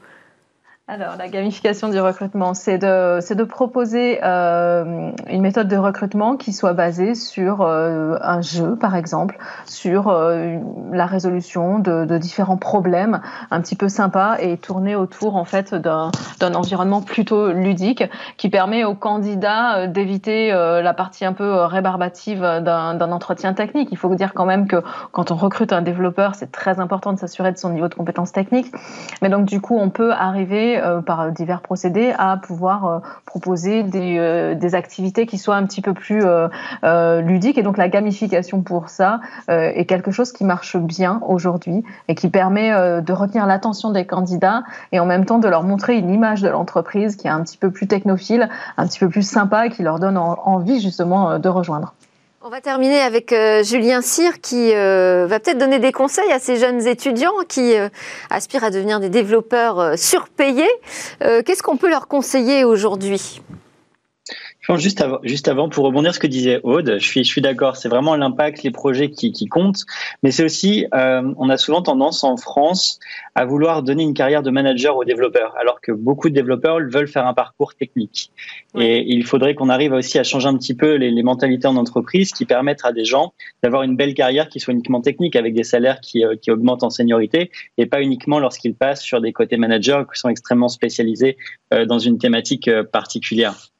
alors, 0.88 1.14
la 1.16 1.28
gamification 1.28 1.90
du 1.90 2.00
recrutement, 2.00 2.54
c'est 2.54 2.76
de, 2.76 3.18
c'est 3.20 3.36
de 3.36 3.44
proposer 3.44 4.18
euh, 4.24 5.12
une 5.30 5.40
méthode 5.40 5.68
de 5.68 5.76
recrutement 5.76 6.36
qui 6.36 6.52
soit 6.52 6.72
basée 6.72 7.14
sur 7.14 7.60
euh, 7.60 8.16
un 8.20 8.40
jeu, 8.40 8.74
par 8.74 8.96
exemple, 8.96 9.38
sur 9.64 10.08
euh, 10.08 10.56
la 10.90 11.06
résolution 11.06 11.78
de, 11.78 12.18
différents 12.18 12.56
problèmes 12.56 13.20
un 13.52 13.60
petit 13.60 13.76
peu 13.76 13.88
sympas 13.88 14.38
et 14.40 14.56
tourner 14.58 14.96
autour, 14.96 15.36
en 15.36 15.44
fait, 15.44 15.72
d'un, 15.72 16.10
d'un 16.40 16.54
environnement 16.54 17.00
plutôt 17.00 17.52
ludique 17.52 18.02
qui 18.36 18.50
permet 18.50 18.82
aux 18.82 18.96
candidats 18.96 19.86
d'éviter 19.86 20.50
la 20.50 20.94
partie 20.94 21.24
un 21.24 21.32
peu 21.32 21.62
rébarbative 21.64 22.40
d'un, 22.40 22.94
d'un 22.94 23.12
entretien 23.12 23.54
technique. 23.54 23.88
Il 23.92 23.98
faut 23.98 24.12
dire 24.14 24.34
quand 24.34 24.46
même 24.46 24.66
que 24.66 24.82
quand 25.12 25.30
on 25.30 25.36
recrute 25.36 25.72
un 25.72 25.82
développeur, 25.82 26.34
c'est 26.34 26.50
très 26.50 26.80
important 26.80 27.12
de 27.12 27.18
s'assurer 27.18 27.52
de 27.52 27.56
son 27.58 27.70
niveau 27.70 27.88
de 27.88 27.94
compétence 27.94 28.32
technique. 28.32 28.66
Mais 29.22 29.28
donc, 29.28 29.46
du 29.46 29.60
coup, 29.60 29.78
on 29.78 29.88
peut 29.88 30.12
arriver 30.12 30.71
euh, 30.78 31.00
par 31.00 31.30
divers 31.30 31.60
procédés 31.60 32.12
à 32.18 32.36
pouvoir 32.36 32.86
euh, 32.86 32.98
proposer 33.26 33.82
des, 33.82 34.16
euh, 34.18 34.54
des, 34.54 34.74
activités 34.74 35.26
qui 35.26 35.38
soient 35.38 35.56
un 35.56 35.66
petit 35.66 35.82
peu 35.82 35.92
plus 35.92 36.22
ludiques. 36.82 37.58
Et 37.58 37.62
donc 37.62 37.76
la 37.76 37.88
gamification 37.88 38.62
pour 38.62 38.88
ça 38.88 39.20
est 39.48 39.84
quelque 39.84 40.10
chose 40.10 40.32
qui 40.32 40.44
marche 40.44 40.76
bien 40.76 41.20
aujourd'hui 41.26 41.84
et 42.08 42.14
qui 42.14 42.28
permet 42.30 42.70
de 43.02 43.12
retenir 43.12 43.46
l'attention 43.46 43.90
des 43.90 44.06
candidats 44.06 44.62
et 44.92 45.00
en 45.00 45.06
même 45.06 45.24
temps 45.26 45.38
de 45.38 45.48
leur 45.48 45.62
montrer 45.62 45.96
une 45.96 46.10
image 46.10 46.40
de 46.40 46.48
l'entreprise 46.48 47.16
qui 47.16 47.26
est 47.26 47.30
un 47.30 47.42
petit 47.42 47.58
peu 47.58 47.70
plus 47.70 47.86
technophile, 47.86 48.48
un 48.76 48.86
petit 48.86 48.98
peu 48.98 49.08
plus 49.08 49.28
sympa 49.28 49.66
et 49.66 49.70
qui 49.70 49.82
leur 49.82 49.98
donne 49.98 50.16
envie 50.16 50.80
justement 50.80 51.38
de 51.38 51.48
rejoindre. 51.48 51.94
On 52.44 52.48
va 52.48 52.60
terminer 52.60 52.98
avec 52.98 53.32
euh, 53.32 53.62
Julien 53.62 54.02
Cyr 54.02 54.40
qui 54.40 54.74
euh, 54.74 55.26
va 55.28 55.38
peut-être 55.38 55.58
donner 55.58 55.78
des 55.78 55.92
conseils 55.92 56.32
à 56.32 56.40
ces 56.40 56.56
jeunes 56.56 56.84
étudiants 56.88 57.30
qui 57.48 57.76
euh, 57.76 57.88
aspirent 58.30 58.64
à 58.64 58.70
devenir 58.70 58.98
des 58.98 59.10
développeurs 59.10 59.96
surpayés. 59.96 60.68
Qu'est-ce 61.20 61.62
qu'on 61.62 61.76
peut 61.76 61.88
leur 61.88 62.08
conseiller 62.08 62.64
aujourd'hui? 62.64 63.40
Juste 64.76 65.00
avant, 65.00 65.18
juste 65.24 65.48
avant, 65.48 65.68
pour 65.68 65.84
rebondir 65.84 66.14
ce 66.14 66.20
que 66.20 66.26
disait 66.26 66.60
Aude, 66.62 66.96
je 66.98 67.04
suis, 67.04 67.24
je 67.24 67.28
suis 67.28 67.40
d'accord, 67.40 67.76
c'est 67.76 67.88
vraiment 67.88 68.14
l'impact, 68.14 68.62
les 68.62 68.70
projets 68.70 69.10
qui, 69.10 69.32
qui 69.32 69.46
comptent, 69.46 69.84
mais 70.22 70.30
c'est 70.30 70.44
aussi, 70.44 70.86
euh, 70.94 71.34
on 71.36 71.48
a 71.48 71.56
souvent 71.56 71.82
tendance 71.82 72.22
en 72.22 72.36
France 72.36 73.00
à 73.34 73.44
vouloir 73.44 73.82
donner 73.82 74.04
une 74.04 74.14
carrière 74.14 74.42
de 74.42 74.50
manager 74.50 74.96
aux 74.96 75.04
développeurs, 75.04 75.54
alors 75.58 75.80
que 75.80 75.90
beaucoup 75.90 76.28
de 76.28 76.34
développeurs 76.34 76.78
veulent 76.78 77.08
faire 77.08 77.26
un 77.26 77.34
parcours 77.34 77.74
technique. 77.74 78.30
Et 78.78 79.04
il 79.12 79.24
faudrait 79.24 79.54
qu'on 79.54 79.68
arrive 79.68 79.92
aussi 79.92 80.18
à 80.18 80.22
changer 80.22 80.48
un 80.48 80.56
petit 80.56 80.74
peu 80.74 80.94
les, 80.94 81.10
les 81.10 81.22
mentalités 81.22 81.66
en 81.66 81.76
entreprise 81.76 82.32
qui 82.32 82.44
permettent 82.44 82.84
à 82.84 82.92
des 82.92 83.04
gens 83.04 83.34
d'avoir 83.62 83.82
une 83.82 83.96
belle 83.96 84.14
carrière 84.14 84.48
qui 84.48 84.60
soit 84.60 84.74
uniquement 84.74 85.00
technique, 85.00 85.34
avec 85.34 85.54
des 85.54 85.64
salaires 85.64 86.00
qui, 86.00 86.24
euh, 86.24 86.36
qui 86.40 86.50
augmentent 86.52 86.84
en 86.84 86.90
seniorité, 86.90 87.50
et 87.78 87.86
pas 87.86 88.00
uniquement 88.00 88.38
lorsqu'ils 88.38 88.74
passent 88.74 89.02
sur 89.02 89.20
des 89.20 89.32
côtés 89.32 89.56
managers 89.56 90.04
qui 90.12 90.20
sont 90.20 90.28
extrêmement 90.28 90.68
spécialisés 90.68 91.36
euh, 91.74 91.84
dans 91.84 91.98
une 91.98 92.18
thématique 92.18 92.70
particulière. 92.92 93.71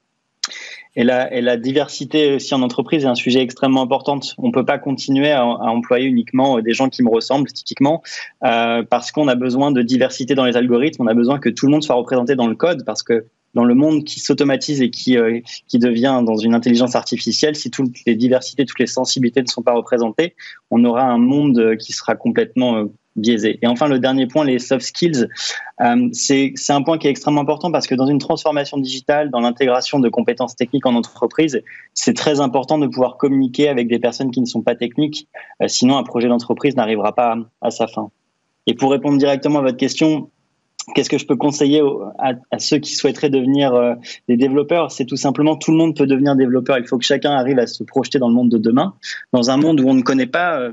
Et 0.94 1.05
la, 1.05 1.33
et 1.33 1.40
la, 1.40 1.57
diversité 1.57 2.35
aussi 2.35 2.55
en 2.55 2.61
entreprise 2.61 3.05
est 3.05 3.09
un 3.09 3.14
sujet 3.14 3.40
extrêmement 3.40 3.83
important. 3.83 4.20
On 4.37 4.48
ne 4.48 4.52
peut 4.52 4.64
pas 4.64 4.78
continuer 4.78 5.31
à, 5.31 5.40
à, 5.40 5.70
employer 5.70 6.07
uniquement 6.07 6.61
des 6.61 6.74
gens 6.74 6.90
qui 6.90 7.02
me 7.02 7.09
ressemblent, 7.09 7.50
typiquement, 7.50 8.02
euh, 8.44 8.83
parce 8.83 9.11
qu'on 9.11 9.28
a 9.28 9.35
besoin 9.35 9.72
de 9.72 9.81
diversité 9.81 10.35
dans 10.35 10.44
les 10.44 10.57
algorithmes. 10.57 11.02
On 11.02 11.07
a 11.07 11.14
besoin 11.14 11.38
que 11.38 11.48
tout 11.48 11.66
le 11.66 11.72
monde 11.72 11.83
soit 11.83 11.94
représenté 11.94 12.35
dans 12.35 12.46
le 12.46 12.55
code, 12.55 12.85
parce 12.85 13.02
que 13.02 13.26
dans 13.55 13.65
le 13.65 13.75
monde 13.75 14.05
qui 14.05 14.21
s'automatise 14.21 14.81
et 14.81 14.91
qui, 14.91 15.17
euh, 15.17 15.41
qui 15.69 15.79
devient 15.79 16.23
dans 16.25 16.37
une 16.37 16.55
intelligence 16.55 16.95
artificielle, 16.95 17.57
si 17.57 17.71
toutes 17.71 17.97
les 18.07 18.17
diversités, 18.17 18.65
toutes 18.65 18.81
les 18.81 18.87
sensibilités 18.87 19.43
ne 19.43 19.49
sont 19.49 19.62
pas 19.62 19.73
représentées, 19.73 20.35
on 20.71 20.85
aura 20.85 21.05
un 21.05 21.19
monde 21.19 21.77
qui 21.79 21.93
sera 21.93 22.15
complètement 22.15 22.88
biaisé. 23.17 23.59
Et 23.62 23.67
enfin, 23.67 23.88
le 23.88 23.99
dernier 23.99 24.27
point, 24.27 24.45
les 24.45 24.59
soft 24.59 24.85
skills, 24.85 25.29
euh, 25.81 26.09
c'est 26.12 26.55
un 26.71 26.83
point 26.83 26.99
qui 26.99 27.07
est 27.07 27.11
extrêmement 27.11 27.43
important 27.43 27.71
parce 27.71 27.87
que 27.87 27.95
dans 27.95 28.07
une 28.07 28.19
transformation 28.19 28.79
digitale, 28.79 29.31
dans 29.31 29.41
l'intégration 29.41 30.01
de 30.01 30.09
compétences 30.09 30.57
techniques 30.57 30.87
en 30.87 30.95
entreprise, 30.95 31.62
c'est 31.95 32.15
très 32.15 32.41
important 32.41 32.79
de 32.79 32.87
pouvoir 32.87 33.17
communiquer 33.17 33.69
avec 33.69 33.88
des 33.88 33.99
personnes 33.99 34.31
qui 34.31 34.41
ne 34.41 34.47
sont 34.47 34.62
pas 34.62 34.75
techniques. 34.75 35.29
Euh, 35.62 35.69
sinon, 35.69 35.97
un 35.97 36.05
projet 36.05 36.29
d'entreprise 36.29 36.77
n'arrivera 36.77 37.15
pas 37.15 37.37
à, 37.61 37.71
sa 37.71 37.87
fin. 37.87 38.11
Et 38.67 38.75
pour 38.75 38.91
répondre 38.91 39.19
directement 39.19 39.59
à 39.59 39.62
votre 39.62 39.77
question, 39.77 40.31
Qu'est-ce 40.95 41.09
que 41.09 41.18
je 41.18 41.27
peux 41.27 41.37
conseiller 41.37 41.81
à, 42.18 42.59
ceux 42.59 42.79
qui 42.79 42.95
souhaiteraient 42.95 43.31
devenir 43.31 43.73
euh, 43.75 43.95
des 44.29 44.37
développeurs? 44.37 44.90
C'est 44.90 45.05
tout 45.05 45.16
simplement 45.16 45.57
tout 45.57 45.71
le 45.71 45.77
monde 45.77 45.97
peut 45.97 46.07
devenir 46.07 46.35
développeur. 46.35 46.79
Il 46.79 46.87
faut 46.87 46.99
que 46.99 47.05
chacun 47.05 47.31
arrive 47.31 47.59
à 47.59 47.66
se 47.66 47.85
projeter 47.85 48.18
dans 48.18 48.29
le 48.29 48.35
monde 48.35 48.51
de 48.51 48.59
demain, 48.59 48.95
dans 49.33 49.51
un 49.51 49.57
monde 49.57 49.81
où 49.81 49.88
on 49.88 49.95
ne 49.95 50.03
connaît 50.03 50.27
pas 50.27 50.71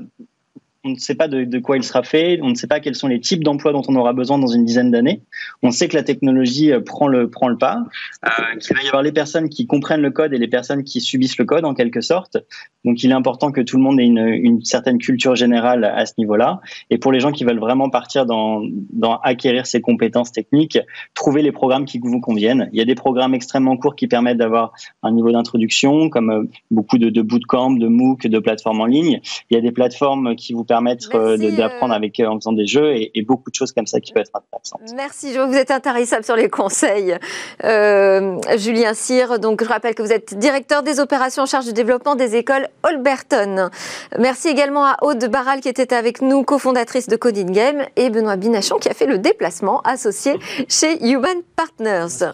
on 0.84 0.90
ne 0.90 0.96
sait 0.96 1.14
pas 1.14 1.28
de, 1.28 1.58
quoi 1.58 1.76
il 1.76 1.84
sera 1.84 2.02
fait, 2.02 2.38
on 2.42 2.48
ne 2.48 2.54
sait 2.54 2.66
pas 2.66 2.80
quels 2.80 2.94
sont 2.94 3.08
les 3.08 3.20
types 3.20 3.44
d'emplois 3.44 3.72
dont 3.72 3.82
on 3.88 3.94
aura 3.96 4.14
besoin 4.14 4.38
dans 4.38 4.46
une 4.46 4.64
dizaine 4.64 4.90
d'années. 4.90 5.22
On 5.62 5.70
sait 5.70 5.88
que 5.88 5.96
la 5.96 6.02
technologie 6.02 6.72
euh, 6.72 6.80
prend 6.80 7.06
le, 7.06 7.28
prend 7.28 7.48
le 7.48 7.58
pas, 7.58 7.84
euh, 8.24 8.56
qu'il 8.58 8.74
va 8.74 8.82
y 8.82 8.86
avoir 8.86 9.02
les 9.02 9.12
personnes 9.12 9.50
qui 9.50 9.66
comprennent 9.66 10.00
le 10.00 10.10
code 10.10 10.32
et 10.32 10.38
les 10.38 10.48
personnes 10.48 10.82
qui 10.82 11.02
subissent 11.02 11.36
le 11.36 11.44
code 11.44 11.66
en 11.66 11.74
quelque 11.74 12.00
sorte. 12.00 12.38
Donc 12.86 13.02
il 13.02 13.10
est 13.10 13.14
important 13.14 13.52
que 13.52 13.60
tout 13.60 13.76
le 13.76 13.82
monde 13.82 14.00
ait 14.00 14.06
une, 14.06 14.26
une 14.26 14.64
certaine 14.64 14.96
culture 14.96 15.36
générale 15.36 15.84
à 15.84 16.06
ce 16.06 16.14
niveau-là. 16.16 16.60
Et 16.88 16.96
pour 16.96 17.12
les 17.12 17.20
gens 17.20 17.30
qui 17.30 17.44
veulent 17.44 17.60
vraiment 17.60 17.90
partir 17.90 18.24
dans, 18.24 18.62
dans 18.90 19.18
acquérir 19.18 19.66
ces 19.66 19.82
compétences 19.82 20.32
techniques, 20.32 20.78
trouver 21.14 21.42
les 21.42 21.52
programmes 21.52 21.84
qui 21.84 21.98
vous 21.98 22.20
conviennent. 22.20 22.70
Il 22.72 22.78
y 22.78 22.82
a 22.82 22.86
des 22.86 22.94
programmes 22.94 23.34
extrêmement 23.34 23.76
courts 23.76 23.96
qui 23.96 24.06
permettent 24.06 24.38
d'avoir 24.38 24.72
un 25.02 25.12
niveau 25.12 25.30
d'introduction, 25.30 26.08
comme 26.08 26.30
euh, 26.30 26.44
beaucoup 26.70 26.96
de, 26.96 27.10
de 27.10 27.20
bootcamp, 27.20 27.72
de 27.72 27.86
MOOC, 27.86 28.28
de 28.28 28.38
plateformes 28.38 28.80
en 28.80 28.86
ligne. 28.86 29.20
Il 29.50 29.54
y 29.54 29.58
a 29.58 29.60
des 29.60 29.72
plateformes 29.72 30.34
qui 30.36 30.54
vous 30.54 30.64
permettre 30.70 31.16
euh, 31.16 31.36
d'apprendre 31.56 31.92
euh, 31.92 31.96
avec 31.96 32.20
euh, 32.20 32.28
en 32.28 32.36
faisant 32.36 32.52
des 32.52 32.64
jeux 32.64 32.94
et, 32.94 33.24
beaucoup 33.26 33.50
de 33.50 33.54
choses 33.56 33.72
comme 33.72 33.86
ça 33.86 33.98
qui 33.98 34.12
peuvent 34.12 34.22
être 34.22 34.30
intéressantes. 34.34 34.80
Merci, 34.94 35.34
que 35.34 35.44
vous 35.44 35.56
êtes 35.56 35.72
intarissable 35.72 36.24
sur 36.24 36.36
les 36.36 36.48
conseils. 36.48 37.16
Julien 37.62 38.94
Cyr, 38.94 39.38
donc 39.40 39.62
je 39.62 39.68
rappelle 39.68 39.94
que 39.94 40.02
vous 40.02 40.12
êtes 40.12 40.38
directeur 40.38 40.82
des 40.82 41.00
opérations 41.00 41.42
en 41.42 41.46
charge 41.46 41.66
du 41.66 41.72
développement 41.72 42.14
des 42.14 42.36
écoles 42.36 42.68
Holberton. 42.84 43.70
Merci 44.18 44.48
également 44.48 44.84
à 44.84 44.96
Aude 45.02 45.24
Barral 45.28 45.60
qui 45.60 45.68
était 45.68 45.92
avec 45.92 46.22
nous, 46.22 46.44
cofondatrice 46.44 47.08
de 47.08 47.16
Coding 47.16 47.50
Game, 47.50 47.82
et 47.96 48.08
Benoît 48.10 48.36
Binachon 48.36 48.78
qui 48.78 48.88
a 48.88 48.94
fait 48.94 49.06
le 49.06 49.18
déplacement 49.18 49.80
associé 49.82 50.38
chez 50.68 51.04
Human 51.04 51.38
Partners. 51.56 52.32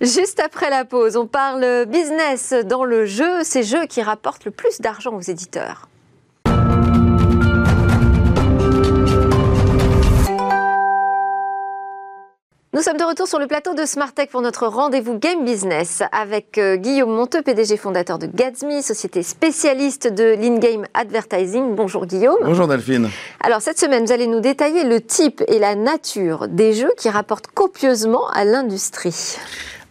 Juste 0.00 0.40
après 0.40 0.70
la 0.70 0.84
pause, 0.84 1.16
on 1.16 1.26
parle 1.26 1.84
business 1.86 2.54
dans 2.64 2.84
le 2.84 3.06
jeu, 3.06 3.42
ces 3.42 3.64
jeux 3.64 3.86
qui 3.86 4.02
rapportent 4.02 4.44
le 4.44 4.50
plus 4.50 4.80
d'argent 4.80 5.14
aux 5.14 5.20
éditeurs. 5.20 5.88
Nous 12.74 12.82
sommes 12.82 12.96
de 12.96 13.04
retour 13.04 13.28
sur 13.28 13.38
le 13.38 13.46
plateau 13.46 13.72
de 13.74 13.84
Smartech 13.84 14.30
pour 14.30 14.42
notre 14.42 14.66
rendez-vous 14.66 15.16
Game 15.16 15.44
Business 15.44 16.02
avec 16.10 16.58
euh, 16.58 16.74
Guillaume 16.74 17.14
Monteux, 17.14 17.40
PDG 17.40 17.76
fondateur 17.76 18.18
de 18.18 18.26
Gatsby, 18.26 18.82
société 18.82 19.22
spécialiste 19.22 20.12
de 20.12 20.34
l'in-game 20.34 20.84
advertising. 20.92 21.76
Bonjour 21.76 22.04
Guillaume. 22.04 22.40
Bonjour 22.42 22.66
Delphine. 22.66 23.10
Alors 23.38 23.62
cette 23.62 23.78
semaine, 23.78 24.06
vous 24.06 24.10
allez 24.10 24.26
nous 24.26 24.40
détailler 24.40 24.82
le 24.82 25.00
type 25.00 25.40
et 25.46 25.60
la 25.60 25.76
nature 25.76 26.48
des 26.48 26.72
jeux 26.72 26.90
qui 26.98 27.08
rapportent 27.08 27.46
copieusement 27.46 28.28
à 28.30 28.44
l'industrie. 28.44 29.36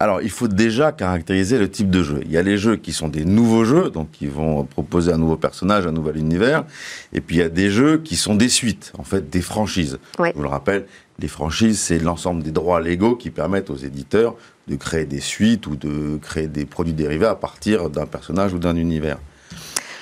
Alors, 0.03 0.21
il 0.21 0.31
faut 0.31 0.49
déjà 0.49 0.91
caractériser 0.91 1.57
le 1.57 1.71
type 1.71 1.89
de 1.89 2.03
jeu. 2.03 2.19
Il 2.25 2.31
y 2.33 2.37
a 2.37 2.41
les 2.41 2.57
jeux 2.57 2.75
qui 2.75 2.91
sont 2.91 3.07
des 3.07 3.23
nouveaux 3.23 3.63
jeux, 3.63 3.89
donc 3.89 4.11
qui 4.11 4.27
vont 4.27 4.65
proposer 4.65 5.13
un 5.13 5.17
nouveau 5.17 5.37
personnage, 5.37 5.87
un 5.87 5.93
nouvel 5.93 6.17
univers. 6.17 6.65
Et 7.13 7.21
puis, 7.21 7.37
il 7.37 7.39
y 7.39 7.41
a 7.41 7.47
des 7.47 7.69
jeux 7.69 7.99
qui 7.99 8.17
sont 8.17 8.35
des 8.35 8.49
suites, 8.49 8.91
en 8.97 9.05
fait, 9.05 9.29
des 9.29 9.39
franchises. 9.39 9.99
Je 10.19 10.33
vous 10.35 10.41
le 10.41 10.49
rappelle, 10.49 10.87
les 11.19 11.29
franchises, 11.29 11.79
c'est 11.79 11.99
l'ensemble 11.99 12.43
des 12.43 12.51
droits 12.51 12.81
légaux 12.81 13.15
qui 13.15 13.29
permettent 13.29 13.69
aux 13.69 13.77
éditeurs 13.77 14.35
de 14.67 14.75
créer 14.75 15.05
des 15.05 15.21
suites 15.21 15.67
ou 15.67 15.77
de 15.77 16.17
créer 16.17 16.47
des 16.47 16.65
produits 16.65 16.91
dérivés 16.91 17.27
à 17.27 17.35
partir 17.35 17.89
d'un 17.89 18.05
personnage 18.05 18.53
ou 18.53 18.59
d'un 18.59 18.75
univers. 18.75 19.19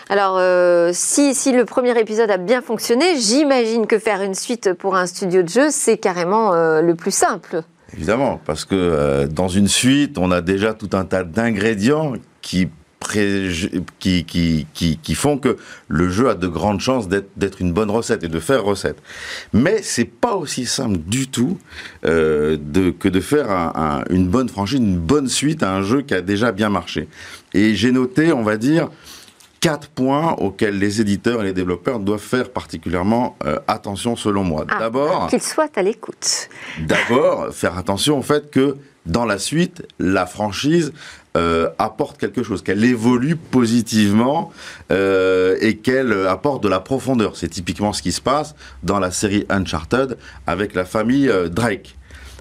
Alors, 0.09 0.37
euh, 0.39 0.89
si, 0.95 1.31
le 1.51 1.63
premier 1.65 1.95
épisode 1.99 2.31
a 2.31 2.37
bien 2.37 2.63
fonctionné, 2.63 3.19
j'imagine 3.19 3.85
que 3.85 3.99
faire 3.99 4.23
une 4.23 4.33
suite 4.33 4.73
pour 4.73 4.95
un 4.95 5.05
studio 5.05 5.43
de 5.43 5.49
jeu, 5.49 5.67
c'est 5.69 5.99
carrément 5.99 6.55
euh, 6.55 6.81
le 6.81 6.95
plus 6.95 7.13
simple. 7.13 7.61
Évidemment, 7.95 8.39
parce 8.45 8.65
que 8.65 8.75
euh, 8.75 9.27
dans 9.27 9.49
une 9.49 9.67
suite, 9.67 10.17
on 10.17 10.31
a 10.31 10.41
déjà 10.41 10.73
tout 10.73 10.89
un 10.93 11.03
tas 11.03 11.23
d'ingrédients 11.23 12.13
qui, 12.41 12.69
qui, 13.99 14.25
qui, 14.25 14.97
qui, 15.01 15.15
font 15.15 15.37
que 15.37 15.57
le 15.87 16.09
jeu 16.09 16.29
a 16.29 16.35
de 16.35 16.47
grandes 16.47 16.79
chances 16.79 17.09
d'être 17.09 17.59
une 17.59 17.73
bonne 17.73 17.89
recette 17.89 18.23
et 18.23 18.29
de 18.29 18.39
faire 18.39 18.63
recette. 18.63 18.97
Mais 19.53 19.79
c'est 19.81 20.05
pas 20.05 20.35
aussi 20.35 20.65
simple 20.65 20.99
du 20.99 21.27
tout 21.27 21.59
euh, 22.05 22.57
de, 22.61 22.91
que 22.91 23.09
de 23.09 23.19
faire 23.19 23.73
une 24.09 24.27
bonne 24.27 24.47
franchise, 24.47 24.79
une 24.79 24.99
bonne 24.99 25.27
suite 25.27 25.63
à 25.63 25.73
un 25.73 25.81
jeu 25.81 26.01
qui 26.01 26.13
a 26.13 26.21
déjà 26.21 26.51
bien 26.51 26.69
marché. 26.69 27.09
Et 27.53 27.75
j'ai 27.75 27.91
noté, 27.91 28.31
on 28.31 28.43
va 28.43 28.57
dire, 28.57 28.89
quatre 29.61 29.89
points 29.89 30.33
auxquels 30.33 30.77
les 30.77 30.99
éditeurs 30.99 31.41
et 31.41 31.45
les 31.45 31.53
développeurs 31.53 31.99
doivent 31.99 32.19
faire 32.19 32.49
particulièrement 32.49 33.37
euh, 33.45 33.59
attention 33.67 34.17
selon 34.17 34.43
moi. 34.43 34.65
Ah, 34.67 34.79
d'abord, 34.79 35.27
qu'ils 35.27 35.41
soient 35.41 35.69
à 35.75 35.83
l'écoute. 35.83 36.49
D'abord, 36.79 37.53
faire 37.53 37.77
attention 37.77 38.17
au 38.17 38.23
fait 38.23 38.49
que 38.49 38.75
dans 39.05 39.25
la 39.25 39.37
suite, 39.37 39.83
la 39.99 40.25
franchise 40.25 40.91
euh, 41.37 41.69
apporte 41.77 42.17
quelque 42.17 42.43
chose, 42.43 42.63
qu'elle 42.63 42.83
évolue 42.83 43.35
positivement 43.35 44.51
euh, 44.91 45.55
et 45.61 45.77
qu'elle 45.77 46.27
apporte 46.27 46.63
de 46.63 46.69
la 46.69 46.79
profondeur. 46.79 47.35
C'est 47.35 47.49
typiquement 47.49 47.93
ce 47.93 48.01
qui 48.01 48.11
se 48.11 48.21
passe 48.21 48.55
dans 48.83 48.99
la 48.99 49.11
série 49.11 49.45
Uncharted 49.49 50.17
avec 50.47 50.73
la 50.73 50.85
famille 50.85 51.31
Drake. 51.51 51.97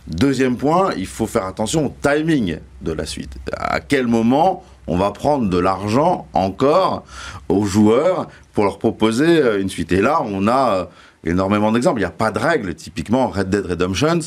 Deuxième 0.06 0.56
point, 0.56 0.92
il 0.96 1.06
faut 1.06 1.26
faire 1.26 1.44
attention 1.44 1.86
au 1.86 1.94
timing 2.02 2.58
de 2.80 2.92
la 2.92 3.04
suite. 3.04 3.36
À 3.52 3.80
quel 3.80 4.06
moment 4.06 4.64
on 4.90 4.96
va 4.96 5.12
prendre 5.12 5.48
de 5.48 5.56
l'argent 5.56 6.26
encore 6.32 7.04
aux 7.48 7.64
joueurs 7.64 8.26
pour 8.52 8.64
leur 8.64 8.78
proposer 8.80 9.40
euh, 9.40 9.60
une 9.60 9.68
suite. 9.68 9.92
Et 9.92 10.02
là, 10.02 10.20
on 10.24 10.48
a 10.48 10.74
euh, 10.74 10.84
énormément 11.24 11.70
d'exemples. 11.70 12.00
Il 12.00 12.02
n'y 12.02 12.06
a 12.06 12.10
pas 12.10 12.32
de 12.32 12.40
règles. 12.40 12.74
Typiquement, 12.74 13.28
Red 13.28 13.50
Dead 13.50 13.64
Redemption, 13.64 14.18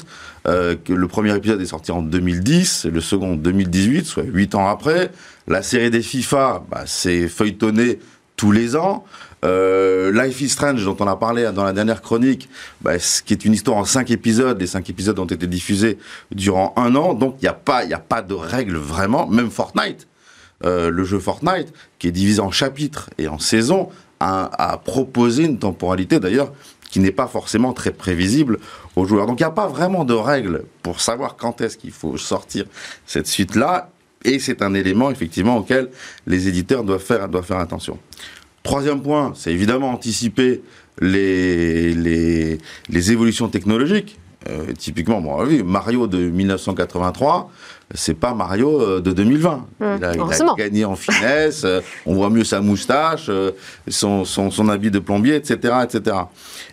euh, 0.47 0.75
le 0.87 1.07
premier 1.09 1.35
épisode 1.35 1.61
est 1.61 1.65
sorti 1.65 1.91
en 1.91 2.01
2010, 2.01 2.85
et 2.85 2.91
le 2.91 3.01
second 3.01 3.33
en 3.33 3.35
2018, 3.35 4.05
soit 4.05 4.23
8 4.23 4.55
ans 4.55 4.69
après. 4.69 5.11
La 5.49 5.61
série 5.63 5.91
des 5.91 6.01
FIFA, 6.01 6.63
bah, 6.71 6.83
c'est 6.85 7.27
feuilletonné 7.27 7.99
tous 8.37 8.53
les 8.53 8.77
ans. 8.77 9.03
Life 9.43 10.39
is 10.39 10.47
Strange, 10.47 10.85
dont 10.85 10.95
on 11.01 11.07
a 11.07 11.17
parlé 11.17 11.51
dans 11.53 11.65
la 11.65 11.73
dernière 11.73 12.01
chronique, 12.01 12.47
bah, 12.79 12.97
ce 12.97 13.21
qui 13.21 13.33
est 13.33 13.43
une 13.43 13.51
histoire 13.51 13.75
en 13.75 13.83
5 13.83 14.09
épisodes. 14.11 14.57
Les 14.61 14.67
5 14.67 14.89
épisodes 14.89 15.19
ont 15.19 15.25
été 15.25 15.45
diffusés 15.45 15.97
durant 16.31 16.73
un 16.77 16.95
an, 16.95 17.13
donc 17.13 17.35
il 17.41 17.43
n'y 17.43 17.49
a 17.49 17.99
pas 17.99 18.21
de 18.21 18.33
règles 18.33 18.77
vraiment. 18.77 19.27
Même 19.27 19.51
Fortnite, 19.51 20.07
euh, 20.65 20.89
le 20.89 21.03
jeu 21.03 21.19
Fortnite, 21.19 21.73
qui 21.99 22.07
est 22.07 22.11
divisé 22.11 22.39
en 22.39 22.51
chapitres 22.51 23.09
et 23.17 23.27
en 23.27 23.39
saisons, 23.39 23.89
a, 24.19 24.79
proposé 24.85 25.43
une 25.43 25.59
temporalité 25.59 26.19
d'ailleurs 26.19 26.53
qui 26.89 26.99
n'est 26.99 27.11
pas 27.11 27.27
forcément 27.27 27.73
très 27.73 27.91
prévisible 27.91 28.59
aux 28.95 29.05
joueurs. 29.05 29.25
Donc 29.25 29.39
il 29.39 29.43
n'y 29.43 29.47
a 29.47 29.51
pas 29.51 29.67
vraiment 29.67 30.05
de 30.05 30.13
règles 30.13 30.63
pour 30.81 31.01
savoir 31.01 31.35
quand 31.35 31.59
est-ce 31.61 31.77
qu'il 31.77 31.91
faut 31.91 32.17
sortir 32.17 32.65
cette 33.05 33.27
suite-là, 33.27 33.89
et 34.23 34.39
c'est 34.39 34.61
un 34.61 34.73
élément 34.73 35.11
effectivement 35.11 35.57
auquel 35.57 35.89
les 36.27 36.47
éditeurs 36.47 36.83
doivent 36.83 37.01
faire, 37.01 37.23
attention. 37.59 37.99
Troisième 38.61 39.01
point, 39.01 39.33
c'est 39.35 39.51
évidemment 39.51 39.91
anticiper 39.91 40.61
les, 41.01 41.93
les, 41.93 42.59
les 42.87 43.11
évolutions 43.11 43.49
technologiques. 43.49 44.17
Euh, 44.49 44.73
typiquement, 44.77 45.21
bon, 45.21 45.63
Mario 45.63 46.07
de 46.07 46.17
1983, 46.17 47.49
c'est 47.93 48.13
pas 48.13 48.33
Mario 48.33 48.81
euh, 48.81 49.01
de 49.01 49.11
2020. 49.11 49.67
Mmh, 49.79 49.85
il, 49.97 50.03
a, 50.03 50.55
gagné 50.57 50.85
en 50.85 50.95
finesse, 50.95 51.63
euh, 51.63 51.81
on 52.05 52.15
voit 52.15 52.29
mieux 52.29 52.43
sa 52.43 52.61
moustache, 52.61 53.29
son, 53.87 54.25
son, 54.25 54.69
habit 54.69 54.91
de 54.91 54.99
plombier, 54.99 55.35
etc., 55.35 55.75
etc. 55.83 56.17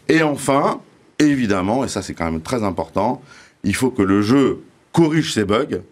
Et 0.08 0.22
enfin, 0.22 0.80
évidemment, 1.18 1.84
et 1.84 1.88
ça 1.88 2.02
c'est 2.02 2.14
quand 2.14 2.30
même 2.30 2.40
très 2.40 2.62
important, 2.62 3.22
il 3.64 3.74
faut 3.74 3.90
que 3.90 4.02
le 4.02 4.22
jeu 4.22 4.60
corrige 4.92 5.34
ses 5.34 5.44
bugs 5.44 5.82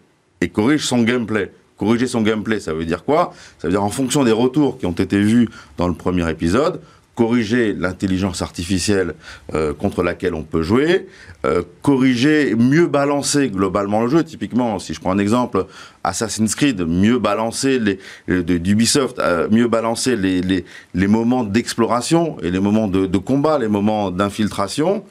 et 0.41 0.49
corrige 0.49 0.85
son 0.85 1.03
gameplay. 1.03 1.51
Corriger 1.79 2.07
son 2.07 2.21
gameplay, 2.21 2.59
ça 2.59 2.73
veut 2.73 2.83
dire 2.83 3.05
quoi? 3.05 3.33
Ça 3.57 3.67
veut 3.67 3.71
dire 3.71 3.83
en 3.83 3.89
fonction 3.89 4.25
des 4.25 4.33
retours 4.33 4.77
qui 4.77 4.85
ont 4.85 4.91
été 4.91 5.17
vus 5.21 5.47
dans 5.77 5.87
le 5.87 5.93
premier 5.93 6.29
épisode, 6.29 6.81
corriger 7.19 7.73
l'intelligence 7.73 8.41
artificielle 8.41 9.13
euh, 9.53 9.73
contre 9.73 10.03
laquelle 10.03 10.33
on 10.33 10.43
peut 10.43 10.63
jouer, 10.63 11.05
euh, 11.45 11.63
corriger, 11.81 12.55
mieux 12.55 12.87
balancer 12.87 13.49
globalement 13.49 14.01
le 14.03 14.07
jeu. 14.07 14.23
Typiquement, 14.23 14.79
si 14.79 14.93
je 14.93 15.01
prends 15.01 15.11
un 15.11 15.17
exemple, 15.17 15.65
Assassin's 16.05 16.55
Creed, 16.55 16.79
mieux 16.79 17.19
balancer 17.19 17.77
les, 17.77 17.99
d'Ubisoft, 18.41 19.19
euh, 19.19 19.49
mieux 19.51 19.67
balancer 19.67 20.15
les, 20.15 20.39
les, 20.41 20.63
les 20.93 21.07
moments 21.07 21.43
d'exploration 21.43 22.37
et 22.41 22.51
les 22.51 22.59
moments 22.61 22.87
de, 22.87 23.05
de 23.05 23.17
combat, 23.17 23.59
les 23.59 23.67
moments 23.67 24.11
d'infiltration. 24.11 25.03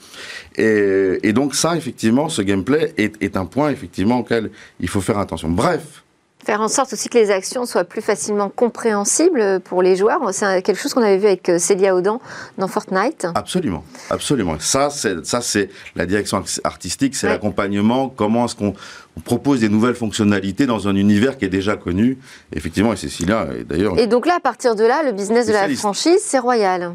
Et, 0.57 1.19
et, 1.23 1.35
donc 1.35 1.55
ça, 1.55 1.77
effectivement, 1.77 2.31
ce 2.31 2.41
gameplay 2.41 2.95
est, 2.97 3.23
est 3.23 3.37
un 3.37 3.45
point 3.45 3.69
effectivement 3.69 4.21
auquel 4.21 4.51
il 4.81 4.89
faut 4.89 5.03
faire 5.03 5.19
attention. 5.19 5.51
Bref, 5.51 6.05
Faire 6.49 6.63
en 6.63 6.69
sorte 6.69 6.95
aussi 6.95 7.11
que 7.11 7.19
les 7.19 7.31
actions 7.31 7.67
soient 7.67 7.85
plus 7.85 8.01
facilement 8.01 8.49
compréhensibles 8.49 9.61
pour 9.61 9.83
les 9.83 9.97
joueurs. 9.97 10.33
C'est 10.33 10.63
quelque 10.63 10.81
chose 10.81 10.95
qu'on 10.95 11.03
avait 11.03 11.19
vu 11.19 11.27
avec 11.27 11.47
euh, 11.51 11.59
Célia 11.59 11.95
Audan 11.95 12.23
dans 12.57 12.69
Fortnite. 12.69 13.27
Absolument, 13.35 13.85
absolument. 14.09 14.57
Ça, 14.59 14.89
c'est 14.89 15.27
ça, 15.27 15.43
c'est 15.43 15.69
la 15.95 16.07
direction 16.07 16.43
artistique, 16.65 17.17
c'est 17.17 17.27
ouais. 17.27 17.35
l'accompagnement. 17.35 18.09
Comment 18.09 18.47
est-ce 18.47 18.55
qu'on 18.55 18.73
propose 19.27 19.61
des 19.61 19.69
nouvelles 19.69 19.95
fonctionnalités 19.95 20.65
dans 20.65 20.89
un 20.89 20.97
univers 20.97 21.37
qui 21.37 21.45
est 21.45 21.51
déjà 21.51 21.77
connu 21.77 22.17
Effectivement, 22.57 22.95
et 22.95 22.97
Cécilia, 22.97 23.47
d'ailleurs. 23.69 23.99
Et 23.99 24.07
donc 24.07 24.25
là, 24.25 24.37
à 24.39 24.41
partir 24.41 24.75
de 24.75 24.85
là, 24.85 25.03
le 25.03 25.13
business 25.13 25.49
de 25.49 25.53
la 25.53 25.69
franchise, 25.69 26.21
c'est 26.23 26.39
royal. 26.39 26.95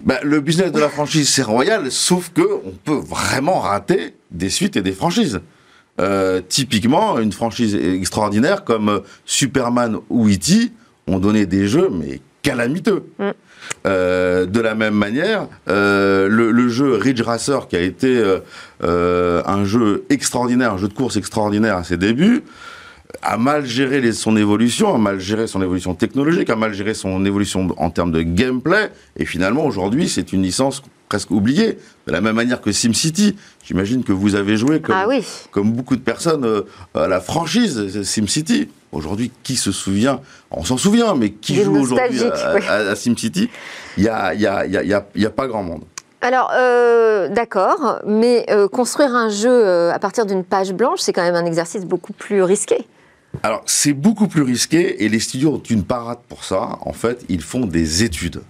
Ben, 0.00 0.18
le 0.22 0.40
business 0.40 0.70
de 0.72 0.80
la 0.80 0.90
franchise, 0.90 1.30
c'est 1.30 1.42
royal, 1.42 1.90
sauf 1.90 2.32
que 2.34 2.60
on 2.66 2.72
peut 2.84 3.00
vraiment 3.02 3.60
rater 3.60 4.14
des 4.30 4.50
suites 4.50 4.76
et 4.76 4.82
des 4.82 4.92
franchises. 4.92 5.40
Euh, 6.00 6.40
typiquement, 6.46 7.18
une 7.18 7.32
franchise 7.32 7.74
extraordinaire 7.74 8.64
comme 8.64 8.88
euh, 8.88 8.98
Superman 9.24 9.98
ou 10.10 10.28
E.T. 10.28 10.72
ont 11.06 11.20
donné 11.20 11.46
des 11.46 11.68
jeux, 11.68 11.88
mais 11.92 12.20
calamiteux. 12.42 13.04
Mm. 13.18 13.30
Euh, 13.86 14.44
de 14.44 14.60
la 14.60 14.74
même 14.74 14.94
manière, 14.94 15.46
euh, 15.68 16.28
le, 16.28 16.50
le, 16.50 16.68
jeu 16.68 16.96
Ridge 16.96 17.22
Racer, 17.22 17.68
qui 17.68 17.76
a 17.76 17.80
été 17.80 18.22
un 18.82 19.64
jeu 19.64 20.04
extraordinaire, 20.10 20.74
un 20.74 20.78
jeu 20.78 20.88
de 20.88 20.94
course 20.94 21.16
extraordinaire 21.16 21.76
à 21.76 21.84
ses 21.84 21.96
débuts, 21.96 22.42
a 23.22 23.38
mal 23.38 23.64
géré 23.64 24.00
les, 24.00 24.12
son 24.12 24.36
évolution, 24.36 24.94
a 24.94 24.98
mal 24.98 25.20
géré 25.20 25.46
son 25.46 25.62
évolution 25.62 25.94
technologique, 25.94 26.50
a 26.50 26.56
mal 26.56 26.74
géré 26.74 26.94
son 26.94 27.24
évolution 27.24 27.68
en 27.76 27.90
termes 27.90 28.12
de 28.12 28.22
gameplay, 28.22 28.90
et 29.16 29.24
finalement 29.24 29.64
aujourd'hui 29.64 30.08
c'est 30.08 30.32
une 30.32 30.42
licence 30.42 30.82
presque 31.08 31.30
oubliée, 31.30 31.78
de 32.06 32.12
la 32.12 32.20
même 32.20 32.36
manière 32.36 32.60
que 32.60 32.72
SimCity. 32.72 33.36
J'imagine 33.64 34.04
que 34.04 34.12
vous 34.12 34.34
avez 34.34 34.56
joué, 34.56 34.80
comme, 34.80 34.94
ah 34.96 35.06
oui. 35.08 35.24
comme 35.50 35.72
beaucoup 35.72 35.96
de 35.96 36.00
personnes, 36.00 36.44
euh, 36.44 36.62
à 36.94 37.08
la 37.08 37.20
franchise 37.20 38.02
SimCity. 38.02 38.68
Aujourd'hui, 38.92 39.32
qui 39.42 39.56
se 39.56 39.72
souvient 39.72 40.20
On 40.52 40.64
s'en 40.64 40.76
souvient, 40.76 41.14
mais 41.16 41.30
qui 41.30 41.56
joue 41.56 41.76
aujourd'hui 41.76 42.22
à, 42.22 42.54
oui. 42.54 42.60
à, 42.68 42.74
à, 42.74 42.94
SimCity? 42.94 43.50
Il 43.96 44.04
n'y 44.04 44.08
a, 44.08 44.34
y 44.34 44.46
a, 44.46 44.66
y 44.66 44.94
a, 44.94 45.06
y 45.14 45.26
a 45.26 45.30
pas 45.30 45.48
grand 45.48 45.64
monde. 45.64 45.82
Alors, 46.20 46.50
euh, 46.54 47.28
d'accord, 47.28 48.00
mais 48.06 48.46
euh, 48.50 48.68
construire 48.68 49.14
un 49.14 49.28
jeu 49.28 49.90
à 49.90 49.98
partir 49.98 50.24
d'une 50.26 50.44
page 50.44 50.72
blanche, 50.72 51.00
c'est 51.00 51.12
quand 51.12 51.22
même 51.22 51.34
un 51.34 51.44
exercice 51.44 51.84
beaucoup 51.84 52.12
plus 52.12 52.42
risqué. 52.42 52.86
Alors, 53.42 53.62
c'est 53.66 53.92
beaucoup 53.92 54.28
plus 54.28 54.42
risqué 54.42 55.04
et 55.04 55.08
les 55.08 55.18
studios 55.18 55.54
ont 55.54 55.62
une 55.68 55.84
parade 55.84 56.18
pour 56.28 56.44
ça. 56.44 56.78
En 56.82 56.92
fait, 56.92 57.24
ils 57.28 57.42
font 57.42 57.66
des 57.66 58.04
études 58.04 58.42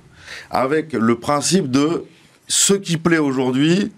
avec 0.50 0.92
le 0.92 1.18
principe 1.18 1.70
de 1.70 2.04
ce 2.48 2.74
qui 2.74 2.96
plaît 2.96 3.18
aujourd'hui 3.18 3.92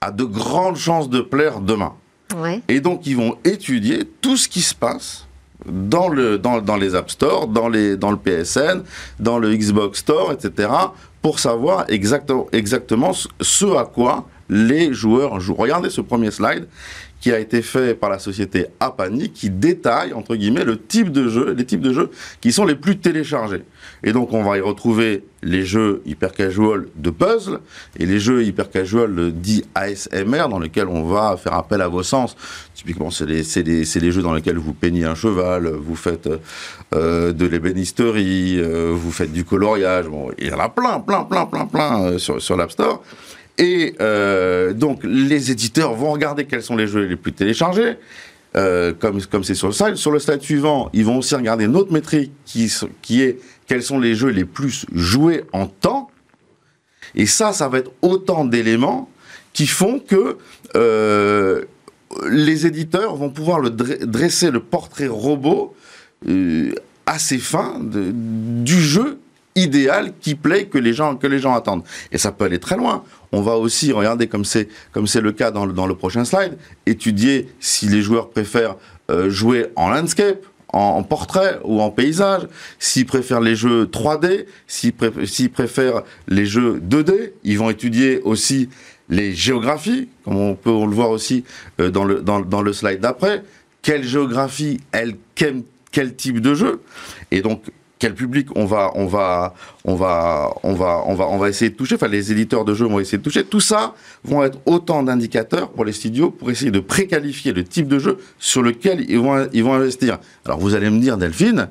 a 0.00 0.10
de 0.10 0.24
grandes 0.24 0.76
chances 0.76 1.10
de 1.10 1.20
plaire 1.20 1.60
demain. 1.60 1.94
Ouais. 2.36 2.62
Et 2.68 2.80
donc, 2.80 3.06
ils 3.06 3.16
vont 3.16 3.36
étudier 3.44 4.04
tout 4.20 4.36
ce 4.36 4.48
qui 4.48 4.60
se 4.60 4.74
passe 4.74 5.26
dans, 5.66 6.08
le, 6.08 6.38
dans, 6.38 6.60
dans 6.60 6.76
les 6.76 6.94
App 6.94 7.10
Store, 7.10 7.48
dans, 7.48 7.68
les, 7.68 7.96
dans 7.96 8.10
le 8.10 8.16
PSN, 8.16 8.82
dans 9.18 9.38
le 9.38 9.54
Xbox 9.54 9.98
Store, 9.98 10.32
etc., 10.32 10.70
pour 11.22 11.38
savoir 11.38 11.84
exactement, 11.88 12.46
exactement 12.52 13.12
ce 13.12 13.76
à 13.76 13.84
quoi 13.84 14.26
les 14.48 14.92
joueurs 14.94 15.38
jouent. 15.38 15.54
Regardez 15.54 15.90
ce 15.90 16.00
premier 16.00 16.30
slide 16.30 16.66
qui 17.20 17.30
a 17.32 17.38
été 17.38 17.60
fait 17.60 17.94
par 17.94 18.08
la 18.08 18.18
société 18.18 18.66
Apani, 18.80 19.30
qui 19.30 19.50
détaille, 19.50 20.14
entre 20.14 20.34
guillemets, 20.36 20.64
le 20.64 20.80
type 20.80 21.12
de 21.12 21.28
jeu, 21.28 21.52
les 21.52 21.66
types 21.66 21.82
de 21.82 21.92
jeux 21.92 22.10
qui 22.40 22.50
sont 22.50 22.64
les 22.64 22.74
plus 22.74 22.98
téléchargés. 22.98 23.62
Et 24.02 24.12
donc, 24.12 24.32
on 24.32 24.42
va 24.42 24.56
y 24.56 24.60
retrouver 24.60 25.22
les 25.42 25.64
jeux 25.64 26.02
hyper 26.04 26.32
casual 26.32 26.86
de 26.96 27.10
puzzle 27.10 27.60
et 27.98 28.06
les 28.06 28.18
jeux 28.18 28.44
hyper 28.44 28.70
casual 28.70 29.32
dits 29.32 29.64
ASMR, 29.74 30.48
dans 30.48 30.58
lesquels 30.58 30.88
on 30.88 31.04
va 31.04 31.36
faire 31.36 31.54
appel 31.54 31.80
à 31.80 31.88
vos 31.88 32.02
sens. 32.02 32.36
Typiquement, 32.74 33.10
c'est 33.10 33.26
les, 33.26 33.42
les, 33.62 33.84
les, 33.84 34.12
jeux 34.12 34.22
dans 34.22 34.34
lesquels 34.34 34.58
vous 34.58 34.74
peignez 34.74 35.04
un 35.04 35.14
cheval, 35.14 35.68
vous 35.68 35.96
faites 35.96 36.28
euh, 36.94 37.32
de 37.32 37.46
l'ébénisterie, 37.46 38.58
euh, 38.58 38.92
vous 38.94 39.12
faites 39.12 39.32
du 39.32 39.44
coloriage. 39.44 40.06
Bon, 40.08 40.30
il 40.38 40.48
y 40.48 40.52
en 40.52 40.58
a 40.58 40.68
plein, 40.68 41.00
plein, 41.00 41.24
plein, 41.24 41.46
plein, 41.46 41.66
plein 41.66 42.02
euh, 42.02 42.18
sur, 42.18 42.40
sur 42.40 42.56
l'App 42.56 42.72
Store. 42.72 43.02
Et 43.58 43.94
donc, 44.74 45.00
les 45.04 45.50
éditeurs 45.50 45.92
vont 45.92 46.12
regarder 46.12 46.46
quels 46.46 46.62
sont 46.62 46.76
les 46.76 46.86
jeux 46.86 47.04
les 47.04 47.16
plus 47.16 47.34
téléchargés, 47.34 47.96
comme 48.54 49.44
c'est 49.44 49.54
sur 49.54 49.66
le 49.66 49.74
slide. 49.74 49.96
Sur 49.96 50.12
le 50.12 50.18
slide 50.18 50.40
suivant, 50.40 50.88
ils 50.94 51.04
vont 51.04 51.18
aussi 51.18 51.34
regarder 51.34 51.66
une 51.66 51.76
autre 51.76 51.92
métrique 51.92 52.32
qui, 52.46 52.72
qui 53.02 53.20
est 53.20 53.38
quels 53.70 53.84
sont 53.84 54.00
les 54.00 54.16
jeux 54.16 54.30
les 54.30 54.44
plus 54.44 54.84
joués 54.92 55.44
en 55.52 55.68
temps. 55.68 56.10
Et 57.14 57.24
ça, 57.24 57.52
ça 57.52 57.68
va 57.68 57.78
être 57.78 57.92
autant 58.02 58.44
d'éléments 58.44 59.08
qui 59.52 59.68
font 59.68 60.00
que 60.00 60.38
euh, 60.74 61.64
les 62.28 62.66
éditeurs 62.66 63.14
vont 63.14 63.30
pouvoir 63.30 63.62
dresser 63.70 64.50
le 64.50 64.58
portrait 64.58 65.06
robot 65.06 65.76
euh, 66.28 66.72
assez 67.06 67.38
fin 67.38 67.78
du 67.80 68.80
jeu 68.80 69.20
idéal 69.54 70.14
qui 70.20 70.34
plaît 70.34 70.64
que 70.64 70.78
les 70.78 70.92
gens 70.92 71.54
attendent 71.54 71.84
et 72.10 72.18
ça 72.18 72.32
peut 72.32 72.46
aller 72.46 72.58
très 72.58 72.76
loin 72.76 73.04
on 73.32 73.42
va 73.42 73.56
aussi 73.56 73.92
regarder 73.92 74.28
comme 74.28 74.44
c'est 74.44 74.68
le 74.94 75.32
cas 75.32 75.50
dans 75.50 75.66
le, 75.66 75.72
dans 75.72 75.88
le 75.88 75.96
prochain 75.96 76.24
slide 76.24 76.56
étudier 76.86 77.48
si 77.58 77.88
les 77.88 78.00
joueurs 78.00 78.30
préfèrent 78.30 78.76
euh, 79.10 79.28
jouer 79.28 79.66
en 79.74 79.90
landscape 79.90 80.44
en, 80.72 81.02
portrait 81.02 81.58
ou 81.64 81.80
en 81.80 81.90
paysage, 81.90 82.42
s'ils 82.78 83.06
préfèrent 83.06 83.40
les 83.40 83.56
jeux 83.56 83.86
3D, 83.86 84.46
s'ils 84.66 84.92
pré 84.92 85.10
préfèrent 85.52 86.02
les 86.28 86.46
jeux 86.46 86.80
2D, 86.80 87.32
ils 87.44 87.58
vont 87.58 87.70
étudier 87.70 88.20
aussi 88.22 88.68
les 89.08 89.34
géographies, 89.34 90.08
comme 90.24 90.36
on 90.36 90.54
peut 90.54 90.70
le 90.70 90.94
voir 90.94 91.10
aussi 91.10 91.44
euh, 91.80 91.90
dans, 91.90 92.04
le, 92.04 92.20
dans 92.20 92.62
le 92.62 92.72
slide 92.72 93.00
d'après, 93.00 93.42
quelle 93.82 94.04
géographie, 94.04 94.80
elle, 94.92 95.16
quel, 95.34 95.62
quel 95.90 96.14
type 96.14 96.40
de 96.40 96.54
jeu, 96.54 96.80
et 97.30 97.42
donc 97.42 97.62
quel 98.00 98.14
public 98.14 98.48
on 98.56 98.64
va, 98.64 98.90
on 98.96 99.06
va, 99.06 99.54
on 99.84 99.94
va, 99.94 100.54
on 100.64 100.72
va, 100.72 101.02
on 101.06 101.14
va, 101.14 101.28
on 101.28 101.38
va 101.38 101.48
essayer 101.48 101.70
de 101.70 101.76
toucher. 101.76 101.94
Enfin, 101.94 102.08
les 102.08 102.32
éditeurs 102.32 102.64
de 102.64 102.74
jeux 102.74 102.86
vont 102.86 102.98
essayer 102.98 103.18
de 103.18 103.22
toucher. 103.22 103.44
Tout 103.44 103.60
ça 103.60 103.94
vont 104.24 104.42
être 104.42 104.58
autant 104.66 105.02
d'indicateurs 105.02 105.70
pour 105.70 105.84
les 105.84 105.92
studios 105.92 106.30
pour 106.30 106.50
essayer 106.50 106.70
de 106.70 106.80
préqualifier 106.80 107.52
le 107.52 107.62
type 107.62 107.86
de 107.86 107.98
jeu 107.98 108.16
sur 108.38 108.62
lequel 108.62 109.04
ils 109.08 109.18
vont, 109.18 109.46
ils 109.52 109.62
vont 109.62 109.74
investir. 109.74 110.18
Alors, 110.46 110.58
vous 110.58 110.74
allez 110.74 110.88
me 110.88 110.98
dire, 110.98 111.18
Delphine, 111.18 111.68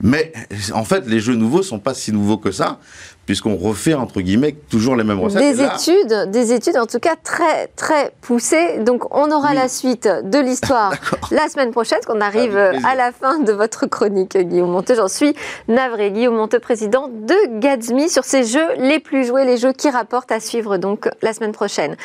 mais 0.00 0.32
en 0.72 0.84
fait, 0.84 1.06
les 1.06 1.20
jeux 1.20 1.34
nouveaux 1.34 1.62
sont 1.62 1.78
pas 1.78 1.94
si 1.94 2.12
nouveaux 2.12 2.38
que 2.38 2.52
ça, 2.52 2.78
puisqu'on 3.26 3.56
refait 3.56 3.94
entre 3.94 4.20
guillemets 4.20 4.56
toujours 4.70 4.96
les 4.96 5.04
mêmes 5.04 5.20
recettes. 5.20 5.56
Des 5.56 5.62
là... 5.62 5.76
études, 5.76 6.30
des 6.30 6.52
études 6.52 6.76
en 6.76 6.86
tout 6.86 6.98
cas 6.98 7.16
très 7.22 7.68
très 7.68 8.12
poussées. 8.22 8.78
Donc 8.78 9.14
on 9.14 9.30
aura 9.30 9.50
oui. 9.50 9.56
la 9.56 9.68
suite 9.68 10.08
de 10.24 10.38
l'histoire 10.38 10.94
la 11.30 11.48
semaine 11.48 11.70
prochaine, 11.70 12.00
qu'on 12.06 12.20
arrive 12.20 12.56
à 12.56 12.94
la 12.96 13.12
fin 13.12 13.38
de 13.38 13.52
votre 13.52 13.86
chronique, 13.86 14.36
Guillaume 14.36 14.70
Monteux. 14.70 14.96
J'en 14.96 15.08
suis 15.08 15.34
navré. 15.68 16.10
Guillaume 16.10 16.34
Monteux, 16.34 16.58
président 16.58 17.08
de 17.08 17.60
Gatsby, 17.60 18.08
sur 18.08 18.24
ces 18.24 18.42
jeux 18.42 18.74
les 18.78 18.98
plus 18.98 19.24
joués, 19.24 19.44
les 19.44 19.58
jeux 19.58 19.72
qui 19.72 19.90
rapportent 19.90 20.32
à 20.32 20.40
suivre 20.40 20.76
donc 20.76 21.08
la 21.22 21.32
semaine 21.32 21.52
prochaine. 21.52 21.96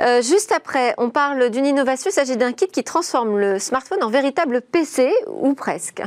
Euh, 0.00 0.22
juste 0.22 0.52
après, 0.52 0.94
on 0.98 1.10
parle 1.10 1.50
d'une 1.50 1.66
innovation. 1.66 2.10
Il 2.10 2.14
s'agit 2.14 2.36
d'un 2.36 2.52
kit 2.52 2.68
qui 2.68 2.84
transforme 2.84 3.38
le 3.38 3.58
smartphone 3.58 4.02
en 4.02 4.10
véritable 4.10 4.60
PC 4.60 5.10
ou 5.40 5.54
presque. 5.54 6.02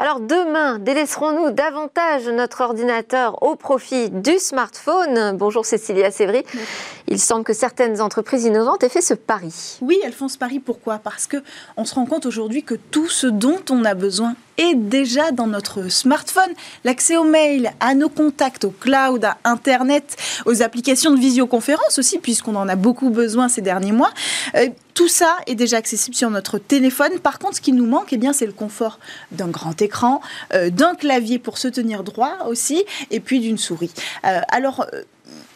Alors 0.00 0.20
demain, 0.20 0.78
délaisserons-nous 0.78 1.50
davantage 1.50 2.28
notre 2.28 2.60
ordinateur 2.60 3.42
au 3.42 3.56
profit 3.56 4.10
du 4.10 4.38
smartphone? 4.38 5.36
Bonjour 5.36 5.66
Cécilia 5.66 6.12
Sévry. 6.12 6.44
Oui. 6.54 6.60
Il 7.08 7.18
semble 7.18 7.42
que 7.42 7.52
certaines 7.52 8.00
entreprises 8.00 8.44
innovantes 8.44 8.84
aient 8.84 8.88
fait 8.88 9.00
ce 9.00 9.14
pari. 9.14 9.78
Oui, 9.82 9.98
elles 10.04 10.12
font 10.12 10.28
ce 10.28 10.38
pari. 10.38 10.60
Pourquoi? 10.60 10.98
Parce 10.98 11.26
que 11.26 11.38
on 11.76 11.84
se 11.84 11.96
rend 11.96 12.06
compte 12.06 12.26
aujourd'hui 12.26 12.62
que 12.62 12.76
tout 12.76 13.08
ce 13.08 13.26
dont 13.26 13.58
on 13.70 13.84
a 13.84 13.94
besoin 13.94 14.36
est 14.58 14.74
déjà 14.74 15.30
dans 15.30 15.46
notre 15.46 15.90
smartphone. 15.90 16.52
L'accès 16.84 17.16
aux 17.16 17.24
mails, 17.24 17.72
à 17.80 17.94
nos 17.94 18.08
contacts, 18.08 18.64
au 18.64 18.70
cloud, 18.70 19.24
à 19.24 19.38
Internet, 19.44 20.16
aux 20.44 20.62
applications 20.62 21.12
de 21.12 21.18
visioconférence 21.18 21.98
aussi, 21.98 22.18
puisqu'on 22.18 22.56
en 22.56 22.68
a 22.68 22.76
beaucoup 22.76 23.10
besoin 23.10 23.48
ces 23.48 23.62
derniers 23.62 23.92
mois. 23.92 24.10
Euh, 24.56 24.68
tout 24.94 25.08
ça 25.08 25.36
est 25.46 25.54
déjà 25.54 25.76
accessible 25.76 26.16
sur 26.16 26.28
notre 26.28 26.58
téléphone. 26.58 27.20
Par 27.20 27.38
contre, 27.38 27.56
ce 27.56 27.60
qui 27.60 27.72
nous 27.72 27.86
manque, 27.86 28.12
eh 28.12 28.16
bien, 28.16 28.32
c'est 28.32 28.46
le 28.46 28.52
confort 28.52 28.98
d'un 29.30 29.46
grand 29.46 29.80
écran, 29.80 30.20
euh, 30.52 30.70
d'un 30.70 30.96
clavier 30.96 31.38
pour 31.38 31.56
se 31.56 31.68
tenir 31.68 32.02
droit 32.02 32.38
aussi, 32.48 32.84
et 33.12 33.20
puis 33.20 33.38
d'une 33.38 33.58
souris. 33.58 33.92
Euh, 34.24 34.40
alors 34.48 34.86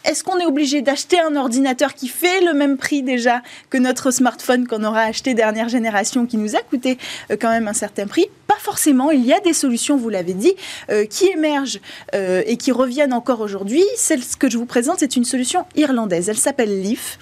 est-ce 0.05 0.24
qu'on 0.24 0.38
est 0.38 0.46
obligé 0.46 0.82
d'acheter 0.82 1.20
un 1.20 1.36
ordinateur 1.36 1.94
qui 1.94 2.09
fait 2.09 2.40
le 2.40 2.55
même 2.55 2.76
prix 2.76 3.03
déjà 3.03 3.42
que 3.70 3.78
notre 3.78 4.11
smartphone 4.11 4.66
qu'on 4.66 4.82
aura 4.84 5.03
acheté 5.03 5.34
dernière 5.34 5.68
génération, 5.68 6.26
qui 6.26 6.36
nous 6.36 6.57
a 6.57 6.61
coûté 6.61 6.98
euh, 7.30 7.36
quand 7.40 7.50
même 7.50 7.68
un 7.68 7.72
certain 7.72 8.07
prix? 8.07 8.26
Pas 8.46 8.59
forcément. 8.59 9.11
Il 9.11 9.24
y 9.24 9.32
a 9.32 9.40
des 9.40 9.53
solutions, 9.53 9.96
vous 9.96 10.09
l'avez 10.09 10.34
dit, 10.34 10.55
euh, 10.90 11.05
qui 11.05 11.26
émergent 11.28 11.80
euh, 12.14 12.42
et 12.46 12.57
qui 12.57 12.72
reviennent 12.72 13.12
encore 13.12 13.40
aujourd'hui. 13.40 13.84
Celle 13.96 14.22
que 14.38 14.50
je 14.50 14.59
vous 14.59 14.66
présente, 14.66 14.98
c'est 14.98 15.16
une 15.16 15.24
solution 15.24 15.64
irlandaise. 15.76 16.28
Elle 16.28 16.38
s'appelle 16.38 16.82
Leaf. 16.82 17.18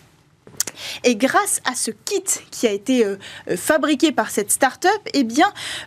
Et 1.05 1.17
grâce 1.17 1.61
à 1.65 1.75
ce 1.75 1.91
kit 1.91 2.25
qui 2.51 2.67
a 2.67 2.73
été 2.73 3.05
euh, 3.05 3.17
euh, 3.49 3.57
fabriqué 3.57 4.13
par 4.13 4.31
cette 4.31 4.51
start-up, 4.51 4.91
eh 5.15 5.27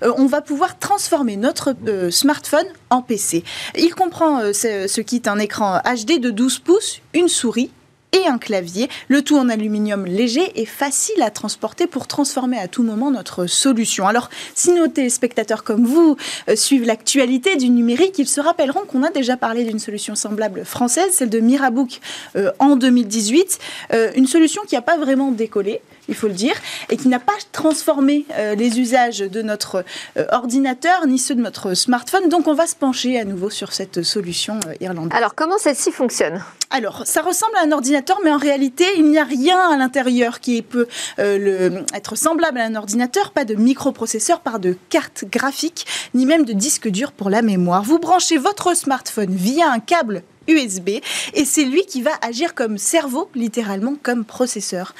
euh, 0.04 0.14
on 0.18 0.26
va 0.26 0.42
pouvoir 0.42 0.80
transformer 0.80 1.36
notre 1.36 1.76
smartphone 2.10 2.66
en 2.90 3.02
PC. 3.02 3.44
Il 3.76 3.94
comprend 3.94 4.54
ce 4.54 5.02
kit 5.02 5.22
un 5.26 5.40
écran 5.40 5.80
HD 5.80 6.20
de 6.20 6.30
12 6.30 6.60
pouces, 6.60 7.02
une 7.14 7.28
souris 7.28 7.72
et 8.14 8.28
un 8.28 8.38
clavier, 8.38 8.90
le 9.08 9.22
tout 9.22 9.38
en 9.38 9.50
aluminium 9.50 10.06
léger 10.06 10.52
et 10.56 10.66
facile 10.66 11.22
à 11.22 11.32
transporter 11.32 11.88
pour 11.88 12.08
transformer 12.08 12.58
à 12.58 12.68
tout 12.68 12.84
moment 12.84 13.12
notre 13.12 13.48
solution. 13.48 14.08
Alors, 14.08 14.30
si 14.56 14.72
nos 14.72 14.88
téléspectateurs 14.88 15.64
comme 15.64 15.86
vous 15.86 16.16
euh, 16.50 16.56
suivent 16.56 16.86
l'actualité 16.86 17.56
du 17.56 17.70
numérique, 17.70 18.18
ils 18.20 18.28
se 18.28 18.40
rappelleront 18.40 18.86
qu'on 18.88 19.04
a 19.04 19.10
déjà 19.10 19.38
parlé 19.38 19.64
d'une 19.64 19.80
solution 19.80 20.16
semblable 20.16 20.64
française, 20.64 21.12
celle 21.12 21.30
de 21.30 21.40
Mirabook 21.40 22.00
euh, 22.36 22.52
en 22.60 22.76
2018, 22.76 23.60
euh, 23.94 24.12
une 24.16 24.28
solution 24.28 24.62
qui 24.68 24.76
n'a 24.76 24.82
pas 24.82 24.98
vraiment 24.98 25.32
décollé 25.32 25.82
il 26.08 26.16
faut 26.16 26.28
le 26.28 26.34
dire, 26.34 26.56
et 26.90 26.98
qui 26.98 27.08
n'a 27.08 27.20
pas 27.20 27.34
transformé 27.52 28.26
euh, 28.34 28.56
les 28.56 28.80
usages 28.80 29.20
de 29.20 29.42
notre 29.42 29.84
euh, 30.18 30.26
ordinateur 30.32 31.08
ni 31.08 31.18
ceux 31.18 31.36
de 31.36 31.42
notre 31.42 31.74
smartphone. 31.74 32.30
Donc 32.30 32.48
on 32.48 32.54
va 32.54 32.68
se 32.68 32.76
pencher 32.76 33.20
à 33.20 33.26
nouveau 33.26 33.50
sur 33.50 33.74
cette 33.74 34.04
solution 34.04 34.60
euh, 34.68 34.74
irlandaise. 34.82 35.18
Alors 35.18 35.36
comment 35.36 35.58
celle-ci 35.58 35.92
fonctionne? 35.92 36.44
Alors, 36.70 37.04
ça 37.06 37.22
ressemble 37.22 37.56
à 37.58 37.68
un 37.68 37.72
ordinateur, 37.72 38.20
mais 38.24 38.32
en 38.32 38.38
réalité, 38.38 38.86
il 38.98 39.06
n'y 39.06 39.20
a 39.20 39.24
rien 39.24 39.60
à 39.60 39.78
l'intérieur 39.78 40.40
qui 40.40 40.64
peut 40.64 40.88
le, 41.20 41.84
être 41.94 42.16
semblable 42.16 42.58
à 42.58 42.66
un 42.66 42.74
ordinateur, 42.74 43.30
pas 43.30 43.46
de 43.46 43.54
microprocesseur, 43.54 44.40
pas 44.40 44.58
de 44.58 44.76
carte 44.90 45.24
graphique, 45.32 45.86
ni 46.16 46.26
même 46.26 46.46
de 46.46 46.54
disque 46.54 46.88
dur 46.88 47.12
pour 47.12 47.30
la 47.30 47.44
mémoire. 47.44 47.84
Vous 47.84 48.00
branchez 48.00 48.38
votre 48.38 48.76
smartphone 48.76 49.36
via 49.36 49.72
un 49.72 49.80
câble 49.80 50.24
USB 50.48 50.90
et 51.34 51.46
c'est 51.46 51.66
lui 51.66 51.86
qui 51.86 52.02
va 52.02 52.12
agir 52.22 52.56
comme 52.56 52.78
cerveau, 52.78 53.30
littéralement 53.36 53.96
comme 54.02 54.26
processeur. 54.26 54.94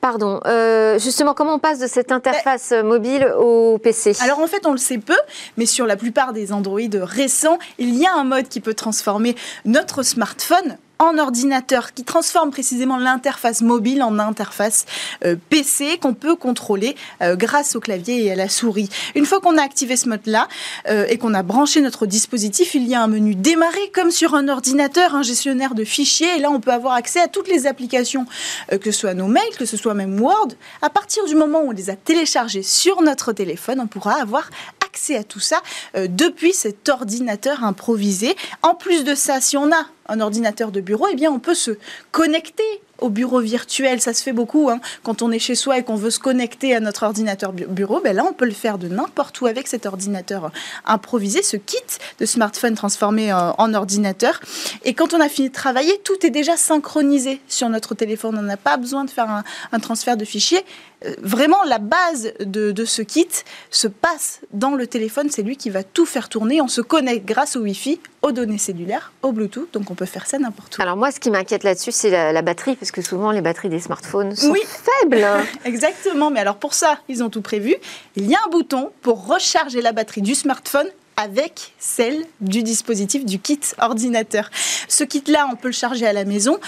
Pardon, 0.00 0.40
euh, 0.46 0.98
justement, 0.98 1.34
comment 1.34 1.54
on 1.54 1.58
passe 1.58 1.78
de 1.78 1.86
cette 1.86 2.10
interface 2.10 2.72
mobile 2.72 3.32
au 3.38 3.78
PC 3.78 4.12
Alors 4.20 4.38
en 4.38 4.46
fait, 4.46 4.66
on 4.66 4.72
le 4.72 4.78
sait 4.78 4.98
peu, 4.98 5.18
mais 5.58 5.66
sur 5.66 5.86
la 5.86 5.96
plupart 5.96 6.32
des 6.32 6.52
Android 6.52 6.80
récents, 6.92 7.58
il 7.78 7.94
y 7.94 8.06
a 8.06 8.14
un 8.14 8.24
mode 8.24 8.48
qui 8.48 8.60
peut 8.60 8.74
transformer 8.74 9.36
notre 9.64 10.02
smartphone 10.02 10.78
en 11.00 11.18
ordinateur 11.18 11.92
qui 11.92 12.04
transforme 12.04 12.50
précisément 12.50 12.98
l'interface 12.98 13.62
mobile 13.62 14.02
en 14.02 14.18
interface 14.18 14.84
euh, 15.24 15.34
PC 15.48 15.98
qu'on 15.98 16.14
peut 16.14 16.36
contrôler 16.36 16.94
euh, 17.22 17.34
grâce 17.34 17.74
au 17.74 17.80
clavier 17.80 18.26
et 18.26 18.32
à 18.32 18.36
la 18.36 18.48
souris. 18.48 18.90
Une 19.14 19.24
fois 19.24 19.40
qu'on 19.40 19.56
a 19.56 19.62
activé 19.62 19.96
ce 19.96 20.08
mode-là 20.08 20.46
euh, 20.88 21.06
et 21.08 21.16
qu'on 21.16 21.34
a 21.34 21.42
branché 21.42 21.80
notre 21.80 22.06
dispositif, 22.06 22.74
il 22.74 22.86
y 22.86 22.94
a 22.94 23.02
un 23.02 23.08
menu 23.08 23.34
démarrer 23.34 23.90
comme 23.94 24.10
sur 24.10 24.34
un 24.34 24.48
ordinateur, 24.48 25.14
un 25.14 25.22
gestionnaire 25.22 25.74
de 25.74 25.84
fichiers. 25.84 26.36
Et 26.36 26.38
là, 26.38 26.50
on 26.50 26.60
peut 26.60 26.72
avoir 26.72 26.94
accès 26.94 27.20
à 27.20 27.28
toutes 27.28 27.48
les 27.48 27.66
applications, 27.66 28.26
que 28.68 28.90
ce 28.90 29.00
soit 29.00 29.14
nos 29.14 29.26
mails, 29.26 29.56
que 29.58 29.64
ce 29.64 29.78
soit 29.78 29.94
même 29.94 30.20
Word. 30.20 30.48
À 30.82 30.90
partir 30.90 31.24
du 31.24 31.34
moment 31.34 31.60
où 31.60 31.68
on 31.68 31.70
les 31.70 31.88
a 31.88 31.96
téléchargés 31.96 32.62
sur 32.62 33.00
notre 33.00 33.32
téléphone, 33.32 33.80
on 33.80 33.86
pourra 33.86 34.20
avoir 34.20 34.50
accès 34.90 35.16
à 35.16 35.24
tout 35.24 35.40
ça 35.40 35.62
depuis 35.94 36.52
cet 36.52 36.88
ordinateur 36.88 37.64
improvisé. 37.64 38.36
En 38.62 38.74
plus 38.74 39.04
de 39.04 39.14
ça, 39.14 39.40
si 39.40 39.56
on 39.56 39.72
a 39.72 39.86
un 40.08 40.20
ordinateur 40.20 40.72
de 40.72 40.80
bureau, 40.80 41.06
eh 41.10 41.14
bien, 41.14 41.30
on 41.30 41.38
peut 41.38 41.54
se 41.54 41.72
connecter 42.10 42.64
au 43.00 43.08
bureau 43.08 43.40
virtuel. 43.40 44.00
Ça 44.00 44.12
se 44.12 44.22
fait 44.22 44.32
beaucoup 44.32 44.68
hein. 44.70 44.80
quand 45.02 45.22
on 45.22 45.30
est 45.30 45.38
chez 45.38 45.54
soi 45.54 45.78
et 45.78 45.84
qu'on 45.84 45.96
veut 45.96 46.10
se 46.10 46.18
connecter 46.18 46.74
à 46.74 46.80
notre 46.80 47.04
ordinateur 47.04 47.52
bureau. 47.52 48.00
Ben 48.02 48.14
là, 48.14 48.24
on 48.28 48.32
peut 48.32 48.44
le 48.44 48.52
faire 48.52 48.78
de 48.78 48.88
n'importe 48.88 49.40
où 49.40 49.46
avec 49.46 49.68
cet 49.68 49.86
ordinateur 49.86 50.50
improvisé, 50.84 51.42
ce 51.42 51.56
kit 51.56 51.78
de 52.18 52.26
smartphone 52.26 52.74
transformé 52.74 53.32
euh, 53.32 53.52
en 53.58 53.74
ordinateur. 53.74 54.40
Et 54.84 54.94
quand 54.94 55.12
on 55.12 55.20
a 55.20 55.28
fini 55.28 55.48
de 55.48 55.54
travailler, 55.54 55.98
tout 56.04 56.24
est 56.24 56.30
déjà 56.30 56.56
synchronisé 56.56 57.40
sur 57.48 57.68
notre 57.68 57.94
téléphone. 57.94 58.36
On 58.38 58.42
n'a 58.42 58.56
pas 58.56 58.76
besoin 58.76 59.04
de 59.04 59.10
faire 59.10 59.42
un, 59.72 59.78
transfert 59.78 60.16
de 60.16 60.24
fichiers. 60.24 60.64
Euh, 61.04 61.14
vraiment, 61.22 61.62
la 61.64 61.78
base 61.78 62.32
de, 62.40 62.72
de, 62.72 62.84
ce 62.84 63.02
kit 63.02 63.28
se 63.70 63.88
passe 63.88 64.40
dans 64.52 64.74
le 64.74 64.86
téléphone. 64.86 65.28
C'est 65.30 65.42
lui 65.42 65.56
qui 65.56 65.70
va 65.70 65.82
tout 65.82 66.06
faire 66.06 66.28
tourner. 66.28 66.60
On 66.60 66.68
se 66.68 66.80
connecte 66.80 67.26
grâce 67.26 67.56
au 67.56 67.60
Wi-Fi, 67.60 68.00
aux 68.22 68.32
données 68.32 68.58
cellulaires, 68.58 69.12
au 69.22 69.32
Bluetooth. 69.32 69.72
Donc, 69.72 69.90
on 69.90 69.94
peut 69.94 70.06
faire 70.06 70.26
ça 70.26 70.38
n'importe 70.38 70.78
où. 70.78 70.82
Alors, 70.82 70.96
moi, 70.96 71.10
ce 71.10 71.20
qui 71.20 71.30
m'inquiète 71.30 71.64
là-dessus, 71.64 71.92
c'est 71.92 72.10
la, 72.10 72.42
batterie, 72.42 72.76
parce 72.76 72.90
que 72.90 73.02
souvent, 73.02 73.32
les 73.32 73.40
batteries 73.42 73.68
des 73.68 73.80
smartphones 73.80 74.34
sont 74.34 74.54
faibles. 74.54 75.26
Exactement. 75.64 76.30
Mais 76.30 76.40
alors, 76.40 76.56
pour 76.56 76.74
ça, 76.74 76.98
ils 77.08 77.22
ont 77.22 77.30
tout 77.30 77.42
prévu. 77.42 77.74
Il 78.16 78.26
y 78.26 78.34
a 78.34 78.38
un 78.46 78.50
bouton 78.50 78.92
pour 79.02 79.26
recharger 79.26 79.82
la 79.82 79.92
batterie 79.92 80.22
du 80.22 80.34
smartphone 80.34 80.88
avec 81.20 81.74
celle 81.78 82.24
du 82.40 82.62
dispositif 82.62 83.24
du 83.26 83.38
kit 83.38 83.60
ordinateur. 83.78 84.50
Ce 84.88 85.04
kit-là, 85.04 85.48
on 85.52 85.56
peut 85.56 85.68
le 85.68 85.72
charger 85.72 86.06
à 86.06 86.12
la 86.12 86.24
maison 86.24 86.58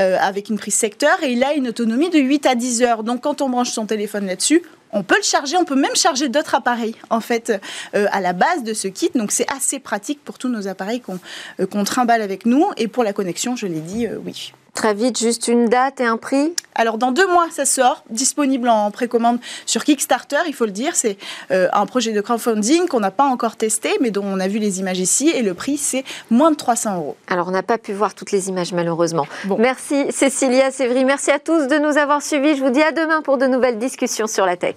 euh, 0.00 0.16
avec 0.20 0.48
une 0.48 0.58
prise 0.58 0.74
secteur 0.74 1.22
et 1.22 1.32
il 1.32 1.44
a 1.44 1.54
une 1.54 1.68
autonomie 1.68 2.10
de 2.10 2.18
8 2.18 2.46
à 2.46 2.54
10 2.56 2.82
heures. 2.82 3.02
Donc 3.04 3.22
quand 3.22 3.40
on 3.40 3.48
branche 3.48 3.70
son 3.70 3.86
téléphone 3.86 4.26
là-dessus, 4.26 4.62
on 4.92 5.04
peut 5.04 5.16
le 5.16 5.22
charger, 5.22 5.56
on 5.56 5.64
peut 5.64 5.76
même 5.76 5.94
charger 5.94 6.28
d'autres 6.28 6.56
appareils 6.56 6.96
en 7.10 7.20
fait 7.20 7.52
euh, 7.94 8.06
à 8.10 8.20
la 8.20 8.32
base 8.32 8.64
de 8.64 8.74
ce 8.74 8.88
kit. 8.88 9.10
Donc 9.14 9.30
c'est 9.30 9.50
assez 9.52 9.78
pratique 9.78 10.24
pour 10.24 10.38
tous 10.38 10.48
nos 10.48 10.66
appareils 10.66 11.00
qu'on 11.00 11.20
euh, 11.60 11.84
trimballe 11.84 12.22
avec 12.22 12.46
nous. 12.46 12.66
Et 12.76 12.88
pour 12.88 13.04
la 13.04 13.12
connexion, 13.12 13.54
je 13.54 13.66
l'ai 13.66 13.80
dit, 13.80 14.08
oui. 14.24 14.52
Très 14.74 14.94
vite, 14.94 15.18
juste 15.18 15.48
une 15.48 15.66
date 15.68 16.00
et 16.00 16.06
un 16.06 16.16
prix 16.16 16.54
Alors, 16.74 16.96
dans 16.96 17.12
deux 17.12 17.26
mois, 17.26 17.46
ça 17.50 17.64
sort, 17.64 18.04
disponible 18.10 18.68
en 18.68 18.90
précommande 18.90 19.38
sur 19.66 19.84
Kickstarter, 19.84 20.38
il 20.46 20.54
faut 20.54 20.64
le 20.64 20.70
dire. 20.70 20.94
C'est 20.94 21.18
euh, 21.50 21.68
un 21.72 21.86
projet 21.86 22.12
de 22.12 22.20
crowdfunding 22.20 22.86
qu'on 22.86 23.00
n'a 23.00 23.10
pas 23.10 23.24
encore 23.24 23.56
testé, 23.56 23.90
mais 24.00 24.10
dont 24.10 24.24
on 24.24 24.38
a 24.38 24.48
vu 24.48 24.58
les 24.58 24.80
images 24.80 24.98
ici. 24.98 25.30
Et 25.30 25.42
le 25.42 25.54
prix, 25.54 25.76
c'est 25.76 26.04
moins 26.30 26.50
de 26.50 26.56
300 26.56 26.96
euros. 26.96 27.16
Alors, 27.28 27.48
on 27.48 27.52
n'a 27.52 27.62
pas 27.62 27.78
pu 27.78 27.92
voir 27.92 28.14
toutes 28.14 28.32
les 28.32 28.48
images, 28.48 28.72
malheureusement. 28.72 29.26
Merci, 29.58 30.06
Cécilia 30.10 30.70
Sévry. 30.70 31.04
Merci 31.04 31.30
à 31.30 31.38
tous 31.38 31.66
de 31.66 31.78
nous 31.78 31.98
avoir 31.98 32.22
suivis. 32.22 32.56
Je 32.56 32.62
vous 32.62 32.70
dis 32.70 32.82
à 32.82 32.92
demain 32.92 33.22
pour 33.22 33.38
de 33.38 33.46
nouvelles 33.46 33.78
discussions 33.78 34.26
sur 34.26 34.46
la 34.46 34.56
tech. 34.56 34.76